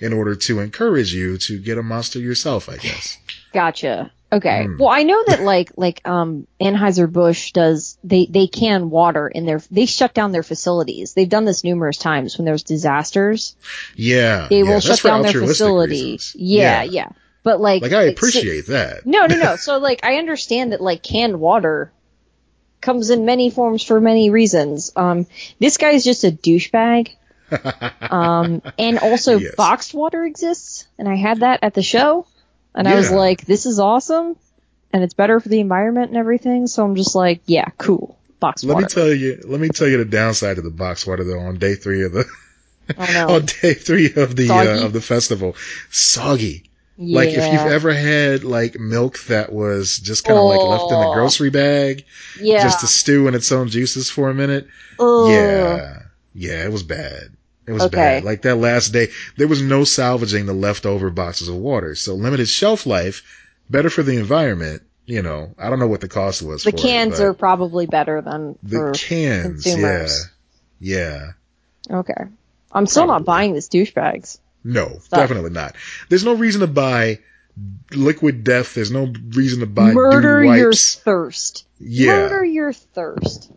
[0.00, 3.18] in order to encourage you to get a Monster yourself, I guess.
[3.52, 4.12] Gotcha.
[4.32, 4.64] Okay.
[4.66, 4.76] Hmm.
[4.78, 9.46] Well, I know that like like um Anheuser Busch does they they can water in
[9.46, 11.14] their they shut down their facilities.
[11.14, 13.56] They've done this numerous times when there's disasters.
[13.94, 14.48] Yeah.
[14.50, 16.12] They yeah, will shut down their facility.
[16.12, 16.34] reasons.
[16.36, 17.08] Yeah, yeah,
[17.46, 19.06] But like Like I appreciate that.
[19.06, 19.54] No, no, no.
[19.66, 21.92] So like I understand that like canned water
[22.80, 24.90] comes in many forms for many reasons.
[24.96, 25.28] Um
[25.60, 27.10] this guy's just a douchebag.
[28.00, 29.54] Um and also Yes.
[29.54, 32.26] boxed water exists and I had that at the show
[32.74, 34.34] and I was like this is awesome
[34.92, 36.66] and it's better for the environment and everything.
[36.66, 38.18] So I'm just like, yeah, cool.
[38.40, 38.86] Boxed Let water.
[38.86, 39.40] me tell you.
[39.46, 41.38] Let me tell you the downside of the box water though.
[41.38, 42.24] On day three of the
[42.98, 43.28] oh no.
[43.36, 45.54] on day three of the uh, of the festival,
[45.92, 46.64] soggy.
[46.96, 47.16] Yeah.
[47.16, 50.98] Like if you've ever had like milk that was just kind of like left in
[51.00, 51.14] the Oh.
[51.14, 52.04] grocery bag,
[52.40, 52.62] yeah.
[52.62, 54.66] just to stew in its own juices for a minute.
[54.98, 55.30] Ugh.
[55.30, 56.02] Yeah,
[56.34, 57.30] yeah, it was bad.
[57.66, 57.96] It was Okay.
[57.96, 58.24] bad.
[58.24, 61.94] Like that last day, there was no salvaging the leftover boxes of water.
[61.94, 63.22] So limited shelf life,
[63.68, 64.82] better for the environment.
[65.04, 66.64] You know, I don't know what the cost was.
[66.64, 69.62] The cans it, are probably better than the cans.
[69.62, 70.28] consumers.
[70.80, 71.32] Yeah,
[71.90, 71.98] yeah.
[71.98, 72.24] Okay.
[72.72, 74.38] I'm still not buying these douchebags.
[74.66, 75.20] No, Stuff.
[75.20, 75.76] definitely not.
[76.08, 77.20] There's no reason to buy
[77.92, 78.74] liquid death.
[78.74, 81.66] There's no reason to buy Murder your thirst.
[81.78, 82.16] Yeah.
[82.28, 83.50] Murder your thirst.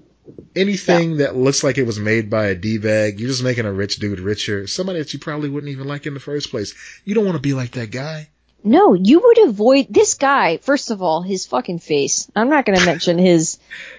[0.56, 3.98] Anything that looks like it was made by a D-bag, you're just making a rich
[3.98, 4.68] dude richer.
[4.68, 6.74] Somebody that you probably wouldn't even like in the first place.
[7.06, 8.30] You don't want to be like that guy.
[8.64, 10.58] No, you would avoid this guy.
[10.58, 12.30] First of all, his fucking face.
[12.36, 13.58] I'm not going to mention his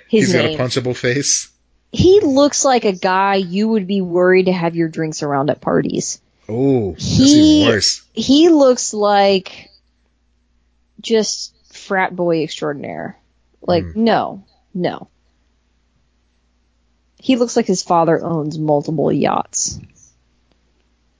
[0.08, 0.56] his He's name.
[0.58, 1.48] got a punchable face.
[1.92, 5.60] he looks like a guy you would be worried to have your drinks around at
[5.60, 6.20] parties.
[6.50, 7.80] Oh, He-.
[8.12, 9.70] He looks like
[11.00, 13.16] just frat boy extraordinaire.
[13.62, 13.96] Like Mm.
[13.96, 14.44] no,
[14.74, 15.08] no.
[17.18, 19.78] He looks like his father owns multiple yachts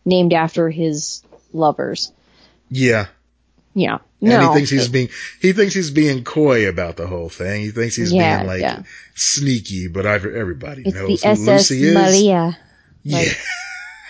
[0.04, 2.10] named after his lovers.
[2.70, 3.06] Yeah.
[3.74, 3.98] Yeah.
[4.22, 4.48] And no.
[4.48, 5.08] he thinks he's being
[5.40, 7.62] he thinks he's being coy about the whole thing.
[7.62, 8.82] He thinks he's Yeah, being like yeah.
[9.14, 11.94] sneaky, but I've- everybody it's knows the who SS Lucy is.
[11.94, 12.58] Maria.
[13.02, 13.32] Yeah.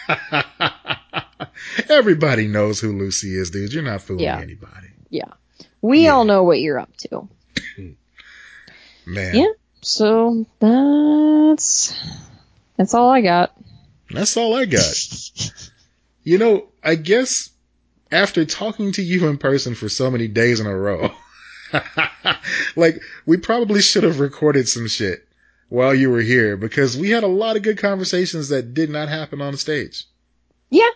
[1.89, 3.73] everybody knows who Lucy is, dude.
[3.73, 4.41] You're not fooling Yeah.
[4.41, 4.89] anybody.
[5.09, 5.25] Yeah.
[5.83, 6.11] We Yeah.
[6.15, 7.29] all know what you're up to.
[9.07, 9.35] Man.
[9.35, 9.47] Yeah.
[9.83, 11.99] So that's
[12.77, 13.57] that's all I got.
[14.11, 14.85] That's all I got.
[16.23, 17.49] You know, I guess
[18.13, 21.11] after talking to you in person for so many days in a row,
[22.77, 25.27] like we probably should have recorded some shit
[25.71, 29.09] while you were here because we had a lot of good conversations that did not
[29.09, 30.05] happen on the stage.
[30.69, 30.91] Yeah.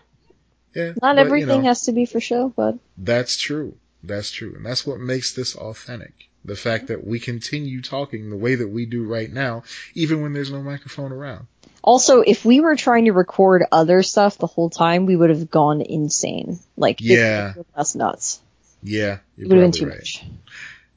[0.74, 0.92] Yeah.
[1.00, 3.76] Not but, you everything know, has to be for show, but That's true.
[4.02, 4.54] That's true.
[4.56, 6.12] And that's what makes this authentic.
[6.44, 9.62] The fact that we continue talking the way that we do right now,
[9.94, 11.46] even when there's no microphone around.
[11.82, 15.50] also if we were trying to record other stuff the whole time, we would have
[15.50, 16.58] gone insane.
[16.76, 17.14] Like Yeah.
[17.16, 18.40] would have driven us nuts.
[18.82, 19.18] Yeah.
[19.36, 19.96] You're would have been too right.
[19.98, 20.22] much.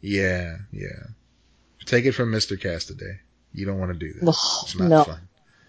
[0.01, 1.03] Yeah, yeah.
[1.85, 2.59] Take it from Mr.
[2.59, 3.19] Cast today.
[3.53, 4.27] You don't want to do that.
[4.27, 5.03] Ugh, It's not no.
[5.05, 5.19] fun.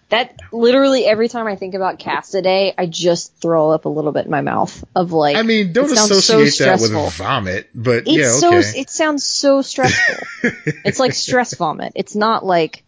[0.09, 4.11] That literally every time I think about cast today, I just throw up a little
[4.11, 7.69] bit in my mouth of like I mean, don't sounds so associate that with vomit,
[7.75, 10.27] but it's yeah, so it sounds so stressful.
[10.83, 11.93] it's like stress vomit.
[11.95, 12.83] It's not like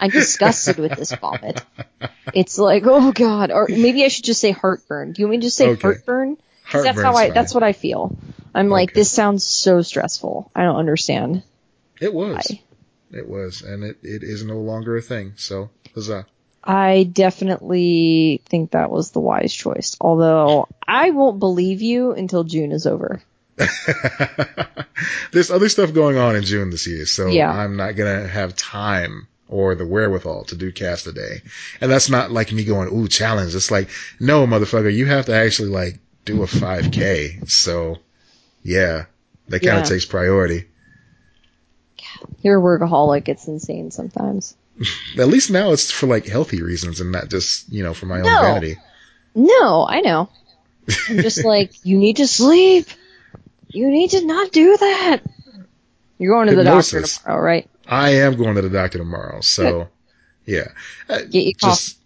[0.00, 1.64] I'm disgusted with this vomit.
[2.32, 5.12] It's like oh god, or maybe I should just say heartburn.
[5.12, 5.80] Do you want me to just say Okay.
[5.80, 6.36] heartburn?
[6.70, 7.26] 'Cause that's how I.
[7.26, 7.34] fine.
[7.34, 8.16] That's what I feel.
[8.52, 9.00] I'm like Okay.
[9.00, 10.50] this sounds so stressful.
[10.56, 11.44] I don't understand.
[12.00, 12.48] It was.
[12.50, 12.60] Why?
[13.12, 15.34] It was, and it, it is no longer a thing.
[15.36, 16.26] So, huzzah.
[16.66, 19.96] I definitely think that was the wise choice.
[20.00, 23.22] Although I won't believe you until June is over.
[25.32, 27.50] There's other stuff going on in June this year, so Yeah.
[27.50, 31.42] I'm not gonna have time or the wherewithal to do cast a day.
[31.80, 33.54] And that's not like me going, ooh, challenge.
[33.54, 37.48] It's like, no, motherfucker, you have to actually like do a 5k.
[37.48, 37.98] So,
[38.62, 39.04] yeah,
[39.48, 39.90] that kind of Yeah.
[39.90, 40.64] takes priority.
[42.40, 43.28] You're a workaholic.
[43.28, 44.56] It's insane sometimes.
[45.18, 48.18] At least now it's for like healthy reasons and not just, you know, for my
[48.18, 48.76] own vanity.
[49.34, 50.28] No, I know.
[51.08, 52.86] I'm just like, you need to sleep.
[53.68, 55.22] You need to not do that.
[56.18, 57.18] You're going to the doctor Hypnosis.
[57.18, 57.70] tomorrow, right?
[57.86, 59.88] I am going to the doctor tomorrow, so
[60.46, 60.68] yeah.
[61.08, 61.98] Uh, Get your just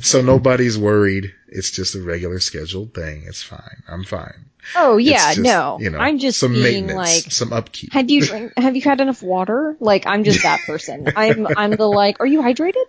[0.00, 1.34] so nobody's worried.
[1.48, 3.24] It's just a regular scheduled thing.
[3.26, 3.82] It's fine.
[3.88, 4.46] I'm fine.
[4.76, 5.78] Oh yeah, just, no.
[5.80, 7.92] you know, I'm just some being like, some upkeep.
[7.92, 9.76] have you drink, have you had enough water?
[9.80, 11.06] Like I'm just that person.
[11.16, 12.84] I'm I'm the like, are you hydrated?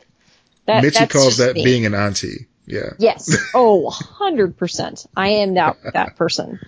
[0.66, 1.64] That Mitchie calls that me.
[1.64, 2.48] being an auntie.
[2.66, 3.36] Yeah, Yes.
[3.56, 5.08] Oh, 100%.
[5.18, 6.60] I am that that person.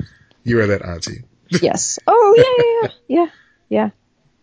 [0.43, 1.23] you are that auntie.
[1.49, 1.99] Yes.
[2.07, 3.31] Oh yeah, yeah, yeah,
[3.69, 3.89] yeah.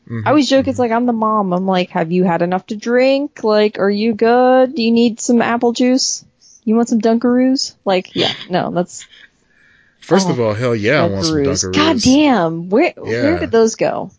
[0.09, 0.23] Mhm.
[0.25, 1.53] I always joke it's like I'm the mom.
[1.53, 3.43] I'm like, have you had enough to drink?
[3.43, 4.75] Like, are you good?
[4.75, 6.25] Do you need some apple juice?
[6.65, 7.75] You want some Dunkaroos?
[7.85, 9.07] Like, yeah, no, that's
[10.01, 11.65] First Oh, of all, hell yeah, I want some Dunkaroos.
[11.65, 11.75] Dunkaroos.
[11.75, 14.11] God damn, where where did those go?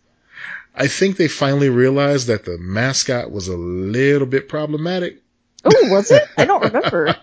[0.74, 5.20] I think they finally realized that the mascot was a little bit problematic.
[5.64, 6.22] Oh, was it?
[6.38, 7.16] I don't remember.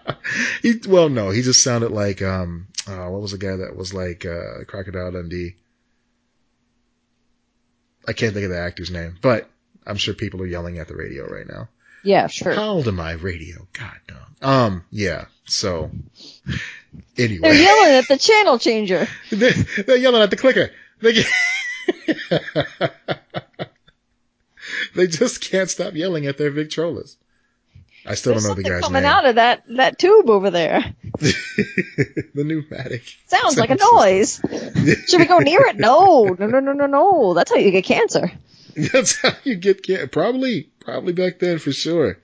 [0.61, 3.93] he, well, no, he just sounded like um, uh, what was the guy that was
[3.93, 5.55] like uh, Crocodile Dundee?
[8.07, 9.49] I can't think of the actor's name, but
[9.85, 11.69] I'm sure people are yelling at the radio right now.
[12.03, 12.53] Yeah, sure.
[12.53, 13.13] How old am I?
[13.13, 13.67] Radio?
[13.73, 14.49] God damn.
[14.49, 15.25] Um, yeah.
[15.45, 15.89] So,
[17.15, 19.07] They're yelling at the channel changer.
[19.31, 19.53] they're,
[19.85, 20.71] they're yelling at the clicker.
[21.01, 21.27] They, get-
[24.95, 27.15] they just can't stop yelling at their Victrolas.
[28.05, 29.11] I still There's don't know the guy's coming name.
[29.11, 30.81] out of that that tube over there.
[31.19, 33.03] the pneumatic.
[33.27, 34.39] Sounds like a noise.
[35.07, 35.77] Should we go near it?
[35.77, 37.33] No, no, no, no, no, no.
[37.33, 38.31] That's how you get cancer.
[38.75, 42.17] That's how you get can- probably probably back then for sure.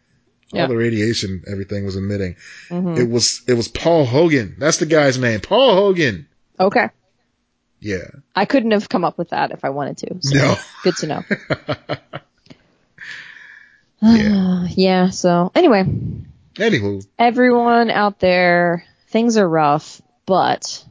[0.54, 0.64] Yeah.
[0.64, 2.36] All the radiation everything was emitting.
[2.70, 2.98] Mhm.
[2.98, 4.56] It was it was Paul Hogan.
[4.58, 5.40] That's the guy's name.
[5.40, 6.28] Paul Hogan.
[6.60, 6.90] Okay.
[7.80, 8.08] Yeah.
[8.36, 10.16] I couldn't have come up with that if I wanted to.
[10.22, 10.56] So No.
[10.84, 11.24] Good to know.
[14.02, 14.68] Yeah.
[14.70, 15.86] yeah, so anyway,
[16.56, 20.84] Anywho, everyone out there, things are rough, but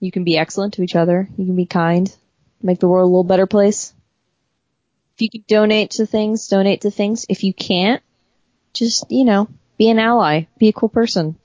[0.00, 1.28] you can be excellent to each other.
[1.38, 2.14] You can be kind,
[2.62, 3.94] make the world a little better place.
[5.14, 7.24] If you can donate to things, donate to things.
[7.28, 8.02] If you can't,
[8.74, 9.48] just, you know,
[9.78, 11.36] be an ally, be a cool person.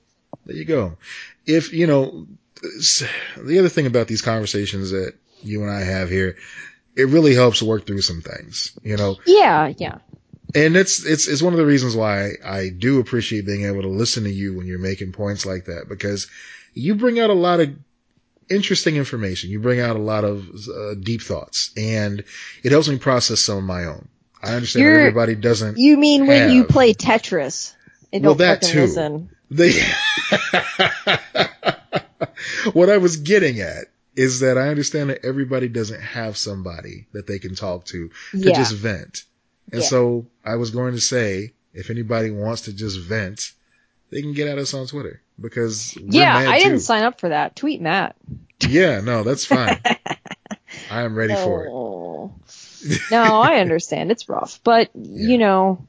[0.46, 0.96] there you go.
[1.46, 2.26] If you know
[3.38, 6.36] the other thing about these conversations that you and I have here,
[6.96, 8.78] it really helps work through some things.
[8.82, 9.98] You know, Yeah, yeah.
[10.54, 13.88] and it's it's it's one of the reasons why I do appreciate being able to
[13.88, 16.28] listen to you when you're making points like that because
[16.74, 17.70] you bring out a lot of
[18.50, 19.50] interesting information.
[19.50, 22.22] You bring out a lot of uh, deep thoughts, and
[22.62, 24.08] it helps me process some of my own.
[24.42, 25.78] I understand You're- everybody doesn't.
[25.78, 27.74] You mean when you play Tetris
[28.12, 28.80] and Well, don't that too.
[28.82, 29.30] listen?
[29.50, 29.72] They.
[32.72, 33.86] what I was getting at
[34.16, 38.14] is that I understand that everybody doesn't have somebody that they can talk to to
[38.38, 38.56] Yeah.
[38.56, 39.24] just vent.
[39.72, 39.88] And Yeah.
[39.88, 43.52] so I was going to say, if anybody wants to just vent,
[44.10, 46.64] they can get at us on Twitter because yeah, I too.
[46.64, 47.56] didn't sign up for that.
[47.56, 48.16] Tweet Matt.
[48.68, 49.78] Yeah, no, that's fine.
[50.90, 51.68] I am ready for it.
[53.10, 54.10] No, I understand.
[54.10, 55.86] It's rough, but you know,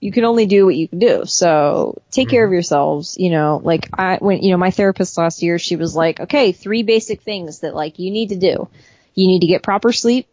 [0.00, 1.24] you can only do what you can do.
[1.24, 2.50] So take care Mm-hmm.
[2.50, 3.16] of yourselves.
[3.18, 6.52] You know, like I when you know my therapist last year, she was like, okay,
[6.52, 8.68] three basic things that like you need to do.
[9.14, 10.26] You need to get proper sleep.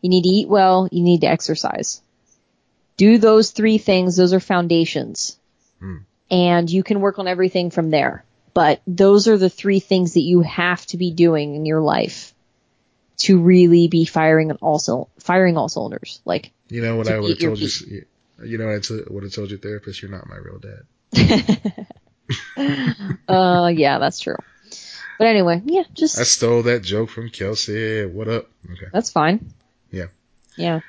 [0.00, 0.88] You need to eat well.
[0.90, 2.00] You need to exercise.
[2.96, 4.16] Do those three things.
[4.16, 5.38] Those are foundations.
[5.80, 5.96] Hmm.
[6.30, 8.24] And you can work on everything from there.
[8.54, 12.32] But those are the three things that you have to be doing in your life
[13.22, 16.20] to really be firing on all firing all cylinders.
[16.24, 18.04] Like, You know what I would have told you?
[18.42, 20.02] You know what I would have told your therapist?
[20.02, 21.86] You're not my real dad.
[23.28, 24.36] uh, yeah, that's true.
[25.18, 28.06] But anyway, yeah, just I stole that joke from Kelsey.
[28.06, 28.50] What up?
[28.72, 28.86] Okay.
[28.92, 29.52] that's fine.
[29.90, 30.06] Yeah.
[30.56, 30.80] Yeah.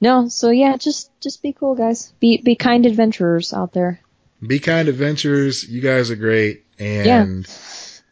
[0.00, 2.14] No, so yeah, just just be cool, guys.
[2.18, 4.00] Be be kind adventurers out there.
[4.46, 5.68] Be kind adventurers.
[5.68, 6.64] You guys are great.
[6.78, 7.46] And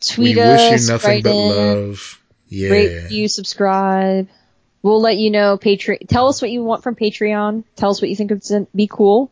[0.00, 2.20] Tweet we us, wish you nothing but in, love.
[2.48, 2.70] Yeah.
[2.70, 4.28] rate, review, subscribe.
[4.82, 5.58] We'll let you know.
[5.58, 6.08] Patreon.
[6.08, 7.64] Tell us what you want from Patreon.
[7.76, 9.30] Tell us what you think would be cool.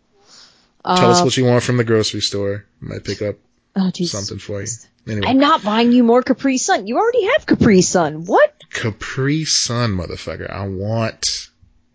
[0.85, 2.65] Tell us Uh, what you want from the grocery store.
[2.83, 3.37] I might pick up
[3.75, 4.69] oh, something for you.
[5.09, 6.87] Anyway, I'm not buying you more Capri Sun.
[6.87, 8.25] You already have Capri Sun.
[8.25, 8.53] What?
[8.73, 10.51] Capri Sun, motherfucker.
[10.51, 11.49] I want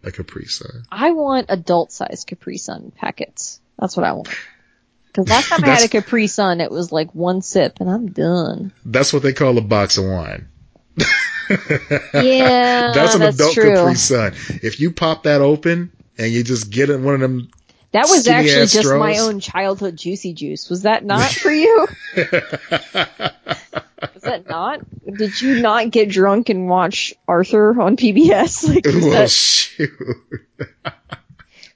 [0.03, 0.85] a Capri Sun.
[0.91, 3.59] I want adult size Capri Sun packets.
[3.77, 4.29] That's what I want.
[5.07, 8.07] Because last time I had a Capri Sun, it was like one sip, and I'm
[8.11, 8.71] done.
[8.85, 10.47] That's what they call a box of wine.
[12.13, 13.75] Yeah, that's an that's adult true.
[13.75, 14.33] Capri Sun.
[14.63, 17.49] If you pop that open and you just get in one of them,
[17.91, 20.69] That was actually just my own childhood juicy juice.
[20.69, 21.87] Was that not for you?
[22.15, 22.27] Was
[24.23, 24.79] that not?
[25.05, 28.67] Did you not get drunk and watch Arthur on PBS?
[28.67, 29.91] Like, was, well, that, shoot,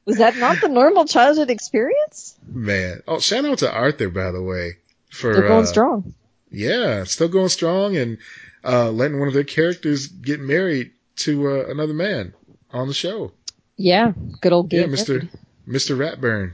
[0.06, 2.36] was that not the normal childhood experience?
[2.48, 3.02] man.
[3.08, 4.78] Oh, shout out to Arthur, by the way,
[5.12, 6.14] for They're going uh, strong.
[6.52, 8.18] Yeah, still going strong and
[8.66, 12.34] uh, letting one of their characters get married to uh, another man
[12.72, 13.32] on the show.
[13.78, 15.24] Yeah, good old gay Yeah, Mister
[15.66, 16.54] Mister Ratburn,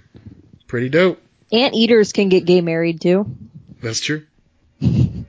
[0.67, 1.19] pretty dope.
[1.51, 3.25] Ant eaters can get gay married too.
[3.81, 4.25] That's true.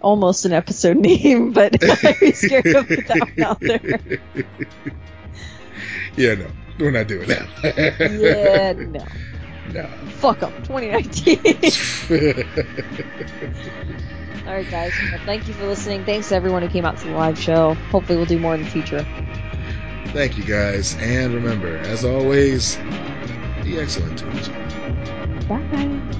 [0.00, 4.20] almost an episode name, but I'm scared to put that one out there.
[6.16, 6.46] Yeah, no,
[6.78, 7.46] we're not doing that.
[7.98, 9.04] Yeah, no.
[9.72, 9.86] no.
[10.18, 10.52] Fuck them.
[10.62, 11.42] 2019.
[14.46, 14.92] All right, guys.
[15.10, 16.04] Well, thank you for listening.
[16.04, 17.74] Thanks to everyone who came out to the live show.
[17.90, 19.04] Hopefully, we'll do more in the future.
[20.06, 20.96] Thank you, guys.
[21.00, 22.76] And remember, as always,
[23.62, 24.66] be excellent to each other.
[25.48, 26.16] Bye.